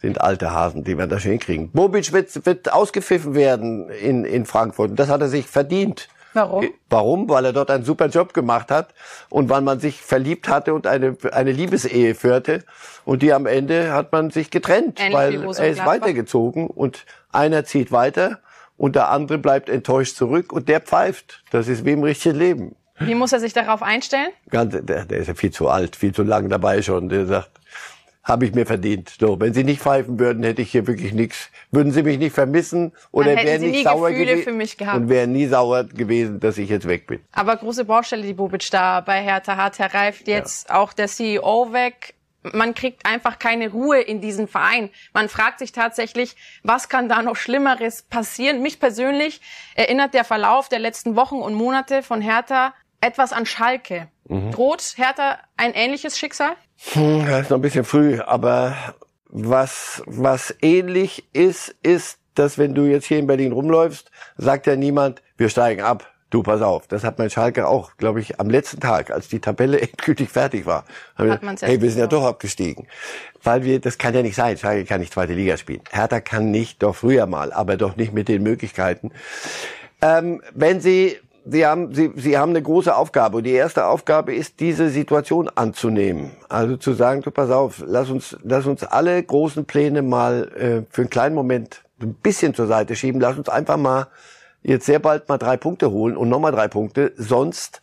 sind 0.00 0.20
alte 0.20 0.50
Hasen, 0.52 0.82
die 0.84 0.96
werden 0.96 1.10
das 1.10 1.22
schon 1.22 1.32
hinkriegen. 1.32 1.70
Bobic 1.70 2.12
wird, 2.12 2.46
wird 2.46 2.72
ausgepfiffen 2.72 3.34
werden 3.34 3.90
in, 3.90 4.24
in 4.24 4.46
Frankfurt. 4.46 4.90
Und 4.90 4.98
das 4.98 5.10
hat 5.10 5.20
er 5.20 5.28
sich 5.28 5.46
verdient. 5.46 6.08
Warum? 6.32 6.68
Warum? 6.88 7.28
Weil 7.28 7.46
er 7.46 7.52
dort 7.52 7.70
einen 7.70 7.84
super 7.84 8.06
Job 8.06 8.32
gemacht 8.32 8.70
hat 8.70 8.94
und 9.30 9.48
weil 9.48 9.62
man 9.62 9.80
sich 9.80 10.00
verliebt 10.00 10.48
hatte 10.48 10.74
und 10.74 10.86
eine, 10.86 11.16
eine 11.32 11.52
Liebesehe 11.52 12.14
führte. 12.14 12.64
Und 13.04 13.22
die 13.22 13.32
am 13.32 13.46
Ende 13.46 13.92
hat 13.92 14.12
man 14.12 14.30
sich 14.30 14.50
getrennt, 14.50 15.00
Ähnlich 15.00 15.14
weil 15.14 15.42
er 15.42 15.68
ist 15.70 15.84
weitergezogen 15.84 16.68
und 16.68 17.04
einer 17.32 17.64
zieht 17.64 17.90
weiter 17.90 18.38
und 18.80 18.96
der 18.96 19.10
andere 19.10 19.36
bleibt 19.36 19.68
enttäuscht 19.68 20.16
zurück 20.16 20.54
und 20.54 20.70
der 20.70 20.80
pfeift. 20.80 21.44
Das 21.50 21.68
ist 21.68 21.84
wie 21.84 21.90
im 21.90 22.02
richtigen 22.02 22.38
Leben. 22.38 22.76
Wie 22.98 23.14
muss 23.14 23.30
er 23.30 23.38
sich 23.38 23.52
darauf 23.52 23.82
einstellen? 23.82 24.30
Ganz, 24.48 24.72
der, 24.72 25.04
der 25.04 25.18
ist 25.18 25.26
ja 25.26 25.34
viel 25.34 25.50
zu 25.50 25.68
alt, 25.68 25.96
viel 25.96 26.14
zu 26.14 26.22
lang 26.22 26.48
dabei 26.48 26.80
schon. 26.80 27.10
Der 27.10 27.26
sagt, 27.26 27.50
habe 28.24 28.46
ich 28.46 28.54
mir 28.54 28.64
verdient. 28.64 29.12
So, 29.20 29.38
wenn 29.38 29.52
Sie 29.52 29.64
nicht 29.64 29.82
pfeifen 29.82 30.18
würden, 30.18 30.42
hätte 30.44 30.62
ich 30.62 30.70
hier 30.70 30.86
wirklich 30.86 31.12
nichts. 31.12 31.50
Würden 31.70 31.92
Sie 31.92 32.02
mich 32.02 32.18
nicht 32.18 32.32
vermissen 32.32 32.92
oder 33.12 33.36
wären 33.36 33.60
nicht 33.60 33.84
sauer 33.84 34.12
gewesen 34.12 34.62
und 34.94 35.08
wären 35.10 35.32
nie 35.32 35.46
sauer 35.46 35.84
gewesen, 35.84 36.40
dass 36.40 36.56
ich 36.56 36.70
jetzt 36.70 36.88
weg 36.88 37.06
bin. 37.06 37.20
Aber 37.32 37.56
große 37.56 37.84
Baustelle, 37.84 38.22
die 38.22 38.32
Bobic 38.32 38.70
da 38.70 39.02
bei 39.02 39.20
Hertha 39.20 39.56
hat. 39.56 39.78
Herr 39.78 39.92
Reif, 39.92 40.22
jetzt 40.24 40.70
ja. 40.70 40.76
auch 40.76 40.94
der 40.94 41.08
CEO 41.08 41.74
weg 41.74 42.14
man 42.42 42.74
kriegt 42.74 43.06
einfach 43.06 43.38
keine 43.38 43.70
Ruhe 43.70 44.00
in 44.00 44.20
diesen 44.20 44.48
Verein. 44.48 44.90
Man 45.12 45.28
fragt 45.28 45.58
sich 45.58 45.72
tatsächlich, 45.72 46.36
was 46.62 46.88
kann 46.88 47.08
da 47.08 47.22
noch 47.22 47.36
Schlimmeres 47.36 48.02
passieren? 48.02 48.62
Mich 48.62 48.80
persönlich 48.80 49.40
erinnert 49.74 50.14
der 50.14 50.24
Verlauf 50.24 50.68
der 50.68 50.78
letzten 50.78 51.16
Wochen 51.16 51.36
und 51.36 51.54
Monate 51.54 52.02
von 52.02 52.20
Hertha 52.20 52.74
etwas 53.00 53.32
an 53.32 53.46
Schalke. 53.46 54.08
Mhm. 54.28 54.52
Droht 54.52 54.94
Hertha 54.96 55.38
ein 55.56 55.74
ähnliches 55.74 56.18
Schicksal? 56.18 56.52
Hm, 56.92 57.26
das 57.26 57.42
ist 57.42 57.50
noch 57.50 57.58
ein 57.58 57.62
bisschen 57.62 57.84
früh, 57.84 58.20
aber 58.20 58.76
was, 59.26 60.02
was 60.06 60.54
ähnlich 60.60 61.28
ist, 61.32 61.74
ist, 61.82 62.18
dass 62.34 62.58
wenn 62.58 62.74
du 62.74 62.82
jetzt 62.82 63.06
hier 63.06 63.18
in 63.18 63.26
Berlin 63.26 63.52
rumläufst, 63.52 64.10
sagt 64.36 64.66
ja 64.66 64.76
niemand, 64.76 65.22
wir 65.36 65.48
steigen 65.48 65.82
ab. 65.82 66.10
Du, 66.30 66.44
pass 66.44 66.62
auf, 66.62 66.86
das 66.86 67.02
hat 67.02 67.18
mein 67.18 67.28
Schalke 67.28 67.66
auch, 67.66 67.96
glaube 67.96 68.20
ich, 68.20 68.38
am 68.38 68.48
letzten 68.48 68.78
Tag, 68.78 69.10
als 69.10 69.26
die 69.26 69.40
Tabelle 69.40 69.80
endgültig 69.82 70.30
fertig 70.30 70.64
war. 70.64 70.84
Hat 71.16 71.42
wir, 71.42 71.56
hey, 71.60 71.82
wir 71.82 71.90
sind 71.90 71.98
ja 71.98 72.06
doch 72.06 72.24
abgestiegen. 72.24 72.86
Weil 73.42 73.64
wir, 73.64 73.80
das 73.80 73.98
kann 73.98 74.14
ja 74.14 74.22
nicht 74.22 74.36
sein. 74.36 74.56
Schalke 74.56 74.84
kann 74.84 75.00
nicht 75.00 75.12
zweite 75.12 75.32
Liga 75.32 75.56
spielen. 75.56 75.82
Hertha 75.90 76.20
kann 76.20 76.52
nicht, 76.52 76.84
doch 76.84 76.94
früher 76.94 77.26
mal, 77.26 77.52
aber 77.52 77.76
doch 77.76 77.96
nicht 77.96 78.12
mit 78.12 78.28
den 78.28 78.44
Möglichkeiten. 78.44 79.10
Ähm, 80.02 80.40
wenn 80.54 80.80
Sie, 80.80 81.16
Sie 81.44 81.66
haben, 81.66 81.94
Sie, 81.94 82.12
Sie 82.14 82.38
haben 82.38 82.50
eine 82.50 82.62
große 82.62 82.94
Aufgabe. 82.94 83.38
Und 83.38 83.44
die 83.44 83.52
erste 83.52 83.86
Aufgabe 83.86 84.32
ist, 84.32 84.60
diese 84.60 84.88
Situation 84.88 85.48
anzunehmen. 85.48 86.30
Also 86.48 86.76
zu 86.76 86.92
sagen, 86.92 87.22
du, 87.22 87.32
pass 87.32 87.50
auf, 87.50 87.82
lass 87.84 88.08
uns, 88.08 88.36
lass 88.44 88.66
uns 88.66 88.84
alle 88.84 89.20
großen 89.20 89.64
Pläne 89.64 90.02
mal 90.02 90.48
äh, 90.54 90.86
für 90.90 91.02
einen 91.02 91.10
kleinen 91.10 91.34
Moment 91.34 91.82
ein 92.00 92.14
bisschen 92.14 92.54
zur 92.54 92.68
Seite 92.68 92.94
schieben. 92.94 93.20
Lass 93.20 93.36
uns 93.36 93.48
einfach 93.48 93.76
mal 93.76 94.06
jetzt 94.62 94.86
sehr 94.86 94.98
bald 94.98 95.28
mal 95.28 95.38
drei 95.38 95.56
Punkte 95.56 95.90
holen 95.90 96.16
und 96.16 96.28
nochmal 96.28 96.52
drei 96.52 96.68
Punkte. 96.68 97.12
Sonst 97.16 97.82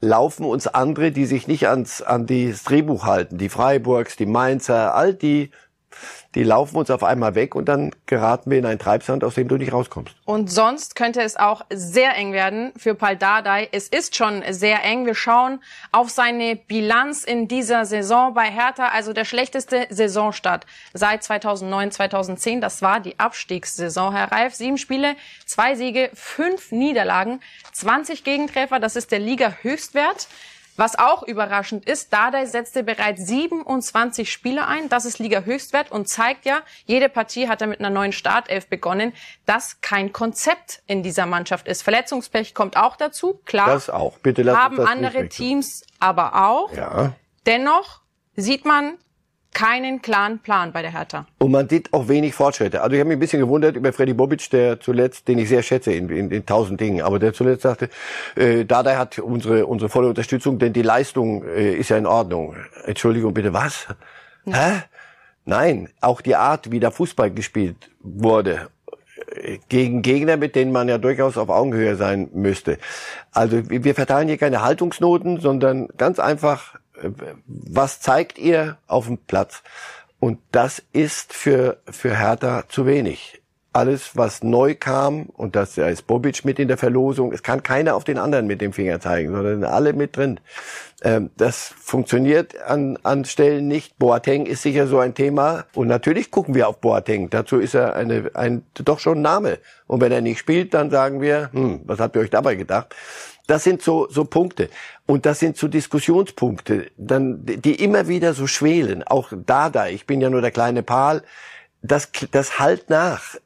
laufen 0.00 0.44
uns 0.44 0.66
andere, 0.66 1.10
die 1.10 1.26
sich 1.26 1.48
nicht 1.48 1.68
ans, 1.68 2.02
an 2.02 2.26
das 2.26 2.62
Drehbuch 2.64 3.04
halten, 3.04 3.38
die 3.38 3.48
Freiburgs, 3.48 4.16
die 4.16 4.26
Mainzer, 4.26 4.94
all 4.94 5.14
die 5.14 5.50
die 6.34 6.42
laufen 6.42 6.76
uns 6.76 6.90
auf 6.90 7.02
einmal 7.02 7.34
weg 7.34 7.54
und 7.54 7.66
dann 7.68 7.90
geraten 8.06 8.50
wir 8.50 8.58
in 8.58 8.66
ein 8.66 8.78
Treibsand, 8.78 9.24
aus 9.24 9.34
dem 9.34 9.48
du 9.48 9.56
nicht 9.56 9.72
rauskommst. 9.72 10.14
Und 10.24 10.50
sonst 10.50 10.94
könnte 10.94 11.22
es 11.22 11.36
auch 11.36 11.64
sehr 11.70 12.14
eng 12.16 12.32
werden 12.32 12.72
für 12.76 12.94
Paul 12.94 13.16
Dardai. 13.16 13.68
Es 13.72 13.88
ist 13.88 14.14
schon 14.14 14.42
sehr 14.50 14.84
eng. 14.84 15.06
Wir 15.06 15.14
schauen 15.14 15.60
auf 15.90 16.10
seine 16.10 16.56
Bilanz 16.56 17.24
in 17.24 17.48
dieser 17.48 17.86
Saison 17.86 18.34
bei 18.34 18.50
Hertha, 18.50 18.88
also 18.88 19.12
der 19.12 19.24
schlechteste 19.24 19.86
Saisonstart 19.90 20.66
seit 20.92 21.24
2009, 21.24 21.92
2010. 21.92 22.60
Das 22.60 22.82
war 22.82 23.00
die 23.00 23.18
Abstiegssaison, 23.18 24.14
Herr 24.14 24.30
Reif. 24.30 24.54
Sieben 24.54 24.78
Spiele, 24.78 25.16
zwei 25.46 25.74
Siege, 25.74 26.10
fünf 26.14 26.72
Niederlagen, 26.72 27.40
20 27.72 28.22
Gegentreffer. 28.22 28.80
Das 28.80 28.96
ist 28.96 29.10
der 29.12 29.18
Liga-Höchstwert. 29.18 30.28
Was 30.78 30.96
auch 30.96 31.24
überraschend 31.24 31.88
ist, 31.88 32.12
Dardai 32.12 32.46
setzte 32.46 32.84
bereits 32.84 33.26
27 33.26 34.30
Spiele 34.30 34.68
ein. 34.68 34.88
Das 34.88 35.04
ist 35.04 35.18
Liga-Höchstwert 35.18 35.90
und 35.90 36.08
zeigt 36.08 36.46
ja, 36.46 36.62
jede 36.86 37.08
Partie 37.08 37.48
hat 37.48 37.60
er 37.60 37.66
mit 37.66 37.80
einer 37.80 37.90
neuen 37.90 38.12
Startelf 38.12 38.68
begonnen, 38.68 39.12
dass 39.44 39.80
kein 39.80 40.12
Konzept 40.12 40.84
in 40.86 41.02
dieser 41.02 41.26
Mannschaft 41.26 41.66
ist. 41.66 41.82
Verletzungspech 41.82 42.54
kommt 42.54 42.76
auch 42.76 42.94
dazu, 42.94 43.40
klar. 43.44 43.66
Das 43.66 43.90
auch. 43.90 44.18
Bitte 44.18 44.42
lass 44.42 44.56
Haben 44.56 44.76
das 44.76 44.86
andere 44.86 45.28
Teams 45.28 45.82
aber 45.98 46.46
auch. 46.46 46.72
Ja. 46.72 47.12
Dennoch 47.44 48.02
sieht 48.36 48.64
man 48.64 48.98
keinen 49.54 50.02
klaren 50.02 50.38
Plan 50.38 50.72
bei 50.72 50.82
der 50.82 50.92
Hertha. 50.92 51.26
Und 51.38 51.50
man 51.50 51.68
sieht 51.68 51.92
auch 51.92 52.08
wenig 52.08 52.34
Fortschritte. 52.34 52.82
Also 52.82 52.94
ich 52.94 53.00
habe 53.00 53.08
mich 53.08 53.16
ein 53.16 53.20
bisschen 53.20 53.40
gewundert 53.40 53.76
über 53.76 53.92
Freddy 53.92 54.14
Bobic, 54.14 54.48
der 54.50 54.80
zuletzt, 54.80 55.26
den 55.26 55.38
ich 55.38 55.48
sehr 55.48 55.62
schätze 55.62 55.92
in, 55.92 56.08
in, 56.10 56.30
in 56.30 56.46
tausend 56.46 56.80
Dingen, 56.80 57.02
aber 57.02 57.18
der 57.18 57.32
zuletzt 57.32 57.62
sagte, 57.62 57.88
äh, 58.36 58.64
Dada 58.64 58.96
hat 58.96 59.18
unsere 59.18 59.66
unsere 59.66 59.88
volle 59.88 60.08
Unterstützung, 60.08 60.58
denn 60.58 60.72
die 60.72 60.82
Leistung 60.82 61.44
äh, 61.44 61.74
ist 61.74 61.88
ja 61.90 61.96
in 61.96 62.06
Ordnung. 62.06 62.56
Entschuldigung 62.84 63.34
bitte, 63.34 63.52
was? 63.52 63.88
Hä? 64.44 64.82
Nein, 65.44 65.88
auch 66.00 66.20
die 66.20 66.36
Art, 66.36 66.70
wie 66.70 66.78
da 66.78 66.90
Fußball 66.90 67.30
gespielt 67.30 67.90
wurde, 68.00 68.68
äh, 69.34 69.58
gegen 69.68 70.02
Gegner, 70.02 70.36
mit 70.36 70.54
denen 70.54 70.72
man 70.72 70.88
ja 70.88 70.98
durchaus 70.98 71.38
auf 71.38 71.48
Augenhöhe 71.48 71.96
sein 71.96 72.28
müsste. 72.32 72.78
Also 73.32 73.62
wir 73.68 73.94
verteilen 73.94 74.28
hier 74.28 74.38
keine 74.38 74.62
Haltungsnoten, 74.62 75.40
sondern 75.40 75.88
ganz 75.96 76.18
einfach 76.18 76.74
was 77.46 78.00
zeigt 78.00 78.38
ihr 78.38 78.78
auf 78.86 79.06
dem 79.06 79.18
Platz? 79.18 79.62
Und 80.20 80.38
das 80.52 80.82
ist 80.92 81.32
für, 81.32 81.78
für 81.88 82.16
Hertha 82.16 82.64
zu 82.68 82.86
wenig. 82.86 83.40
Alles, 83.72 84.16
was 84.16 84.42
neu 84.42 84.74
kam, 84.74 85.26
und 85.26 85.54
das 85.54 85.78
ist 85.78 86.06
Bobic 86.06 86.44
mit 86.44 86.58
in 86.58 86.66
der 86.66 86.78
Verlosung, 86.78 87.32
es 87.32 87.44
kann 87.44 87.62
keiner 87.62 87.94
auf 87.94 88.02
den 88.02 88.18
anderen 88.18 88.46
mit 88.46 88.60
dem 88.60 88.72
Finger 88.72 88.98
zeigen, 88.98 89.30
sondern 89.30 89.62
alle 89.62 89.92
mit 89.92 90.16
drin. 90.16 90.40
Ähm, 91.02 91.30
das 91.36 91.74
funktioniert 91.78 92.60
an, 92.60 92.98
an 93.04 93.24
Stellen 93.24 93.68
nicht. 93.68 93.98
Boateng 93.98 94.46
ist 94.46 94.62
sicher 94.62 94.88
so 94.88 94.98
ein 94.98 95.14
Thema. 95.14 95.66
Und 95.74 95.86
natürlich 95.86 96.32
gucken 96.32 96.54
wir 96.54 96.66
auf 96.66 96.80
Boateng. 96.80 97.30
Dazu 97.30 97.58
ist 97.58 97.74
er 97.74 97.94
eine, 97.94 98.30
ein, 98.34 98.64
doch 98.74 98.98
schon 98.98 99.18
ein 99.18 99.22
Name. 99.22 99.58
Und 99.86 100.00
wenn 100.00 100.10
er 100.10 100.22
nicht 100.22 100.40
spielt, 100.40 100.74
dann 100.74 100.90
sagen 100.90 101.20
wir, 101.20 101.50
hm, 101.52 101.82
was 101.84 102.00
habt 102.00 102.16
ihr 102.16 102.22
euch 102.22 102.30
dabei 102.30 102.56
gedacht? 102.56 102.96
Das 103.48 103.64
sind 103.64 103.82
so, 103.82 104.06
so 104.10 104.24
Punkte. 104.24 104.68
Und 105.06 105.24
das 105.24 105.40
sind 105.40 105.56
so 105.56 105.68
Diskussionspunkte, 105.68 106.90
dann, 106.98 107.44
die 107.44 107.82
immer 107.82 108.06
wieder 108.06 108.34
so 108.34 108.46
schwelen. 108.46 109.02
Auch 109.02 109.32
da, 109.34 109.70
da, 109.70 109.88
ich 109.88 110.06
bin 110.06 110.20
ja 110.20 110.28
nur 110.28 110.42
der 110.42 110.50
kleine 110.50 110.82
Pal. 110.82 111.22
Das, 111.80 112.10
das 112.30 112.58
halt 112.58 112.90
nach. 112.90 113.36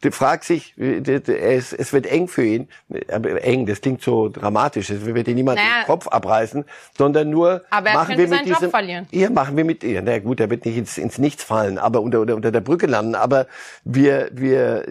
Du 0.00 0.10
fragst 0.10 0.48
sich, 0.48 0.76
es, 0.76 1.72
es 1.72 1.92
wird 1.92 2.06
eng 2.06 2.26
für 2.26 2.44
ihn, 2.44 2.68
aber 3.12 3.40
eng, 3.44 3.66
das 3.66 3.80
klingt 3.80 4.02
so 4.02 4.28
dramatisch, 4.28 4.90
es 4.90 5.04
wird 5.04 5.28
dir 5.28 5.34
niemand 5.34 5.58
naja. 5.58 5.82
den 5.82 5.86
Kopf 5.86 6.08
abreißen, 6.08 6.64
sondern 6.98 7.30
nur 7.30 7.62
aber 7.70 7.92
machen 7.92 8.18
wir 8.18 8.26
mit 8.26 8.44
diesem, 8.44 8.72
ja, 9.12 9.30
machen 9.30 9.56
wir 9.56 9.64
mit, 9.64 9.84
ja, 9.84 10.02
na 10.02 10.18
gut, 10.18 10.40
er 10.40 10.50
wird 10.50 10.64
nicht 10.64 10.76
ins, 10.76 10.98
ins 10.98 11.18
Nichts 11.18 11.44
fallen, 11.44 11.78
aber 11.78 12.00
unter, 12.00 12.20
unter, 12.20 12.34
unter 12.34 12.50
der 12.50 12.62
Brücke 12.62 12.86
landen, 12.86 13.14
aber 13.14 13.46
wir, 13.84 14.28
wir 14.32 14.86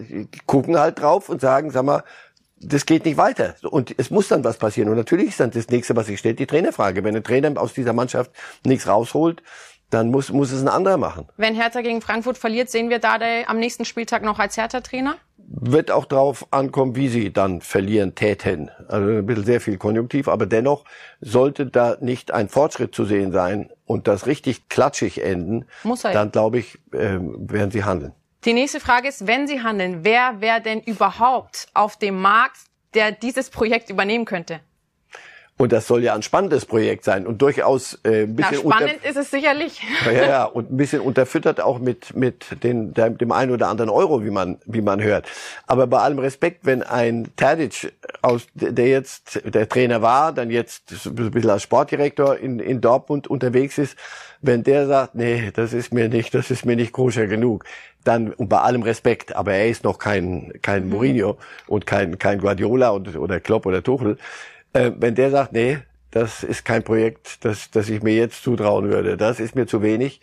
gucken 0.46 0.78
halt 0.78 0.98
drauf 0.98 1.28
und 1.28 1.42
sagen, 1.42 1.70
sag 1.70 1.84
mal, 1.84 2.04
das 2.62 2.86
geht 2.86 3.04
nicht 3.04 3.16
weiter. 3.16 3.54
Und 3.62 3.94
es 3.98 4.10
muss 4.10 4.28
dann 4.28 4.44
was 4.44 4.58
passieren. 4.58 4.88
Und 4.88 4.96
natürlich 4.96 5.28
ist 5.28 5.40
dann 5.40 5.50
das 5.50 5.68
nächste, 5.68 5.96
was 5.96 6.06
sich 6.06 6.18
stellt, 6.18 6.38
die 6.38 6.46
Trainerfrage. 6.46 7.04
Wenn 7.04 7.16
ein 7.16 7.24
Trainer 7.24 7.60
aus 7.60 7.74
dieser 7.74 7.92
Mannschaft 7.92 8.30
nichts 8.64 8.86
rausholt, 8.86 9.42
dann 9.90 10.10
muss, 10.10 10.32
muss 10.32 10.52
es 10.52 10.62
ein 10.62 10.68
anderer 10.68 10.96
machen. 10.96 11.26
Wenn 11.36 11.54
Hertha 11.54 11.82
gegen 11.82 12.00
Frankfurt 12.00 12.38
verliert, 12.38 12.70
sehen 12.70 12.88
wir 12.88 12.98
da 12.98 13.18
am 13.46 13.58
nächsten 13.58 13.84
Spieltag 13.84 14.22
noch 14.22 14.38
als 14.38 14.56
Hertha-Trainer? 14.56 15.16
Wird 15.36 15.90
auch 15.90 16.06
drauf 16.06 16.46
ankommen, 16.50 16.96
wie 16.96 17.08
sie 17.08 17.32
dann 17.32 17.60
verlieren 17.60 18.14
täten. 18.14 18.70
Also 18.88 19.08
ein 19.08 19.26
bisschen 19.26 19.44
sehr 19.44 19.60
viel 19.60 19.76
Konjunktiv, 19.76 20.28
aber 20.28 20.46
dennoch 20.46 20.84
sollte 21.20 21.66
da 21.66 21.98
nicht 22.00 22.32
ein 22.32 22.48
Fortschritt 22.48 22.94
zu 22.94 23.04
sehen 23.04 23.32
sein 23.32 23.70
und 23.84 24.08
das 24.08 24.26
richtig 24.26 24.70
klatschig 24.70 25.22
enden, 25.22 25.66
Muss 25.82 26.04
er 26.04 26.12
dann 26.12 26.30
glaube 26.30 26.58
ich, 26.58 26.78
äh, 26.92 27.18
werden 27.20 27.70
sie 27.70 27.84
handeln. 27.84 28.12
Die 28.44 28.54
nächste 28.54 28.80
Frage 28.80 29.06
ist, 29.06 29.28
wenn 29.28 29.46
Sie 29.46 29.62
handeln, 29.62 30.02
wer 30.02 30.40
wäre 30.40 30.60
denn 30.60 30.80
überhaupt 30.80 31.68
auf 31.74 31.96
dem 31.96 32.20
Markt, 32.20 32.58
der 32.92 33.12
dieses 33.12 33.50
Projekt 33.50 33.88
übernehmen 33.88 34.24
könnte? 34.24 34.60
Und 35.58 35.70
das 35.70 35.86
soll 35.86 36.02
ja 36.02 36.14
ein 36.14 36.22
spannendes 36.22 36.64
Projekt 36.64 37.04
sein 37.04 37.26
und 37.26 37.40
durchaus 37.40 37.98
äh, 38.04 38.22
ein 38.22 38.34
bisschen 38.34 38.60
Na, 38.64 38.76
spannend 38.76 39.04
ist 39.04 39.16
es 39.16 39.30
sicherlich. 39.30 39.80
Ja, 40.06 40.12
ja, 40.12 40.44
und 40.44 40.72
ein 40.72 40.76
bisschen 40.76 41.00
unterfüttert 41.00 41.60
auch 41.60 41.78
mit 41.78 42.16
mit 42.16 42.62
den, 42.64 42.94
dem, 42.94 43.32
einen 43.32 43.52
oder 43.52 43.68
anderen 43.68 43.90
Euro, 43.90 44.24
wie 44.24 44.30
man 44.30 44.58
wie 44.64 44.80
man 44.80 45.02
hört. 45.02 45.28
Aber 45.66 45.86
bei 45.86 45.98
allem 45.98 46.18
Respekt, 46.18 46.60
wenn 46.64 46.82
ein 46.82 47.28
Tadic 47.36 47.92
aus 48.22 48.46
der 48.54 48.88
jetzt 48.88 49.42
der 49.44 49.68
Trainer 49.68 50.02
war, 50.02 50.32
dann 50.32 50.50
jetzt 50.50 51.06
ein 51.06 51.30
bisschen 51.30 51.50
als 51.50 51.62
Sportdirektor 51.62 52.38
in 52.38 52.58
in 52.58 52.80
Dortmund 52.80 53.28
unterwegs 53.28 53.78
ist, 53.78 53.96
wenn 54.40 54.64
der 54.64 54.86
sagt, 54.86 55.14
nee, 55.14 55.52
das 55.54 55.72
ist 55.74 55.92
mir 55.92 56.08
nicht, 56.08 56.34
das 56.34 56.50
ist 56.50 56.64
mir 56.64 56.76
nicht 56.76 56.92
koscher 56.92 57.26
genug, 57.26 57.64
dann 58.04 58.32
und 58.32 58.48
bei 58.48 58.58
allem 58.58 58.82
Respekt, 58.82 59.36
aber 59.36 59.52
er 59.52 59.68
ist 59.68 59.84
noch 59.84 59.98
kein 59.98 60.52
kein 60.62 60.84
mhm. 60.84 60.90
Mourinho 60.90 61.38
und 61.66 61.86
kein 61.86 62.18
kein 62.18 62.40
Guardiola 62.40 62.90
und, 62.90 63.14
oder 63.16 63.38
Klopp 63.38 63.66
oder 63.66 63.82
Tuchel. 63.82 64.16
Äh, 64.72 64.92
wenn 64.96 65.14
der 65.14 65.30
sagt, 65.30 65.52
nee, 65.52 65.78
das 66.10 66.42
ist 66.42 66.64
kein 66.64 66.82
Projekt, 66.82 67.44
das 67.44 67.70
das 67.70 67.88
ich 67.88 68.02
mir 68.02 68.14
jetzt 68.14 68.42
zutrauen 68.42 68.90
würde, 68.90 69.16
das 69.16 69.40
ist 69.40 69.54
mir 69.54 69.66
zu 69.66 69.82
wenig. 69.82 70.20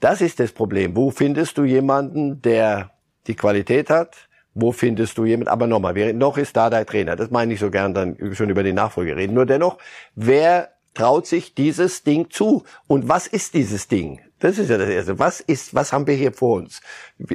Das 0.00 0.20
ist 0.20 0.40
das 0.40 0.52
Problem. 0.52 0.96
Wo 0.96 1.10
findest 1.10 1.58
du 1.58 1.64
jemanden, 1.64 2.40
der 2.42 2.92
die 3.26 3.34
Qualität 3.34 3.90
hat? 3.90 4.28
Wo 4.54 4.72
findest 4.72 5.18
du 5.18 5.24
jemanden? 5.24 5.48
Aber 5.48 5.66
nochmal, 5.66 6.12
noch 6.14 6.38
ist 6.38 6.56
da 6.56 6.70
dein 6.70 6.86
Trainer. 6.86 7.16
Das 7.16 7.30
meine 7.30 7.52
ich 7.54 7.60
so 7.60 7.70
gern 7.70 7.94
dann 7.94 8.16
schon 8.32 8.50
über 8.50 8.62
den 8.62 8.76
Nachfolger 8.76 9.16
reden. 9.16 9.34
Nur 9.34 9.46
dennoch, 9.46 9.78
wer 10.14 10.70
traut 10.94 11.26
sich 11.26 11.54
dieses 11.54 12.02
Ding 12.02 12.30
zu? 12.30 12.64
Und 12.86 13.08
was 13.08 13.26
ist 13.26 13.54
dieses 13.54 13.88
Ding? 13.88 14.20
Das 14.40 14.56
ist 14.56 14.70
ja 14.70 14.78
das 14.78 14.88
Erste. 14.88 15.18
Was 15.18 15.40
ist, 15.40 15.74
was 15.74 15.92
haben 15.92 16.06
wir 16.06 16.14
hier 16.14 16.32
vor 16.32 16.58
uns? 16.58 16.80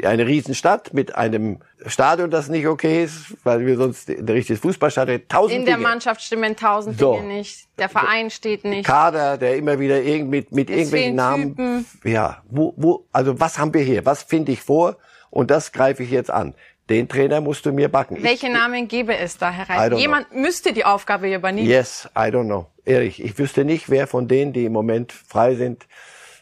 Eine 0.03 0.25
Riesenstadt 0.25 0.93
mit 0.93 1.15
einem 1.15 1.59
Stadion, 1.85 2.31
das 2.31 2.47
nicht 2.47 2.65
okay 2.65 3.03
ist, 3.03 3.35
weil 3.43 3.65
wir 3.65 3.75
sonst 3.75 4.09
ein 4.09 4.25
richtiges 4.25 4.61
Fußballstadion, 4.61 5.23
tausend 5.27 5.59
In 5.59 5.65
der 5.65 5.75
Dinge. 5.75 5.87
Mannschaft 5.87 6.21
stimmen 6.21 6.55
tausend 6.55 6.97
so. 6.97 7.15
Dinge 7.15 7.27
nicht. 7.27 7.67
Der 7.77 7.89
Verein 7.89 8.29
steht 8.29 8.63
nicht. 8.63 8.85
Kader, 8.85 9.37
der 9.37 9.57
immer 9.57 9.79
wieder 9.79 10.01
irgend, 10.01 10.29
mit, 10.29 10.53
mit 10.53 10.69
irgendwelchen 10.69 11.15
Namen. 11.15 11.49
Typen. 11.49 11.85
Ja, 12.05 12.41
wo, 12.49 12.73
wo, 12.77 13.05
also 13.11 13.37
was 13.37 13.59
haben 13.59 13.73
wir 13.73 13.81
hier? 13.81 14.05
Was 14.05 14.23
finde 14.23 14.53
ich 14.53 14.61
vor? 14.61 14.97
Und 15.29 15.51
das 15.51 15.71
greife 15.73 16.03
ich 16.03 16.11
jetzt 16.11 16.31
an. 16.31 16.53
Den 16.89 17.07
Trainer 17.07 17.39
musst 17.39 17.65
du 17.65 17.71
mir 17.71 17.89
backen. 17.89 18.21
Welche 18.21 18.47
ich, 18.47 18.53
Namen 18.53 18.87
gäbe 18.87 19.15
es 19.15 19.37
da, 19.37 19.51
Herr 19.51 19.69
Reif? 19.69 19.97
Jemand 19.97 20.29
know. 20.29 20.41
müsste 20.41 20.73
die 20.73 20.83
Aufgabe 20.83 21.33
übernehmen. 21.33 21.67
Yes, 21.67 22.09
I 22.15 22.23
don't 22.29 22.45
know. 22.45 22.67
Ehrlich, 22.85 23.23
ich 23.23 23.37
wüsste 23.37 23.63
nicht, 23.63 23.89
wer 23.89 24.07
von 24.07 24.27
denen, 24.27 24.51
die 24.51 24.65
im 24.65 24.73
Moment 24.73 25.13
frei 25.13 25.55
sind, 25.55 25.87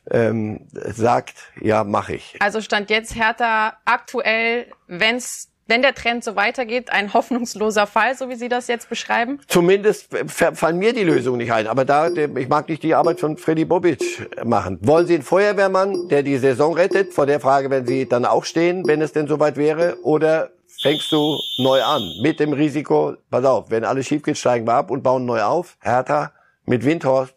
ähm, 0.10 0.68
sagt, 0.72 1.36
ja, 1.62 1.84
mache 1.84 2.16
ich. 2.16 2.36
Also 2.40 2.62
stand 2.62 2.90
jetzt 2.90 3.16
Hertha 3.16 3.78
aktuell, 3.86 4.66
wenn's 4.88 5.51
wenn 5.68 5.82
der 5.82 5.94
Trend 5.94 6.24
so 6.24 6.36
weitergeht, 6.36 6.92
ein 6.92 7.14
hoffnungsloser 7.14 7.88
Fall, 7.88 8.18
so 8.18 8.30
wie 8.30 8.36
Sie 8.36 8.50
das 8.50 8.68
jetzt 8.68 8.90
beschreiben? 8.90 9.40
Zumindest 9.48 10.10
fallen 10.28 10.78
mir 10.78 10.94
die 10.94 11.04
Lösungen 11.04 11.38
nicht 11.38 11.54
ein. 11.54 11.68
Aber 11.68 11.86
da, 11.86 12.10
ich 12.10 12.50
mag 12.50 12.68
nicht 12.68 12.84
die 12.84 12.94
Arbeit 12.94 13.20
von 13.20 13.38
Freddy 13.38 13.66
Bobic 13.66 14.28
machen. 14.44 14.80
Wollen 14.82 15.08
Sie 15.08 15.14
einen 15.14 15.24
Feuerwehrmann, 15.24 16.10
der 16.10 16.24
die 16.24 16.38
Saison 16.38 16.74
rettet? 16.74 17.14
Vor 17.14 17.26
der 17.26 17.40
Frage 17.40 17.70
werden 17.70 17.86
Sie 17.86 18.08
dann 18.08 18.26
auch 18.26 18.44
stehen, 18.44 18.86
wenn 18.88 19.02
es 19.02 19.14
denn 19.14 19.28
soweit 19.28 19.56
wäre. 19.56 19.98
Oder 20.04 20.50
fängst 20.82 21.12
du 21.12 21.40
neu 21.60 21.82
an? 21.82 22.04
Mit 22.22 22.40
dem 22.40 22.54
Risiko, 22.54 23.16
pass 23.30 23.46
auf, 23.46 23.70
wenn 23.70 23.86
alles 23.86 24.08
schief 24.08 24.24
geht, 24.24 24.38
steigen 24.38 24.68
wir 24.68 24.74
ab 24.74 24.92
und 24.92 25.04
bauen 25.04 25.26
neu 25.26 25.42
auf. 25.42 25.78
Hertha 25.82 26.34
mit 26.66 26.84
Windhorst. 26.84 27.34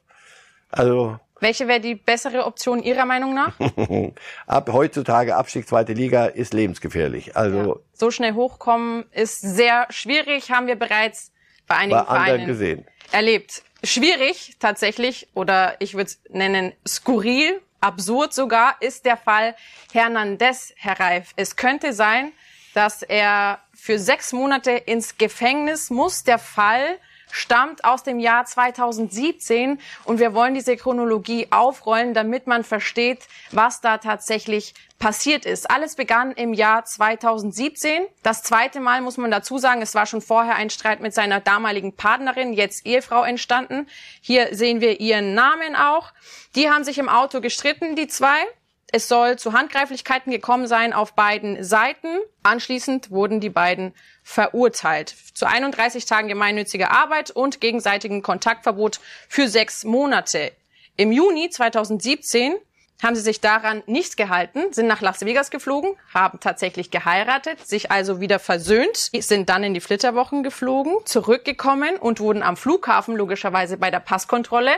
Also 0.71 1.19
welche 1.45 1.69
wäre 1.69 1.81
die 1.81 1.95
bessere 1.95 2.47
Option 2.47 2.83
Ihrer 2.83 3.05
Meinung 3.05 3.35
nach? 3.35 3.53
Ab 4.47 4.71
heutzutage 4.73 5.37
Abstieg 5.37 5.69
zweite 5.69 5.93
Liga 5.93 6.25
ist 6.25 6.55
lebensgefährlich. 6.55 7.37
Also 7.37 7.59
ja. 7.59 7.75
So 7.95 8.11
schnell 8.11 8.35
hochkommen 8.35 9.05
ist 9.13 9.41
sehr 9.41 9.87
schwierig, 9.91 10.51
haben 10.51 10.67
wir 10.67 10.77
bereits 10.77 11.33
bei 11.67 11.77
einigen 11.77 12.01
bei 12.01 12.05
Vereinen 12.05 12.47
gesehen. 12.47 12.87
erlebt. 13.13 13.63
Schwierig 13.83 14.57
tatsächlich 14.59 15.29
oder 15.35 15.77
ich 15.79 15.95
würde 15.95 16.11
es 16.11 16.21
nennen 16.31 16.73
skurril, 16.87 17.61
absurd 17.81 18.33
sogar 18.33 18.77
ist 18.81 19.05
der 19.05 19.17
Fall 19.17 19.55
Hernandez, 19.93 20.73
Herr 20.77 20.99
Reif. 20.99 21.33
Es 21.37 21.57
könnte 21.57 21.93
sein, 21.93 22.33
dass 22.73 23.03
er 23.03 23.61
für 23.75 23.99
sechs 23.99 24.33
Monate 24.33 24.73
ins 24.73 25.19
Gefängnis 25.19 25.91
muss. 25.91 26.25
Der 26.25 26.39
Fall 26.39 26.99
stammt 27.35 27.85
aus 27.85 28.05
dem 28.05 28.21
Jahr 28.21 28.45
2017 28.45 29.81
und 30.05 30.21
wir 30.21 30.35
wollen 30.35 30.55
diese 30.55 30.77
Chronologie 30.77 31.49
aufrollen, 31.51 32.15
damit 32.15 32.47
man 32.47 32.63
versteht, 32.63 33.27
was 33.51 33.81
da 33.81 33.99
tatsächlich 33.99 34.73
passiert 35.01 35.45
ist. 35.45 35.69
Alles 35.69 35.97
begann 35.97 36.31
im 36.33 36.55
Jahr 36.55 36.85
2017. 36.85 38.07
Das 38.23 38.45
zweite 38.45 38.79
Mal 38.79 39.01
muss 39.01 39.17
man 39.17 39.33
dazu 39.33 39.59
sagen, 39.59 39.83
es 39.83 39.97
war 39.97 40.07
schon 40.07 40.21
vorher 40.21 40.55
ein 40.55 40.71
Streit 40.71 41.01
mit 41.01 41.13
seiner 41.13 41.41
damaligen 41.41 41.97
Partnerin, 41.97 42.53
jetzt 42.53 42.87
Ehefrau 42.87 43.25
entstanden. 43.25 43.89
Hier 44.21 44.55
sehen 44.55 44.81
wir 44.81 45.01
ihren 45.01 45.35
Namen 45.35 45.75
auch. 45.75 46.13
Die 46.55 46.71
haben 46.71 46.85
sich 46.85 46.99
im 46.99 47.09
Auto 47.09 47.41
gestritten, 47.41 47.97
die 47.97 48.07
zwei. 48.07 48.45
Es 48.93 49.09
soll 49.09 49.41
zu 49.41 49.53
Handgreiflichkeiten 49.53 50.31
gekommen 50.31 50.69
sein 50.69 50.93
auf 50.93 51.15
beiden 51.15 51.65
Seiten. 51.65 52.07
Anschließend 52.45 53.11
wurden 53.11 53.41
die 53.41 53.51
beiden 53.51 53.93
verurteilt. 54.25 55.15
Zu 55.35 55.47
31 55.47 56.07
Tagen 56.07 56.29
gemeinnütziger 56.29 56.91
Arbeit 56.91 57.31
und 57.31 57.61
gegenseitigem 57.61 58.23
Kontaktverbot 58.23 58.99
für 59.29 59.49
sechs 59.49 59.85
Monate. 59.85 60.51
Im 60.97 61.13
Juni 61.13 61.51
2017 61.51 62.55
haben 63.03 63.15
sie 63.15 63.21
sich 63.21 63.41
daran 63.41 63.83
nicht 63.87 64.17
gehalten, 64.17 64.73
sind 64.73 64.87
nach 64.87 65.03
Las 65.03 65.25
Vegas 65.25 65.51
geflogen, 65.51 65.95
haben 66.13 66.41
tatsächlich 66.41 66.91
geheiratet, 66.91 67.67
sich 67.67 67.91
also 67.91 68.21
wieder 68.21 68.39
versöhnt, 68.39 69.11
sind 69.13 69.49
dann 69.49 69.63
in 69.63 69.75
die 69.75 69.81
Flitterwochen 69.81 70.43
geflogen, 70.43 70.95
zurückgekommen 71.05 71.97
und 71.97 72.21
wurden 72.21 72.43
am 72.43 72.57
Flughafen 72.57 73.17
logischerweise 73.17 73.77
bei 73.77 73.91
der 73.91 74.01
Passkontrolle 74.01 74.73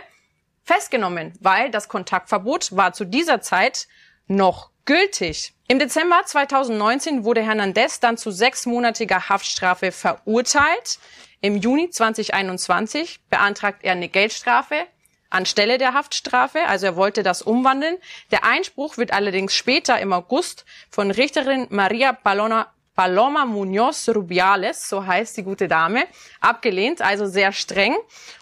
festgenommen, 0.65 1.35
weil 1.41 1.71
das 1.71 1.89
Kontaktverbot 1.89 2.75
war 2.75 2.93
zu 2.93 3.05
dieser 3.05 3.41
Zeit 3.41 3.87
noch 4.27 4.71
gültig. 4.87 5.53
Im 5.69 5.81
Dezember 5.81 6.23
2019 6.25 7.25
wurde 7.25 7.43
Hernandez 7.43 7.99
dann 7.99 8.17
zu 8.17 8.31
sechsmonatiger 8.31 9.29
Haftstrafe 9.29 9.91
verurteilt. 9.91 11.01
Im 11.41 11.57
Juni 11.57 11.91
2021 11.91 13.19
beantragt 13.31 13.81
er 13.83 13.93
eine 13.93 14.09
Geldstrafe 14.09 14.87
anstelle 15.29 15.79
der 15.79 15.93
Haftstrafe. 15.93 16.61
Also 16.67 16.87
er 16.87 16.97
wollte 16.97 17.23
das 17.23 17.43
umwandeln. 17.43 17.97
Der 18.31 18.45
Einspruch 18.45 18.97
wird 18.97 19.13
allerdings 19.13 19.55
später 19.55 19.99
im 19.99 20.13
August 20.13 20.65
von 20.91 21.11
Richterin 21.11 21.67
Maria 21.71 22.13
Palona 22.13 22.73
Paloma 22.97 23.45
Munoz 23.45 24.09
Rubiales, 24.09 24.89
so 24.89 25.07
heißt 25.07 25.37
die 25.37 25.43
gute 25.43 25.69
Dame, 25.69 26.07
abgelehnt, 26.41 27.03
also 27.03 27.27
sehr 27.27 27.53
streng. 27.53 27.95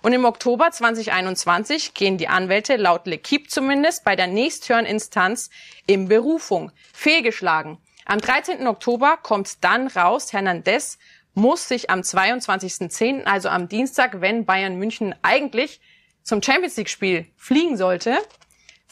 Und 0.02 0.12
im 0.12 0.24
Oktober 0.24 0.70
2021 0.70 1.92
gehen 1.92 2.18
die 2.18 2.28
Anwälte 2.28 2.76
laut 2.76 3.06
L'Equipe 3.06 3.48
zumindest 3.48 4.04
bei 4.04 4.14
der 4.14 4.28
nächsthöreninstanz 4.28 5.50
in 5.86 6.08
Berufung. 6.08 6.70
Fehlgeschlagen. 6.92 7.78
Am 8.06 8.20
13. 8.20 8.66
Oktober 8.68 9.18
kommt 9.20 9.64
dann 9.64 9.88
raus, 9.88 10.32
Hernandez 10.32 10.98
muss 11.34 11.66
sich 11.66 11.90
am 11.90 12.00
22.10., 12.00 13.24
also 13.24 13.48
am 13.48 13.68
Dienstag, 13.68 14.20
wenn 14.20 14.44
Bayern 14.44 14.76
München 14.76 15.16
eigentlich 15.22 15.80
zum 16.22 16.42
Champions 16.42 16.76
League 16.76 16.88
Spiel 16.88 17.26
fliegen 17.36 17.76
sollte, 17.76 18.16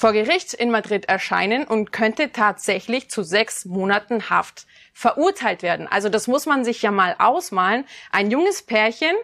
vor 0.02 0.12
Gericht 0.12 0.52
in 0.52 0.72
Madrid 0.72 1.04
erscheinen 1.04 1.62
und 1.62 1.92
könnte 1.92 2.32
tatsächlich 2.32 3.08
zu 3.08 3.22
sechs 3.22 3.66
Monaten 3.66 4.30
Haft 4.30 4.66
verurteilt 4.92 5.62
werden. 5.62 5.86
Also 5.86 6.08
das 6.08 6.26
muss 6.26 6.44
man 6.44 6.64
sich 6.64 6.82
ja 6.82 6.90
mal 6.90 7.14
ausmalen. 7.20 7.84
Ein 8.10 8.32
junges 8.32 8.64
Pärchen, 8.64 9.14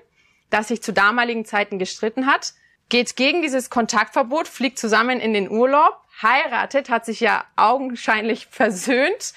das 0.51 0.69
sich 0.69 0.81
zu 0.81 0.93
damaligen 0.93 1.45
Zeiten 1.45 1.81
gestritten 1.81 2.27
hat, 2.27 2.53
geht 2.91 3.17
gegen 3.17 3.43
dieses 3.43 3.71
Kontaktverbot, 3.71 4.47
fliegt 4.47 4.79
zusammen 4.79 5.19
in 5.19 5.33
den 5.33 5.51
Urlaub, 5.51 5.99
heiratet, 6.23 6.91
hat 6.91 7.05
sich 7.05 7.19
ja 7.19 7.45
augenscheinlich 7.57 8.47
versöhnt, 8.47 9.33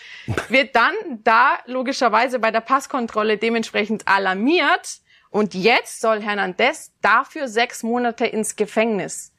wird 0.50 0.76
dann 0.76 0.94
da 1.24 1.58
logischerweise 1.66 2.38
bei 2.38 2.52
der 2.52 2.62
Passkontrolle 2.62 3.40
dementsprechend 3.40 4.08
alarmiert 4.08 5.00
und 5.32 5.56
jetzt 5.56 6.02
soll 6.02 6.22
Hernandez 6.22 6.92
dafür 7.02 7.48
sechs 7.48 7.82
Monate 7.82 8.28
ins 8.28 8.58
Gefängnis. 8.58 9.32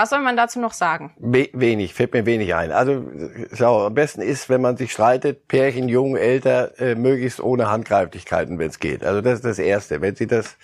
Was 0.00 0.08
soll 0.08 0.20
man 0.20 0.34
dazu 0.34 0.60
noch 0.60 0.72
sagen? 0.72 1.12
wenig, 1.52 1.92
fällt 1.92 2.14
mir 2.14 2.24
wenig 2.24 2.54
ein. 2.54 2.72
Also 2.72 3.04
schau, 3.52 3.84
am 3.84 3.92
besten 3.92 4.22
ist, 4.22 4.48
wenn 4.48 4.62
man 4.62 4.78
sich 4.78 4.92
streitet, 4.92 5.46
Pärchen, 5.46 5.90
jung, 5.90 6.16
älter, 6.16 6.80
äh, 6.80 6.94
möglichst 6.94 7.38
ohne 7.38 7.70
Handgreiflichkeiten, 7.70 8.58
wenn 8.58 8.70
es 8.70 8.78
geht. 8.78 9.04
Also 9.04 9.20
das 9.20 9.34
ist 9.34 9.44
das 9.44 9.58
Erste. 9.58 10.00
Wenn 10.00 10.16
sie 10.16 10.26
das 10.26 10.56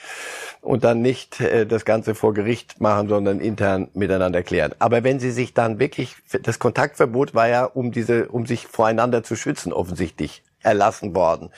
und 0.62 0.84
dann 0.84 1.03
nicht 1.03 1.39
äh, 1.43 1.66
das 1.66 1.84
Ganze 1.84 2.14
vor 2.14 2.32
Gericht 2.32 2.80
machen, 2.80 3.11
sondern 3.11 3.41
intern 3.41 3.89
miteinander 3.93 4.43
klären. 4.43 4.72
Aber 4.78 5.05
wenn 5.05 5.20
sie 5.20 5.32
sich 5.32 5.53
dann 5.53 5.78
wirklich, 5.78 6.16
das 6.43 6.59
Kontaktverbot 6.59 7.34
war 7.34 7.47
ja, 7.47 7.64
um 7.64 7.93
diese, 7.93 8.28
um 8.28 8.47
sich 8.47 8.66
voreinander 8.66 9.22
zu 9.22 9.37
schützen, 9.37 9.70
offensichtlich 9.70 10.45
erlassen 10.67 11.14
worden. 11.14 11.51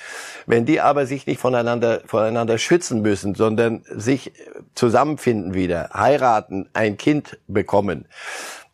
Wenn 0.47 0.67
die 0.67 0.81
aber 0.81 1.07
sich 1.07 1.27
nicht 1.27 1.41
voneinander, 1.41 2.03
voneinander 2.05 2.59
schützen 2.59 3.03
müssen, 3.03 3.35
sondern 3.35 3.83
sich 3.91 4.33
zusammenfinden 4.75 5.55
wieder, 5.55 5.91
heiraten, 5.95 6.69
ein 6.75 6.97
Kind 6.99 7.39
bekommen, 7.49 8.07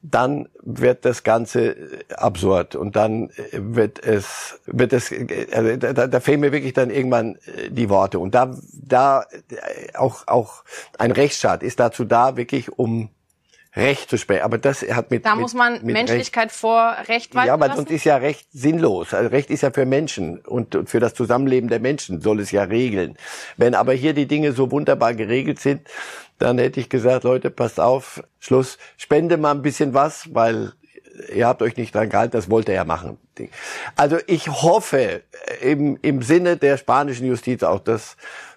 dann 0.02 0.48
wird 0.60 1.06
das 1.06 1.22
Ganze 1.22 1.76
absurd 2.14 2.76
und 2.76 2.94
dann 2.94 3.30
wird 3.52 4.04
es 4.04 4.60
wird 4.66 4.92
es 4.92 5.10
also 5.50 5.76
da, 5.76 6.06
da 6.06 6.20
fehlen 6.20 6.40
mir 6.40 6.52
wirklich 6.52 6.74
dann 6.74 6.90
irgendwann 6.90 7.38
die 7.70 7.88
Worte 7.88 8.18
und 8.18 8.34
da 8.34 8.54
da 8.74 9.24
auch 9.94 10.26
auch 10.26 10.64
ein 10.98 11.10
Rechtsstaat 11.10 11.62
ist 11.62 11.80
dazu 11.80 12.04
da 12.04 12.36
wirklich 12.36 12.78
um 12.78 13.08
Recht 13.76 14.08
zu 14.08 14.18
sprechen. 14.18 14.42
Aber 14.42 14.58
das 14.58 14.82
hat 14.82 15.10
mit 15.10 15.26
da 15.26 15.34
muss 15.34 15.54
man 15.54 15.84
mit 15.84 15.94
Menschlichkeit 15.94 16.46
Recht, 16.46 16.56
vor 16.56 16.96
Recht 17.08 17.34
walten 17.34 17.48
Ja, 17.48 17.54
aber 17.54 17.74
sonst 17.74 17.90
ist 17.90 18.04
ja 18.04 18.16
Recht 18.16 18.46
sinnlos. 18.52 19.12
Also 19.12 19.30
Recht 19.30 19.50
ist 19.50 19.62
ja 19.62 19.70
für 19.70 19.84
Menschen 19.84 20.38
und 20.38 20.76
für 20.86 21.00
das 21.00 21.14
Zusammenleben 21.14 21.68
der 21.68 21.80
Menschen 21.80 22.20
soll 22.20 22.40
es 22.40 22.50
ja 22.52 22.62
regeln. 22.62 23.16
Wenn 23.56 23.74
aber 23.74 23.92
hier 23.92 24.14
die 24.14 24.26
Dinge 24.26 24.52
so 24.52 24.70
wunderbar 24.70 25.14
geregelt 25.14 25.58
sind, 25.58 25.88
dann 26.38 26.58
hätte 26.58 26.80
ich 26.80 26.88
gesagt, 26.88 27.24
Leute, 27.24 27.50
passt 27.50 27.80
auf, 27.80 28.22
Schluss, 28.38 28.78
spende 28.96 29.36
mal 29.36 29.52
ein 29.52 29.62
bisschen 29.62 29.94
was, 29.94 30.32
weil 30.34 30.72
ihr 31.32 31.46
habt 31.46 31.62
euch 31.62 31.76
nicht 31.76 31.94
dran 31.94 32.08
gehalten, 32.08 32.32
das 32.32 32.50
wollte 32.50 32.72
er 32.72 32.84
machen. 32.84 33.18
Also 33.96 34.18
ich 34.26 34.48
hoffe 34.48 35.22
im, 35.60 35.98
im 36.02 36.22
Sinne 36.22 36.56
der 36.56 36.76
spanischen 36.76 37.26
Justiz 37.26 37.62
auch, 37.62 37.80
dass 37.80 38.16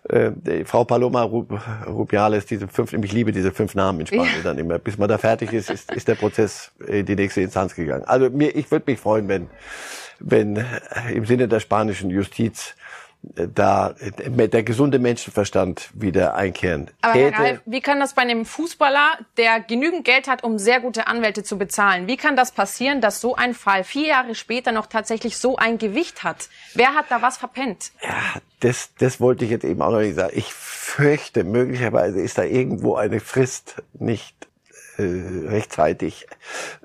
äh, 0.09 0.65
Frau 0.65 0.83
Paloma 0.83 1.23
Rubiales, 1.23 2.45
diese 2.45 2.67
fünf, 2.67 2.93
ich 2.93 3.11
liebe 3.11 3.31
diese 3.31 3.51
fünf 3.51 3.75
Namen 3.75 4.01
in 4.01 4.07
Spanien 4.07 4.27
ja. 4.37 4.43
dann 4.43 4.57
immer, 4.57 4.79
bis 4.79 4.97
man 4.97 5.09
da 5.09 5.17
fertig 5.17 5.53
ist, 5.53 5.69
ist, 5.69 5.91
ist 5.91 6.07
der 6.07 6.15
Prozess 6.15 6.71
in 6.85 7.05
die 7.05 7.15
nächste 7.15 7.41
Instanz 7.41 7.75
gegangen. 7.75 8.03
Also 8.05 8.29
mir, 8.29 8.55
ich 8.55 8.71
würde 8.71 8.89
mich 8.89 8.99
freuen, 8.99 9.27
wenn, 9.27 9.49
wenn 10.19 10.63
im 11.13 11.25
Sinne 11.25 11.47
der 11.47 11.59
spanischen 11.59 12.09
Justiz 12.09 12.75
da 13.21 13.95
der 14.01 14.63
gesunde 14.63 14.99
Menschenverstand 14.99 15.89
wieder 15.93 16.35
einkehren 16.35 16.89
Aber 17.01 17.19
Herr 17.19 17.33
Ralf, 17.33 17.61
wie 17.65 17.81
kann 17.81 17.99
das 17.99 18.13
bei 18.13 18.21
einem 18.21 18.45
Fußballer, 18.45 19.17
der 19.37 19.59
genügend 19.59 20.05
Geld 20.05 20.27
hat, 20.27 20.43
um 20.43 20.57
sehr 20.57 20.79
gute 20.79 21.07
Anwälte 21.07 21.43
zu 21.43 21.57
bezahlen, 21.57 22.07
wie 22.07 22.17
kann 22.17 22.35
das 22.35 22.51
passieren, 22.51 23.01
dass 23.01 23.21
so 23.21 23.35
ein 23.35 23.53
Fall 23.53 23.83
vier 23.83 24.07
Jahre 24.07 24.35
später 24.35 24.71
noch 24.71 24.87
tatsächlich 24.87 25.37
so 25.37 25.57
ein 25.57 25.77
Gewicht 25.77 26.23
hat? 26.23 26.49
Wer 26.73 26.93
hat 26.95 27.05
da 27.09 27.21
was 27.21 27.37
verpennt? 27.37 27.91
Ja, 28.01 28.41
das, 28.59 28.91
das 28.97 29.19
wollte 29.19 29.45
ich 29.45 29.51
jetzt 29.51 29.65
eben 29.65 29.81
auch 29.81 29.91
noch 29.91 29.99
nicht 29.99 30.15
sagen. 30.15 30.33
Ich 30.35 30.53
fürchte, 30.53 31.43
möglicherweise 31.43 32.21
ist 32.21 32.37
da 32.37 32.43
irgendwo 32.43 32.95
eine 32.95 33.19
Frist 33.19 33.83
nicht 33.93 34.46
äh, 34.97 35.47
rechtzeitig. 35.47 36.25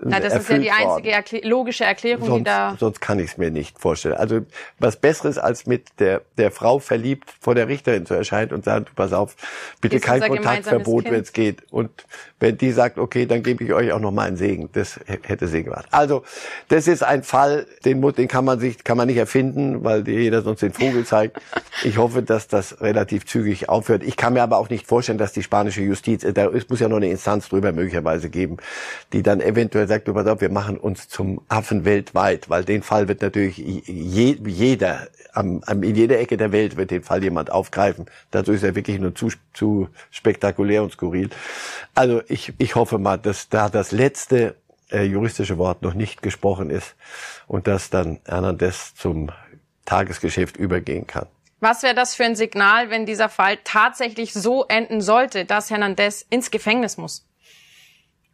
Na, 0.03 0.21
das 0.21 0.35
ist 0.35 0.51
ja 0.51 0.59
die 0.59 0.71
einzige 0.71 1.13
Erklä 1.13 1.41
logische 1.45 1.85
Erklärung, 1.85 2.27
sonst, 2.27 2.39
die 2.41 2.45
da. 2.45 2.77
Sonst 2.79 3.01
kann 3.01 3.19
ich 3.19 3.33
es 3.33 3.39
mir 3.39 3.51
nicht 3.51 3.79
vorstellen. 3.79 4.17
Also 4.17 4.41
was 4.79 4.97
Besseres 4.97 5.39
als 5.39 5.67
mit 5.67 5.89
der 5.99 6.21
der 6.37 6.51
Frau 6.51 6.79
verliebt 6.79 7.33
vor 7.41 7.55
der 7.55 7.69
Richterin 7.69 8.05
zu 8.05 8.13
erscheinen 8.13 8.53
und 8.53 8.65
sagen, 8.67 8.85
pass 8.95 9.15
auf, 9.15 9.35
bitte 9.81 9.97
ist 9.97 10.05
kein 10.05 10.21
Kontaktverbot, 10.21 11.07
wenn 11.07 11.23
es 11.23 11.33
geht. 11.33 11.63
Und 11.71 11.91
wenn 12.39 12.59
die 12.59 12.73
sagt, 12.73 12.99
okay, 12.99 13.25
dann 13.25 13.43
gebe 13.43 13.65
ich 13.65 13.73
euch 13.73 13.93
auch 13.93 14.01
noch 14.01 14.13
mal 14.13 14.27
einen 14.27 14.37
Segen. 14.37 14.69
Das 14.73 15.01
hätte 15.07 15.49
sie 15.49 15.65
gemacht. 15.65 15.87
Also 15.91 16.23
das 16.69 16.89
ist 16.89 17.03
ein 17.03 17.23
Fall, 17.23 17.67
den, 17.87 18.03
den 18.13 18.29
kann 18.29 18.45
man 18.45 18.61
sich 18.61 18.85
kann 18.85 18.99
man 18.99 19.07
nicht 19.07 19.17
erfinden, 19.19 19.85
weil 19.85 20.07
jeder 20.07 20.43
sonst 20.43 20.61
den 20.61 20.73
Vogel 20.73 21.05
zeigt. 21.05 21.41
Ich 21.85 21.99
hoffe, 21.99 22.23
dass 22.23 22.47
das 22.47 22.81
relativ 22.81 23.27
zügig 23.27 23.69
aufhört. 23.69 24.05
Ich 24.05 24.17
kann 24.17 24.35
mir 24.35 24.43
aber 24.43 24.59
auch 24.59 24.69
nicht 24.69 24.87
vorstellen, 24.87 25.19
dass 25.19 25.33
die 25.33 25.43
spanische 25.43 25.81
Justiz, 25.81 26.25
da 26.35 26.47
es 26.47 26.69
muss 26.69 26.79
ja 26.79 26.89
noch 26.89 26.99
eine 26.99 27.11
Instanz 27.11 27.49
drüber 27.49 27.73
möglicherweise 27.73 28.02
geben, 28.31 28.59
die 29.13 29.23
dann 29.23 29.41
eventuell 29.41 29.89
sagt, 29.89 30.07
wir 30.07 30.51
machen 30.51 30.77
uns 30.77 31.09
zum 31.09 31.41
Affen 31.49 31.85
weltweit, 31.85 32.51
weil 32.51 32.65
den 32.65 32.83
Fall 32.83 33.09
wird 33.09 33.23
natürlich 33.23 33.57
je, 33.59 34.37
jeder, 34.45 35.09
am, 35.33 35.63
am, 35.67 35.83
in 35.83 35.95
jeder 35.95 36.19
Ecke 36.19 36.37
der 36.37 36.53
Welt 36.53 36.77
wird 36.77 36.91
den 36.91 37.03
Fall 37.03 37.23
jemand 37.23 37.51
aufgreifen. 37.51 38.07
Dazu 38.31 38.53
ist 38.53 38.63
er 38.63 38.75
wirklich 38.75 38.99
nur 38.99 39.15
zu, 39.15 39.29
zu 39.53 39.89
spektakulär 40.11 40.83
und 40.83 40.93
skurril. 40.93 41.31
Also 41.95 42.23
ich, 42.29 42.53
ich 42.59 42.75
hoffe 42.75 42.99
mal, 42.99 43.17
dass 43.17 43.49
da 43.49 43.69
das 43.69 43.93
letzte 43.93 44.57
äh, 44.91 45.05
juristische 45.05 45.59
Wort 45.59 45.83
noch 45.83 45.95
nicht 45.95 46.23
gesprochen 46.23 46.71
ist 46.71 46.95
und 47.47 47.67
dass 47.67 47.91
dann 47.91 48.21
Hernandez 48.27 48.95
zum 48.95 49.31
Tagesgeschäft 49.85 50.57
übergehen 50.57 51.07
kann. 51.07 51.27
Was 51.61 51.85
wäre 51.85 51.95
das 51.95 52.17
für 52.17 52.25
ein 52.25 52.35
Signal, 52.35 52.91
wenn 52.91 53.07
dieser 53.07 53.29
Fall 53.29 53.57
tatsächlich 53.63 54.33
so 54.33 54.65
enden 54.65 55.01
sollte, 55.01 55.45
dass 55.45 55.71
Hernandez 55.71 56.27
ins 56.29 56.51
Gefängnis 56.51 56.97
muss? 56.97 57.25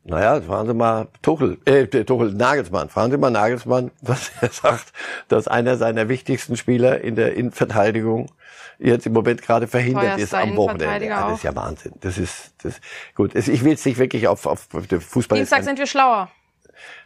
Naja, 0.09 0.41
fragen 0.41 0.69
Sie 0.69 0.75
mal 0.75 1.09
Tuchel, 1.21 1.59
äh, 1.67 1.87
Tuchel, 1.87 2.33
Nagelsmann. 2.33 2.89
Fragen 2.89 3.13
Sie 3.13 3.19
mal 3.19 3.31
Nagelsmann, 3.31 3.91
was 4.01 4.31
er 4.41 4.49
sagt, 4.51 4.93
dass 5.29 5.49
einer 5.49 5.77
seiner 5.77 6.09
wichtigsten 6.09 6.57
Spieler 6.57 7.03
in 7.03 7.15
der 7.15 7.35
Innenverteidigung 7.35 8.31
jetzt 8.79 9.07
im 9.07 9.13
Moment 9.13 9.43
gerade 9.43 9.67
verhindert 9.67 10.19
ist 10.19 10.35
am 10.35 10.57
Wochenende. 10.57 11.07
Ja, 11.07 11.29
das 11.29 11.39
ist 11.39 11.45
ja 11.45 11.55
Wahnsinn. 11.55 11.93
Das 12.01 12.17
ist, 12.17 12.55
das, 12.63 12.81
gut. 13.15 13.35
Ich 13.35 13.65
will 13.65 13.75
es 13.75 13.85
nicht 13.85 13.99
wirklich 13.99 14.29
auf, 14.29 14.47
auf, 14.47 14.69
auf 14.73 14.87
den 14.87 15.01
Fußball. 15.01 15.37
Dienstag 15.37 15.65
sind 15.65 15.79
wir 15.79 15.87
schlauer. 15.87 16.31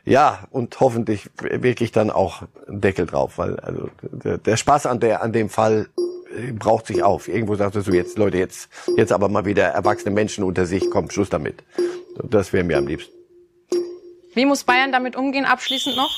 Ja, 0.04 0.46
und 0.50 0.78
hoffentlich 0.78 1.30
wirklich 1.40 1.90
dann 1.90 2.10
auch 2.10 2.42
einen 2.68 2.80
Deckel 2.82 3.06
drauf, 3.06 3.38
weil 3.38 3.58
also 3.60 3.88
der, 4.02 4.38
der 4.38 4.56
Spaß 4.56 4.86
an 4.86 5.00
der, 5.00 5.22
an 5.22 5.32
dem 5.32 5.48
Fall 5.48 5.88
braucht 6.58 6.86
sich 6.86 7.02
auf. 7.02 7.28
Irgendwo 7.28 7.54
sagst 7.54 7.76
du 7.76 7.80
so, 7.80 7.92
jetzt 7.92 8.18
Leute, 8.18 8.38
jetzt, 8.38 8.68
jetzt 8.96 9.12
aber 9.12 9.28
mal 9.28 9.44
wieder 9.44 9.64
erwachsene 9.64 10.14
Menschen 10.14 10.44
unter 10.44 10.66
sich, 10.66 10.90
komm, 10.90 11.10
Schluss 11.10 11.28
damit. 11.28 11.62
Das 12.22 12.52
wäre 12.52 12.64
mir 12.64 12.78
am 12.78 12.86
liebsten. 12.86 13.12
Wie 14.34 14.46
muss 14.46 14.64
Bayern 14.64 14.92
damit 14.92 15.16
umgehen, 15.16 15.44
abschließend 15.44 15.96
noch? 15.96 16.10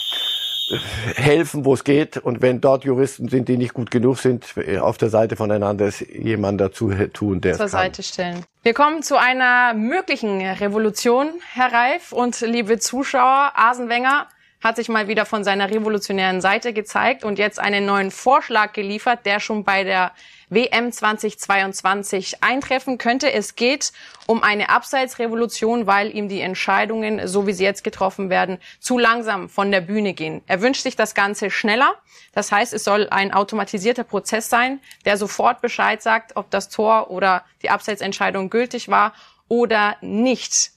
helfen, 1.14 1.64
wo 1.64 1.74
es 1.74 1.84
geht. 1.84 2.16
Und 2.16 2.42
wenn 2.42 2.60
dort 2.60 2.84
Juristen 2.84 3.28
sind, 3.28 3.48
die 3.48 3.56
nicht 3.56 3.74
gut 3.74 3.90
genug 3.90 4.18
sind, 4.18 4.54
auf 4.80 4.98
der 4.98 5.10
Seite 5.10 5.36
voneinander 5.36 5.90
jemand 6.10 6.60
dazu 6.60 6.92
tun, 7.12 7.40
der 7.40 7.56
zur 7.56 7.68
Seite 7.68 8.02
stellen. 8.02 8.44
Wir 8.62 8.74
kommen 8.74 9.02
zu 9.02 9.18
einer 9.18 9.74
möglichen 9.74 10.40
Revolution, 10.40 11.30
Herr 11.52 11.72
Reif 11.72 12.12
und 12.12 12.40
liebe 12.40 12.78
Zuschauer. 12.78 13.52
Asen 13.54 13.88
Wenger 13.88 14.28
hat 14.64 14.76
sich 14.76 14.88
mal 14.88 15.08
wieder 15.08 15.26
von 15.26 15.44
seiner 15.44 15.70
revolutionären 15.70 16.40
Seite 16.40 16.72
gezeigt 16.72 17.22
und 17.22 17.38
jetzt 17.38 17.60
einen 17.60 17.84
neuen 17.84 18.10
Vorschlag 18.10 18.72
geliefert, 18.72 19.26
der 19.26 19.38
schon 19.38 19.62
bei 19.62 19.84
der 19.84 20.12
WM 20.48 20.90
2022 20.90 22.42
eintreffen 22.42 22.96
könnte. 22.96 23.30
Es 23.30 23.56
geht 23.56 23.92
um 24.26 24.42
eine 24.42 24.70
Abseitsrevolution, 24.70 25.86
weil 25.86 26.16
ihm 26.16 26.30
die 26.30 26.40
Entscheidungen, 26.40 27.28
so 27.28 27.46
wie 27.46 27.52
sie 27.52 27.62
jetzt 27.62 27.84
getroffen 27.84 28.30
werden, 28.30 28.56
zu 28.80 28.98
langsam 28.98 29.50
von 29.50 29.70
der 29.70 29.82
Bühne 29.82 30.14
gehen. 30.14 30.40
Er 30.46 30.62
wünscht 30.62 30.82
sich 30.82 30.96
das 30.96 31.14
Ganze 31.14 31.50
schneller. 31.50 31.96
Das 32.32 32.50
heißt, 32.50 32.72
es 32.72 32.84
soll 32.84 33.08
ein 33.10 33.34
automatisierter 33.34 34.04
Prozess 34.04 34.48
sein, 34.48 34.80
der 35.04 35.18
sofort 35.18 35.60
Bescheid 35.60 36.00
sagt, 36.00 36.36
ob 36.36 36.50
das 36.50 36.70
Tor 36.70 37.10
oder 37.10 37.44
die 37.60 37.68
Abseitsentscheidung 37.68 38.48
gültig 38.48 38.88
war 38.88 39.12
oder 39.46 39.98
nicht. 40.00 40.70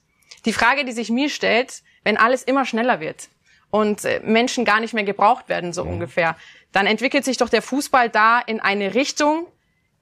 Die 0.43 0.53
Frage, 0.53 0.83
die 0.83 0.91
sich 0.91 1.09
mir 1.09 1.29
stellt, 1.29 1.83
wenn 2.03 2.17
alles 2.17 2.43
immer 2.43 2.65
schneller 2.65 2.99
wird 2.99 3.29
und 3.69 4.05
äh, 4.05 4.21
Menschen 4.23 4.65
gar 4.65 4.79
nicht 4.79 4.93
mehr 4.93 5.03
gebraucht 5.03 5.49
werden, 5.49 5.73
so 5.73 5.83
mhm. 5.83 5.93
ungefähr, 5.93 6.35
dann 6.71 6.87
entwickelt 6.87 7.25
sich 7.25 7.37
doch 7.37 7.49
der 7.49 7.61
Fußball 7.61 8.09
da 8.09 8.39
in 8.39 8.59
eine 8.59 8.93
Richtung, 8.93 9.47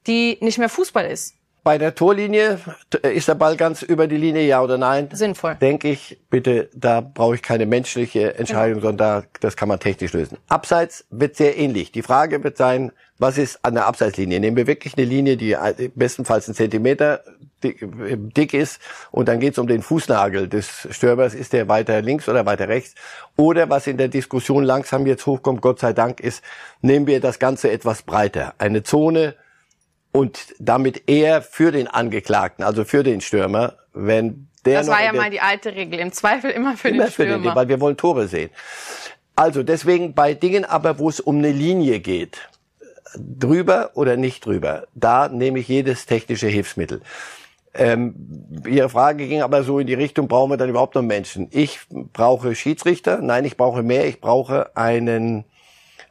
die 0.08 0.38
nicht 0.42 0.58
mehr 0.58 0.70
Fußball 0.70 1.06
ist. 1.06 1.36
Bei 1.64 1.80
der 1.80 1.96
Torlinie 1.96 2.60
ist 3.02 3.28
der 3.28 3.34
Ball 3.34 3.58
ganz 3.58 3.82
über 3.82 4.06
die 4.06 4.18
Linie, 4.18 4.46
ja 4.46 4.62
oder 4.62 4.78
nein? 4.78 5.10
Sinnvoll. 5.12 5.56
Denke 5.56 5.88
ich, 5.90 6.20
bitte, 6.30 6.70
da 6.76 7.02
brauche 7.02 7.34
ich 7.34 7.42
keine 7.42 7.66
menschliche 7.66 8.36
Entscheidung, 8.36 8.82
genau. 8.82 8.90
sondern 8.90 9.24
da, 9.24 9.28
das 9.40 9.58
kann 9.58 9.68
man 9.68 9.80
technisch 9.80 10.14
lösen. 10.14 10.38
Abseits 10.48 11.06
wird 11.10 11.36
sehr 11.36 11.58
ähnlich. 11.58 11.92
Die 11.92 12.04
Frage 12.04 12.44
wird 12.44 12.56
sein, 12.58 12.92
was 13.18 13.38
ist 13.38 13.64
an 13.64 13.76
der 13.76 13.86
Abseitslinie? 13.86 14.40
Nehmen 14.40 14.58
wir 14.58 14.68
wirklich 14.68 14.98
eine 14.98 15.06
Linie, 15.06 15.38
die 15.38 15.56
bestenfalls 15.96 16.48
einen 16.48 16.56
Zentimeter 16.56 17.24
dick 17.64 18.54
ist 18.54 18.80
und 19.12 19.28
dann 19.28 19.40
geht 19.40 19.54
es 19.54 19.58
um 19.58 19.68
den 19.68 19.82
Fußnagel 19.82 20.48
des 20.48 20.88
Stürmers, 20.92 21.34
ist 21.34 21.54
der 21.54 21.68
weiter 21.68 22.02
links 22.02 22.30
oder 22.30 22.46
weiter 22.46 22.68
rechts? 22.68 22.94
Oder 23.38 23.70
was 23.70 23.88
in 23.88 23.98
der 23.98 24.10
Diskussion 24.10 24.64
langsam 24.64 25.08
jetzt 25.08 25.26
hochkommt, 25.26 25.62
Gott 25.62 25.80
sei 25.80 25.94
Dank, 25.94 26.20
ist, 26.20 26.44
nehmen 26.82 27.08
wir 27.08 27.20
das 27.22 27.40
Ganze 27.40 27.72
etwas 27.72 28.04
breiter. 28.04 28.54
Eine 28.60 28.84
Zone, 28.84 29.36
und 30.16 30.56
damit 30.60 31.10
eher 31.10 31.42
für 31.42 31.74
den 31.74 31.88
Angeklagten, 31.88 32.64
also 32.64 32.86
für 32.86 33.04
den 33.04 33.20
Stürmer, 33.20 33.74
wenn 33.94 34.48
der 34.64 34.80
Das 34.80 34.88
war 34.88 35.04
ja 35.04 35.12
mal 35.12 35.30
die 35.30 35.42
alte 35.42 35.76
Regel, 35.76 36.00
im 36.00 36.14
Zweifel 36.14 36.52
immer 36.52 36.78
für 36.78 36.88
immer 36.88 37.04
den 37.04 37.12
Stürmer. 37.12 37.34
Für 37.34 37.42
den, 37.42 37.56
weil 37.56 37.68
wir 37.68 37.82
wollen 37.82 37.98
Tore 37.98 38.30
sehen. 38.30 38.50
Also 39.36 39.62
deswegen 39.62 40.14
bei 40.14 40.34
Dingen 40.34 40.64
aber, 40.64 41.00
wo 41.00 41.10
es 41.10 41.20
um 41.20 41.40
eine 41.40 41.52
Linie 41.52 42.00
geht, 42.00 42.48
drüber 43.18 43.92
oder 43.96 44.18
nicht 44.18 44.46
drüber, 44.46 44.88
da 44.94 45.28
nehme 45.30 45.60
ich 45.60 45.68
jedes 45.68 46.06
technische 46.06 46.48
Hilfsmittel. 46.48 47.02
Ähm, 47.74 48.16
Ihre 48.66 48.90
Frage 48.90 49.28
ging 49.28 49.42
aber 49.42 49.64
so 49.64 49.80
in 49.80 49.88
die 49.88 49.94
Richtung, 49.94 50.28
brauchen 50.28 50.52
wir 50.52 50.58
dann 50.58 50.70
überhaupt 50.70 50.96
noch 50.96 51.02
Menschen? 51.02 51.50
Ich 51.52 51.80
brauche 51.90 52.56
Schiedsrichter, 52.56 53.22
nein, 53.22 53.44
ich 53.44 53.58
brauche 53.58 53.84
mehr, 53.84 54.08
ich 54.08 54.22
brauche 54.22 54.76
einen, 54.76 55.44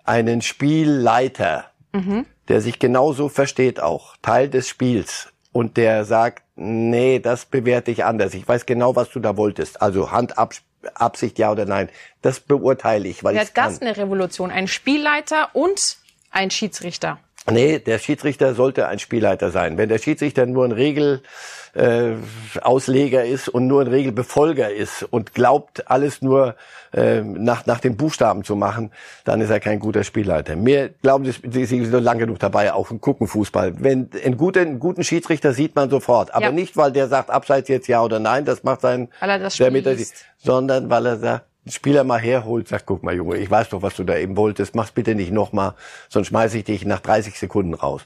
einen 0.05 0.43
Spielleiter. 0.43 1.67
Mhm 1.93 2.27
der 2.49 2.61
sich 2.61 2.79
genauso 2.79 3.29
versteht 3.29 3.81
auch, 3.81 4.17
Teil 4.23 4.49
des 4.49 4.69
Spiels 4.69 5.29
und 5.53 5.77
der 5.77 6.05
sagt, 6.05 6.43
nee, 6.57 7.19
das 7.19 7.47
bewerte 7.47 7.91
ich 7.91 8.05
anders. 8.05 8.35
Ich 8.35 8.47
weiß 8.47 8.67
genau, 8.67 8.97
was 8.97 9.11
du 9.11 9.21
da 9.21 9.37
wolltest. 9.37 9.81
Also 9.81 10.11
Handabsicht 10.11 11.39
ja 11.39 11.51
oder 11.51 11.65
nein. 11.65 11.89
Das 12.23 12.41
beurteile 12.41 13.09
ich, 13.09 13.25
weil 13.25 13.37
ich 13.37 13.53
das 13.53 13.81
eine 13.81 13.97
Revolution, 13.97 14.51
ein 14.51 14.69
Spielleiter 14.69 15.51
und 15.55 15.99
ein 16.35 16.51
Schiedsrichter. 16.51 17.19
Nee, 17.51 17.79
der 17.79 17.99
Schiedsrichter 17.99 18.55
sollte 18.55 18.89
ein 18.89 18.99
Spielleiter 18.99 19.51
sein. 19.51 19.77
Wenn 19.77 19.91
der 19.91 19.99
Schiedsrichter 19.99 20.47
nur 20.47 20.65
ein 20.65 20.73
Regelausleger 20.73 23.25
äh, 23.25 23.31
ist 23.31 23.51
und 23.51 23.67
nur 23.67 23.83
ein 23.83 23.89
Regelbefolger 23.89 24.73
ist 24.73 25.03
und 25.03 25.35
glaubt, 25.35 25.91
alles 25.91 26.23
nur 26.23 26.57
äh, 26.95 27.21
nach, 27.21 27.67
nach 27.67 27.81
den 27.81 27.99
Buchstaben 27.99 28.45
zu 28.45 28.57
machen, 28.57 28.93
dann 29.25 29.43
ist 29.43 29.51
er 29.51 29.61
kein 29.61 29.79
guter 29.79 30.05
Spielleiter. 30.05 30.57
Mir 30.57 30.89
glauben 31.03 31.27
Sie, 31.27 31.35
Sie 31.43 31.67
sind 31.67 31.93
noch 31.93 32.01
lang 32.01 32.19
genug 32.19 32.39
dabei, 32.39 32.73
auch 32.73 32.91
im 32.91 33.03
gucken 33.03 33.29
Fußball. 33.29 33.75
Wenn 33.77 34.09
einen 34.25 34.39
guten, 34.39 34.61
einen 34.61 34.79
guten 34.79 35.05
Schiedsrichter 35.05 35.53
sieht 35.53 35.77
man 35.77 35.91
sofort, 35.91 36.33
aber 36.33 36.47
ja. 36.47 36.53
nicht, 36.53 36.79
weil 36.79 36.93
der 36.93 37.09
sagt, 37.09 37.29
abseits 37.29 37.69
jetzt 37.69 37.89
ja 37.89 38.03
oder 38.03 38.21
nein, 38.21 38.47
das 38.47 38.63
macht 38.63 38.81
sein, 38.81 39.11
weil 39.21 39.29
er 39.29 39.39
das 39.39 39.59
damit 39.59 39.85
er, 39.85 39.99
sondern 40.39 40.89
weil 40.89 41.05
er 41.05 41.19
sagt, 41.19 41.45
Spieler 41.69 42.05
mal 42.05 42.21
herholt, 42.21 42.69
sagt, 42.69 42.87
guck 42.87 43.03
mal 43.03 43.15
Junge, 43.15 43.39
ich 43.39 43.51
weiß 43.51 43.71
doch, 43.71 43.83
was 43.83 43.97
du 43.97 44.05
da 44.05 44.17
eben 44.17 44.37
wolltest, 44.37 44.75
mach's 44.75 44.93
bitte 44.93 45.15
nicht 45.15 45.33
nochmal, 45.33 45.75
sonst 46.09 46.29
schmeiße 46.29 46.59
ich 46.59 46.65
dich 46.65 46.85
nach 46.85 47.01
30 47.01 47.39
Sekunden 47.39 47.75
raus. 47.75 48.03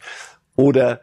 Oder 0.54 1.00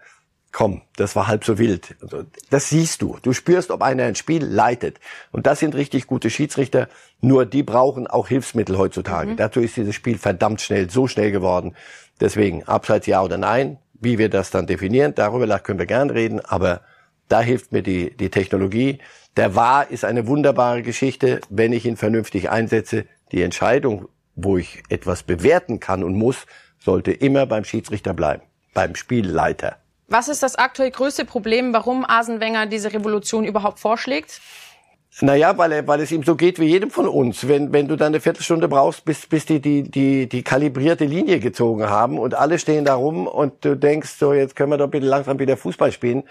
komm, 0.55 0.83
das 0.95 1.17
war 1.17 1.27
halb 1.27 1.43
so 1.43 1.57
wild. 1.57 1.95
Also, 2.01 2.23
das 2.49 2.69
siehst 2.69 3.01
du. 3.01 3.17
Du 3.21 3.33
spürst, 3.33 3.71
ob 3.71 3.81
einer 3.81 4.03
ein 4.03 4.15
Spiel 4.15 4.45
leitet. 4.45 5.01
Und 5.33 5.47
das 5.47 5.59
sind 5.59 5.75
richtig 5.75 6.07
gute 6.07 6.29
Schiedsrichter. 6.29 6.87
Nur 7.19 7.45
die 7.45 7.61
brauchen 7.61 8.07
auch 8.07 8.29
Hilfsmittel 8.29 8.77
heutzutage. 8.77 9.31
Mhm. 9.31 9.35
Dazu 9.35 9.59
ist 9.59 9.75
dieses 9.75 9.95
Spiel 9.95 10.17
verdammt 10.17 10.61
schnell, 10.61 10.89
so 10.89 11.09
schnell 11.09 11.31
geworden. 11.31 11.75
Deswegen, 12.21 12.63
abseits 12.63 13.05
ja 13.05 13.21
oder 13.21 13.37
nein, 13.37 13.79
wie 13.99 14.17
wir 14.17 14.29
das 14.29 14.49
dann 14.49 14.65
definieren, 14.65 15.13
darüber 15.13 15.59
können 15.59 15.79
wir 15.79 15.87
gern 15.87 16.09
reden, 16.09 16.39
aber 16.39 16.79
da 17.27 17.41
hilft 17.41 17.71
mir 17.71 17.81
die, 17.81 18.15
die 18.15 18.29
Technologie. 18.29 18.99
Der 19.37 19.55
Wahr 19.55 19.89
ist 19.89 20.05
eine 20.05 20.27
wunderbare 20.27 20.81
Geschichte, 20.81 21.41
wenn 21.49 21.73
ich 21.73 21.85
ihn 21.85 21.97
vernünftig 21.97 22.49
einsetze. 22.49 23.05
Die 23.31 23.41
Entscheidung, 23.41 24.07
wo 24.35 24.57
ich 24.57 24.83
etwas 24.89 25.23
bewerten 25.23 25.79
kann 25.79 26.03
und 26.03 26.13
muss, 26.15 26.45
sollte 26.79 27.11
immer 27.11 27.45
beim 27.45 27.63
Schiedsrichter 27.63 28.13
bleiben, 28.13 28.43
beim 28.73 28.95
Spielleiter. 28.95 29.77
Was 30.07 30.27
ist 30.27 30.43
das 30.43 30.55
aktuell 30.55 30.91
größte 30.91 31.25
Problem, 31.25 31.73
warum 31.73 32.05
Asen 32.07 32.39
Wenger 32.39 32.67
diese 32.67 32.93
Revolution 32.93 33.43
überhaupt 33.43 33.79
vorschlägt? 33.79 34.39
Naja, 35.21 35.57
weil, 35.57 35.71
er, 35.71 35.87
weil 35.87 36.01
es 36.01 36.11
ihm 36.11 36.23
so 36.23 36.35
geht 36.35 36.59
wie 36.59 36.65
jedem 36.65 36.91
von 36.91 37.07
uns. 37.07 37.47
Wenn, 37.47 37.71
wenn 37.71 37.87
du 37.87 37.95
dann 37.95 38.07
eine 38.07 38.19
Viertelstunde 38.19 38.67
brauchst, 38.67 39.05
bis, 39.05 39.25
bis 39.27 39.45
die, 39.45 39.61
die, 39.61 39.83
die, 39.83 40.27
die 40.27 40.43
kalibrierte 40.43 41.05
Linie 41.05 41.39
gezogen 41.39 41.89
haben 41.89 42.19
und 42.19 42.33
alle 42.33 42.59
stehen 42.59 42.83
da 42.83 42.95
rum 42.95 43.25
und 43.25 43.63
du 43.63 43.77
denkst, 43.77 44.09
so 44.19 44.33
jetzt 44.33 44.57
können 44.57 44.71
wir 44.71 44.77
doch 44.77 44.89
bitte 44.89 45.05
langsam 45.05 45.39
wieder 45.39 45.55
Fußball 45.55 45.93
spielen, 45.93 46.23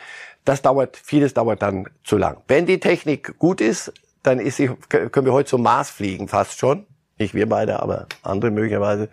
das 0.45 0.61
dauert, 0.61 0.99
vieles 0.99 1.33
dauert 1.33 1.63
dann 1.63 1.89
zu 2.05 2.19
lang. 2.19 2.43
Wenn 2.47 2.67
die 2.67 2.79
Technik 2.79 3.39
gut 3.39 3.63
ist, 3.63 3.91
dann 4.23 4.39
ist 4.39 4.57
sie, 4.57 4.71
können 4.89 5.27
wir 5.27 5.33
heute 5.33 5.49
zum 5.49 5.63
Mars 5.63 5.89
fliegen, 5.91 6.29
fast 6.29 6.59
schon. 6.59 6.87
Nicht 7.19 7.33
wir 7.33 7.49
beide, 7.49 7.81
aber 7.81 8.07
andere 8.23 8.51
möglicherweise. 8.51 9.09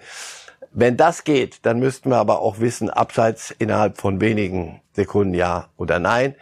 Wenn 0.74 0.97
das 0.97 1.24
geht, 1.24 1.65
dann 1.65 1.80
müssten 1.80 2.09
wir 2.09 2.17
aber 2.17 2.41
auch 2.41 2.59
wissen, 2.59 2.89
abseits 2.89 3.51
innerhalb 3.51 3.97
von 3.99 4.19
wenigen 4.19 4.82
Sekunden 4.93 5.34
ja 5.34 5.69
oder 5.78 5.99
nein. 5.99 6.36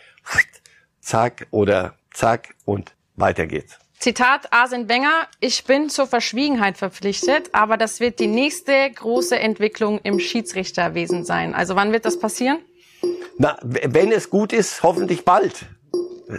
Zack 1.02 1.48
oder 1.52 1.94
zack 2.12 2.56
und 2.66 2.94
weiter 3.20 3.48
geht's. 3.48 3.78
Zitat 4.00 4.54
Arsene 4.54 4.88
Wenger, 4.88 5.28
ich 5.42 5.66
bin 5.66 5.90
zur 5.90 6.08
Verschwiegenheit 6.08 6.78
verpflichtet, 6.78 7.50
aber 7.52 7.76
das 7.76 8.00
wird 8.00 8.20
die 8.20 8.28
nächste 8.28 8.90
große 8.90 9.38
Entwicklung 9.38 10.00
im 10.04 10.22
Schiedsrichterwesen 10.22 11.26
sein. 11.26 11.54
Also 11.54 11.76
wann 11.76 11.92
wird 11.92 12.06
das 12.06 12.18
passieren? 12.18 12.60
Na, 13.38 13.58
wenn 13.62 14.12
es 14.14 14.30
gut 14.30 14.54
ist, 14.54 14.84
hoffentlich 14.84 15.26
bald. 15.26 15.66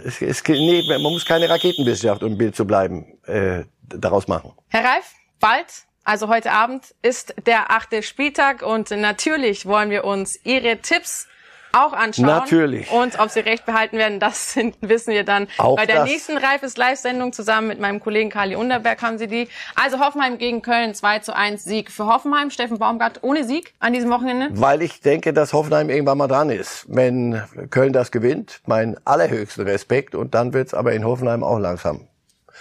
Es, 0.05 0.21
es, 0.21 0.43
nee, 0.47 0.83
man 0.87 1.01
muss 1.01 1.25
keine 1.25 1.49
Raketenwissenschaft, 1.49 2.23
um 2.23 2.31
im 2.31 2.37
Bild 2.37 2.55
zu 2.55 2.65
bleiben, 2.65 3.19
äh, 3.25 3.65
daraus 3.83 4.27
machen. 4.27 4.53
Herr 4.69 4.83
Reif, 4.83 5.11
bald, 5.39 5.67
also 6.03 6.29
heute 6.29 6.51
Abend, 6.51 6.95
ist 7.03 7.35
der 7.45 7.69
achte 7.69 8.01
Spieltag 8.01 8.63
und 8.63 8.89
natürlich 8.89 9.67
wollen 9.67 9.91
wir 9.91 10.05
uns 10.05 10.39
Ihre 10.43 10.77
Tipps 10.77 11.27
auch 11.73 11.93
anschauen. 11.93 12.25
Natürlich. 12.25 12.91
Und 12.91 13.19
ob 13.19 13.29
sie 13.29 13.39
recht 13.41 13.65
behalten 13.65 13.97
werden, 13.97 14.19
das 14.19 14.53
sind, 14.53 14.75
wissen 14.81 15.13
wir 15.13 15.23
dann. 15.23 15.47
Auch 15.57 15.75
Bei 15.75 15.85
der 15.85 15.97
das. 15.97 16.09
nächsten 16.09 16.37
Reifes 16.37 16.77
Live-Sendung 16.77 17.33
zusammen 17.33 17.67
mit 17.67 17.79
meinem 17.79 17.99
Kollegen 17.99 18.29
Kali 18.29 18.55
Unterberg 18.55 19.01
haben 19.01 19.17
sie 19.17 19.27
die. 19.27 19.47
Also 19.75 19.99
Hoffenheim 19.99 20.37
gegen 20.37 20.61
Köln 20.61 20.93
2 20.93 21.19
zu 21.19 21.35
1 21.35 21.63
Sieg 21.63 21.91
für 21.91 22.05
Hoffenheim. 22.05 22.49
Steffen 22.51 22.79
Baumgart 22.79 23.19
ohne 23.23 23.43
Sieg 23.43 23.73
an 23.79 23.93
diesem 23.93 24.09
Wochenende? 24.09 24.49
Weil 24.59 24.81
ich 24.81 25.01
denke, 25.01 25.33
dass 25.33 25.53
Hoffenheim 25.53 25.89
irgendwann 25.89 26.17
mal 26.17 26.27
dran 26.27 26.49
ist. 26.49 26.85
Wenn 26.87 27.41
Köln 27.69 27.93
das 27.93 28.11
gewinnt, 28.11 28.61
mein 28.65 28.97
allerhöchsten 29.05 29.65
Respekt. 29.67 30.15
Und 30.15 30.33
dann 30.35 30.53
wird's 30.53 30.73
aber 30.73 30.93
in 30.93 31.05
Hoffenheim 31.05 31.43
auch 31.43 31.59
langsam 31.59 32.07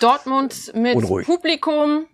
Dortmund 0.01 0.73
mit 0.75 0.97
Unruhig. 0.97 1.27
Publikum 1.27 2.07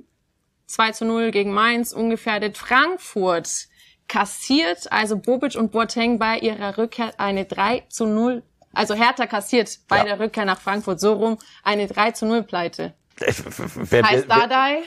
2 0.66 0.92
zu 0.92 1.04
0 1.04 1.30
gegen 1.30 1.52
Mainz, 1.52 1.92
ungefährdet 1.92 2.58
Frankfurt 2.58 3.68
kassiert, 4.08 4.90
also 4.92 5.16
Bobic 5.18 5.56
und 5.56 5.72
Boateng 5.72 6.18
bei 6.18 6.38
ihrer 6.38 6.78
Rückkehr 6.78 7.12
eine 7.18 7.44
3 7.44 7.84
zu 7.88 8.06
0, 8.06 8.42
also 8.72 8.94
Hertha 8.94 9.26
kassiert 9.26 9.78
bei 9.88 9.98
Ja. 9.98 10.04
der 10.04 10.20
Rückkehr 10.20 10.44
nach 10.44 10.60
Frankfurt 10.60 11.00
so 11.00 11.14
rum 11.14 11.38
eine 11.64 11.86
3 11.86 12.12
zu 12.12 12.26
0 12.26 12.42
Pleite. 12.42 12.94
Es- 13.20 13.42
wer- 13.90 14.04
Heißt 14.04 14.30
Dardai? 14.30 14.82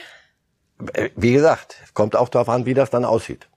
wer- 0.78 1.10
Wie 1.16 1.32
gesagt, 1.32 1.76
kommt 1.94 2.14
auch 2.16 2.28
darauf 2.28 2.48
an, 2.48 2.64
wie 2.66 2.74
das 2.74 2.90
dann 2.90 3.04
aussieht. 3.04 3.48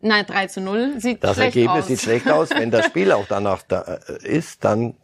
Nein, 0.00 0.26
3 0.26 0.46
zu 0.46 0.60
0 0.60 1.00
sieht 1.00 1.24
Das 1.24 1.36
schlecht 1.36 1.56
Ergebnis 1.56 1.82
aus. 1.82 1.86
sieht 1.88 2.00
schlecht 2.00 2.30
aus. 2.30 2.50
Wenn 2.50 2.70
das 2.70 2.86
Spiel 2.86 3.10
auch 3.12 3.26
danach 3.28 3.62
da 3.62 3.98
äh, 4.08 4.26
ist, 4.28 4.64
dann 4.64 4.96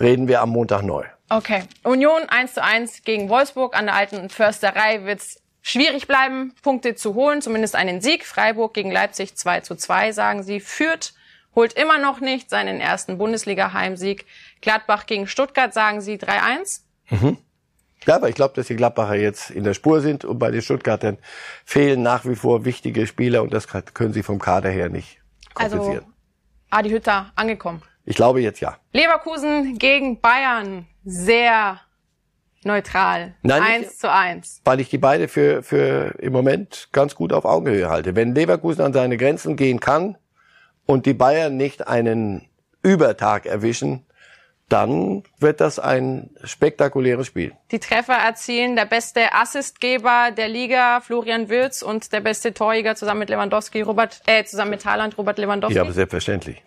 reden 0.00 0.28
wir 0.28 0.40
am 0.40 0.50
Montag 0.50 0.82
neu. 0.82 1.04
Okay. 1.28 1.64
Union 1.82 2.22
1 2.28 2.54
zu 2.54 2.62
1 2.62 3.02
gegen 3.02 3.28
Wolfsburg 3.28 3.76
an 3.76 3.86
der 3.86 3.94
alten 3.94 4.28
Försterei 4.30 5.04
wird's 5.04 5.40
schwierig 5.64 6.06
bleiben, 6.06 6.54
Punkte 6.62 6.94
zu 6.94 7.14
holen, 7.14 7.40
zumindest 7.42 7.74
einen 7.74 8.00
Sieg. 8.02 8.24
Freiburg 8.26 8.74
gegen 8.74 8.92
Leipzig 8.92 9.34
2 9.34 9.60
zu 9.60 9.74
2, 9.74 10.12
sagen 10.12 10.42
sie. 10.42 10.60
Führt, 10.60 11.14
holt 11.54 11.72
immer 11.72 11.98
noch 11.98 12.20
nicht 12.20 12.50
seinen 12.50 12.80
ersten 12.80 13.16
Bundesliga-Heimsieg. 13.18 14.26
Gladbach 14.60 15.06
gegen 15.06 15.26
Stuttgart, 15.26 15.72
sagen 15.72 16.00
sie 16.02 16.18
3-1. 16.18 16.82
Ja, 18.06 18.16
aber 18.16 18.28
ich 18.28 18.34
glaube, 18.34 18.54
dass 18.54 18.66
die 18.66 18.76
Gladbacher 18.76 19.14
jetzt 19.14 19.50
in 19.50 19.64
der 19.64 19.72
Spur 19.72 20.02
sind 20.02 20.26
und 20.26 20.38
bei 20.38 20.50
den 20.50 20.60
Stuttgartern 20.60 21.16
fehlen 21.64 22.02
nach 22.02 22.26
wie 22.26 22.36
vor 22.36 22.66
wichtige 22.66 23.06
Spieler 23.06 23.42
und 23.42 23.52
das 23.54 23.66
können 23.66 24.12
sie 24.12 24.22
vom 24.22 24.38
Kader 24.38 24.68
her 24.68 24.90
nicht 24.90 25.18
Also 25.54 25.78
kompensieren. 25.78 26.12
Adi 26.68 26.90
Hütter 26.90 27.32
angekommen. 27.36 27.80
ich 28.04 28.16
glaube 28.16 28.42
jetzt 28.42 28.60
ja. 28.60 28.76
Leverkusen 28.92 29.78
gegen 29.78 30.20
Bayern, 30.20 30.86
sehr 31.04 31.80
neutral. 32.64 33.34
Nein, 33.42 33.62
nicht- 33.62 33.88
1 33.88 33.98
zu 33.98 34.10
1. 34.12 34.60
Weil 34.64 34.80
ich 34.80 34.88
die 34.90 34.98
beide 34.98 35.28
für, 35.28 35.62
für 35.62 36.14
im 36.18 36.32
Moment 36.32 36.88
ganz 36.92 37.14
gut 37.14 37.32
auf 37.32 37.44
Augenhöhe 37.44 37.88
halte. 37.88 38.16
Wenn 38.16 38.34
Leverkusen 38.34 38.82
an 38.82 38.92
seine 38.92 39.16
Grenzen 39.16 39.56
gehen 39.56 39.80
kann 39.80 40.16
und 40.86 41.06
die 41.06 41.14
Bayern 41.14 41.56
nicht 41.56 41.86
einen 41.88 42.48
Übertag 42.82 43.46
erwischen, 43.46 44.04
dann 44.70 45.22
wird 45.38 45.60
das 45.60 45.78
ein 45.78 46.30
spektakuläres 46.42 47.26
Spiel. 47.26 47.52
Die 47.70 47.78
Treffer 47.78 48.14
erzielen 48.14 48.76
der 48.76 48.86
beste 48.86 49.34
Assistgeber 49.34 50.30
der 50.34 50.48
Liga, 50.48 51.00
Florian 51.00 51.50
Wirtz, 51.50 51.82
und 51.82 52.12
der 52.12 52.20
beste 52.20 52.54
Torjäger 52.54 52.96
zusammen 52.96 53.20
mit 53.20 53.28
Lewandowski, 53.28 53.82
Robert, 53.82 54.22
äh, 54.26 54.42
zusammen 54.44 54.70
mit 54.70 54.84
Haaland, 54.86 55.18
Robert 55.18 55.38
Lewandowski. 55.38 55.76
Ja, 55.76 55.82
aber 55.82 55.92
selbstverständlich. 55.92 56.62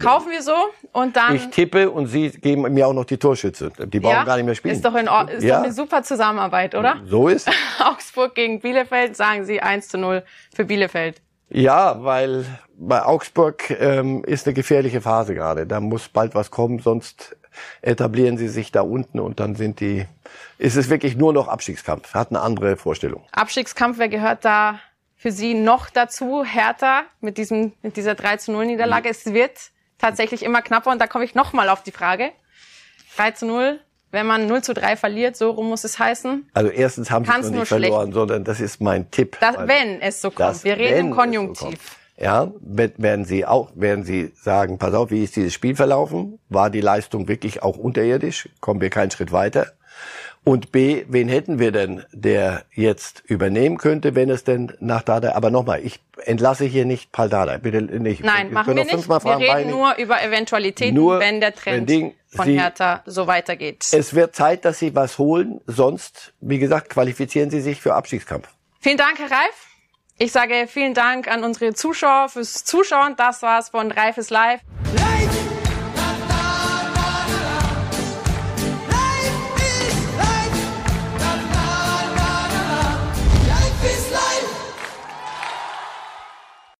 Kaufen 0.00 0.30
wir 0.30 0.42
so 0.42 0.54
und 0.92 1.16
dann. 1.16 1.36
Ich 1.36 1.48
tippe 1.50 1.90
und 1.90 2.06
Sie 2.06 2.30
geben 2.30 2.62
mir 2.72 2.86
auch 2.88 2.92
noch 2.94 3.04
die 3.04 3.18
Torschütze. 3.18 3.70
Die 3.86 4.00
brauchen 4.00 4.12
ja, 4.14 4.24
gar 4.24 4.36
nicht 4.36 4.46
mehr 4.46 4.54
spielen. 4.54 4.74
Ist 4.74 4.84
doch, 4.84 4.94
in, 4.94 5.08
Or- 5.08 5.28
ist 5.30 5.42
Ja. 5.44 5.56
doch 5.58 5.64
eine 5.64 5.72
super 5.72 6.02
Zusammenarbeit, 6.02 6.74
oder? 6.74 6.96
So 7.06 7.28
ist. 7.28 7.50
Augsburg 7.78 8.34
gegen 8.34 8.60
Bielefeld, 8.60 9.16
sagen 9.16 9.44
Sie 9.44 9.60
1 9.60 9.88
zu 9.88 9.98
0 9.98 10.22
für 10.54 10.64
Bielefeld. 10.64 11.20
Ja, 11.50 12.02
weil 12.02 12.46
bei 12.78 13.02
Augsburg 13.04 13.70
ähm, 13.78 14.24
ist 14.24 14.46
eine 14.46 14.54
gefährliche 14.54 15.00
Phase 15.02 15.34
gerade. 15.34 15.66
Da 15.66 15.80
muss 15.80 16.08
bald 16.08 16.34
was 16.34 16.50
kommen, 16.50 16.78
sonst 16.78 17.36
etablieren 17.82 18.38
sie 18.38 18.48
sich 18.48 18.72
da 18.72 18.80
unten 18.80 19.20
und 19.20 19.38
dann 19.38 19.54
sind 19.56 19.80
die, 19.80 20.06
ist 20.56 20.76
es 20.76 20.88
wirklich 20.88 21.16
nur 21.16 21.34
noch 21.34 21.48
Abstiegskampf. 21.48 22.14
Hat 22.14 22.30
eine 22.30 22.40
andere 22.40 22.76
Vorstellung. 22.76 23.24
Abstiegskampf, 23.32 23.98
wer 23.98 24.08
gehört 24.08 24.46
da 24.46 24.78
für 25.16 25.30
Sie 25.30 25.52
noch 25.52 25.90
dazu? 25.90 26.42
Hertha 26.44 27.02
mit, 27.20 27.36
diesem, 27.36 27.72
mit 27.82 27.98
dieser 27.98 28.14
3 28.14 28.38
zu 28.38 28.52
0 28.52 28.64
Niederlage. 28.64 29.10
Es 29.10 29.26
wird 29.34 29.52
tatsächlich 30.02 30.42
immer 30.42 30.60
knapper 30.60 30.90
und 30.90 31.00
da 31.00 31.06
komme 31.06 31.24
ich 31.24 31.34
nochmal 31.34 31.70
auf 31.70 31.82
die 31.82 31.92
Frage. 31.92 32.30
3 33.16 33.30
zu 33.30 33.46
0, 33.46 33.80
wenn 34.10 34.26
man 34.26 34.46
0 34.46 34.62
zu 34.62 34.74
3 34.74 34.96
verliert, 34.96 35.36
so 35.36 35.50
rum 35.50 35.68
muss 35.68 35.84
es 35.84 35.98
heißen. 35.98 36.50
Also 36.52 36.70
erstens 36.70 37.10
haben 37.10 37.24
sie 37.24 37.30
es 37.40 37.50
nicht 37.50 37.68
verloren, 37.68 38.12
sondern 38.12 38.44
das 38.44 38.60
ist 38.60 38.80
mein 38.82 39.10
Tipp. 39.10 39.38
Das, 39.40 39.56
wenn 39.66 40.00
es 40.02 40.20
so 40.20 40.28
kommt. 40.30 40.40
das, 40.40 40.64
Wir 40.64 40.76
reden 40.76 40.98
im 40.98 41.08
so 41.10 41.16
Konjunktiv. 41.16 41.96
Ja, 42.18 42.52
we- 42.60 42.92
werden 42.98 43.24
Sie 43.24 43.46
auch, 43.46 43.70
werden 43.74 44.04
Sie 44.04 44.32
sagen, 44.40 44.78
pass 44.78 44.92
auf, 44.94 45.10
wie 45.10 45.24
ist 45.24 45.34
dieses 45.36 45.54
Spiel 45.54 45.74
verlaufen? 45.74 46.38
War 46.50 46.68
die 46.70 46.80
Leistung 46.82 47.26
wirklich 47.26 47.62
auch 47.62 47.76
unterirdisch? 47.78 48.48
Kommen 48.60 48.80
wir 48.80 48.90
keinen 48.90 49.10
Schritt 49.10 49.32
weiter? 49.32 49.72
Und 50.44 50.72
B, 50.72 51.04
wen 51.08 51.28
hätten 51.28 51.60
wir 51.60 51.70
denn, 51.70 52.04
der 52.10 52.64
jetzt 52.74 53.22
übernehmen 53.26 53.78
könnte, 53.78 54.16
wenn 54.16 54.28
es 54.28 54.42
denn 54.42 54.72
nach 54.80 55.02
Dada, 55.02 55.34
aber 55.36 55.50
nochmal, 55.50 55.80
ich 55.84 56.00
entlasse 56.24 56.64
hier 56.64 56.84
nicht 56.84 57.12
Paul 57.12 57.28
Dada, 57.28 57.58
bitte 57.58 57.80
nicht. 57.80 58.24
Nein, 58.24 58.48
Wir 58.48 58.54
machen 58.54 58.76
wir 58.76 58.84
noch 58.84 58.92
nicht. 58.92 59.08
Wir 59.08 59.36
reden 59.38 59.46
Beine. 59.46 59.70
nur 59.70 59.94
über 59.98 60.20
Eventualitäten, 60.20 60.94
Nur, 60.96 61.20
wenn 61.20 61.40
der 61.40 61.50
wenn 61.50 61.56
Trend 61.86 61.88
Ding- 61.90 62.14
von 62.34 62.46
Sie- 62.46 62.58
Hertha 62.58 63.02
so 63.06 63.28
weitergeht. 63.28 63.86
Es 63.92 64.14
wird 64.14 64.34
Zeit, 64.34 64.64
dass 64.64 64.80
Sie 64.80 64.94
was 64.96 65.18
holen, 65.18 65.60
sonst, 65.66 66.32
wie 66.40 66.58
gesagt, 66.58 66.88
qualifizieren 66.90 67.50
Sie 67.50 67.60
sich 67.60 67.80
für 67.80 67.94
Abstiegskampf. 67.94 68.48
Vielen 68.80 68.96
Dank, 68.98 69.18
Herr 69.20 69.30
Reif. 69.30 69.68
Ich 70.18 70.32
sage 70.32 70.66
vielen 70.66 70.94
Dank 70.94 71.28
an 71.28 71.44
unsere 71.44 71.72
Zuschauer 71.74 72.28
fürs 72.28 72.64
Zuschauen. 72.64 73.14
Das 73.16 73.42
war's 73.42 73.68
von 73.68 73.92
Reif 73.92 74.18
ist 74.18 74.30
live. 74.30 74.60
Life 74.96 75.61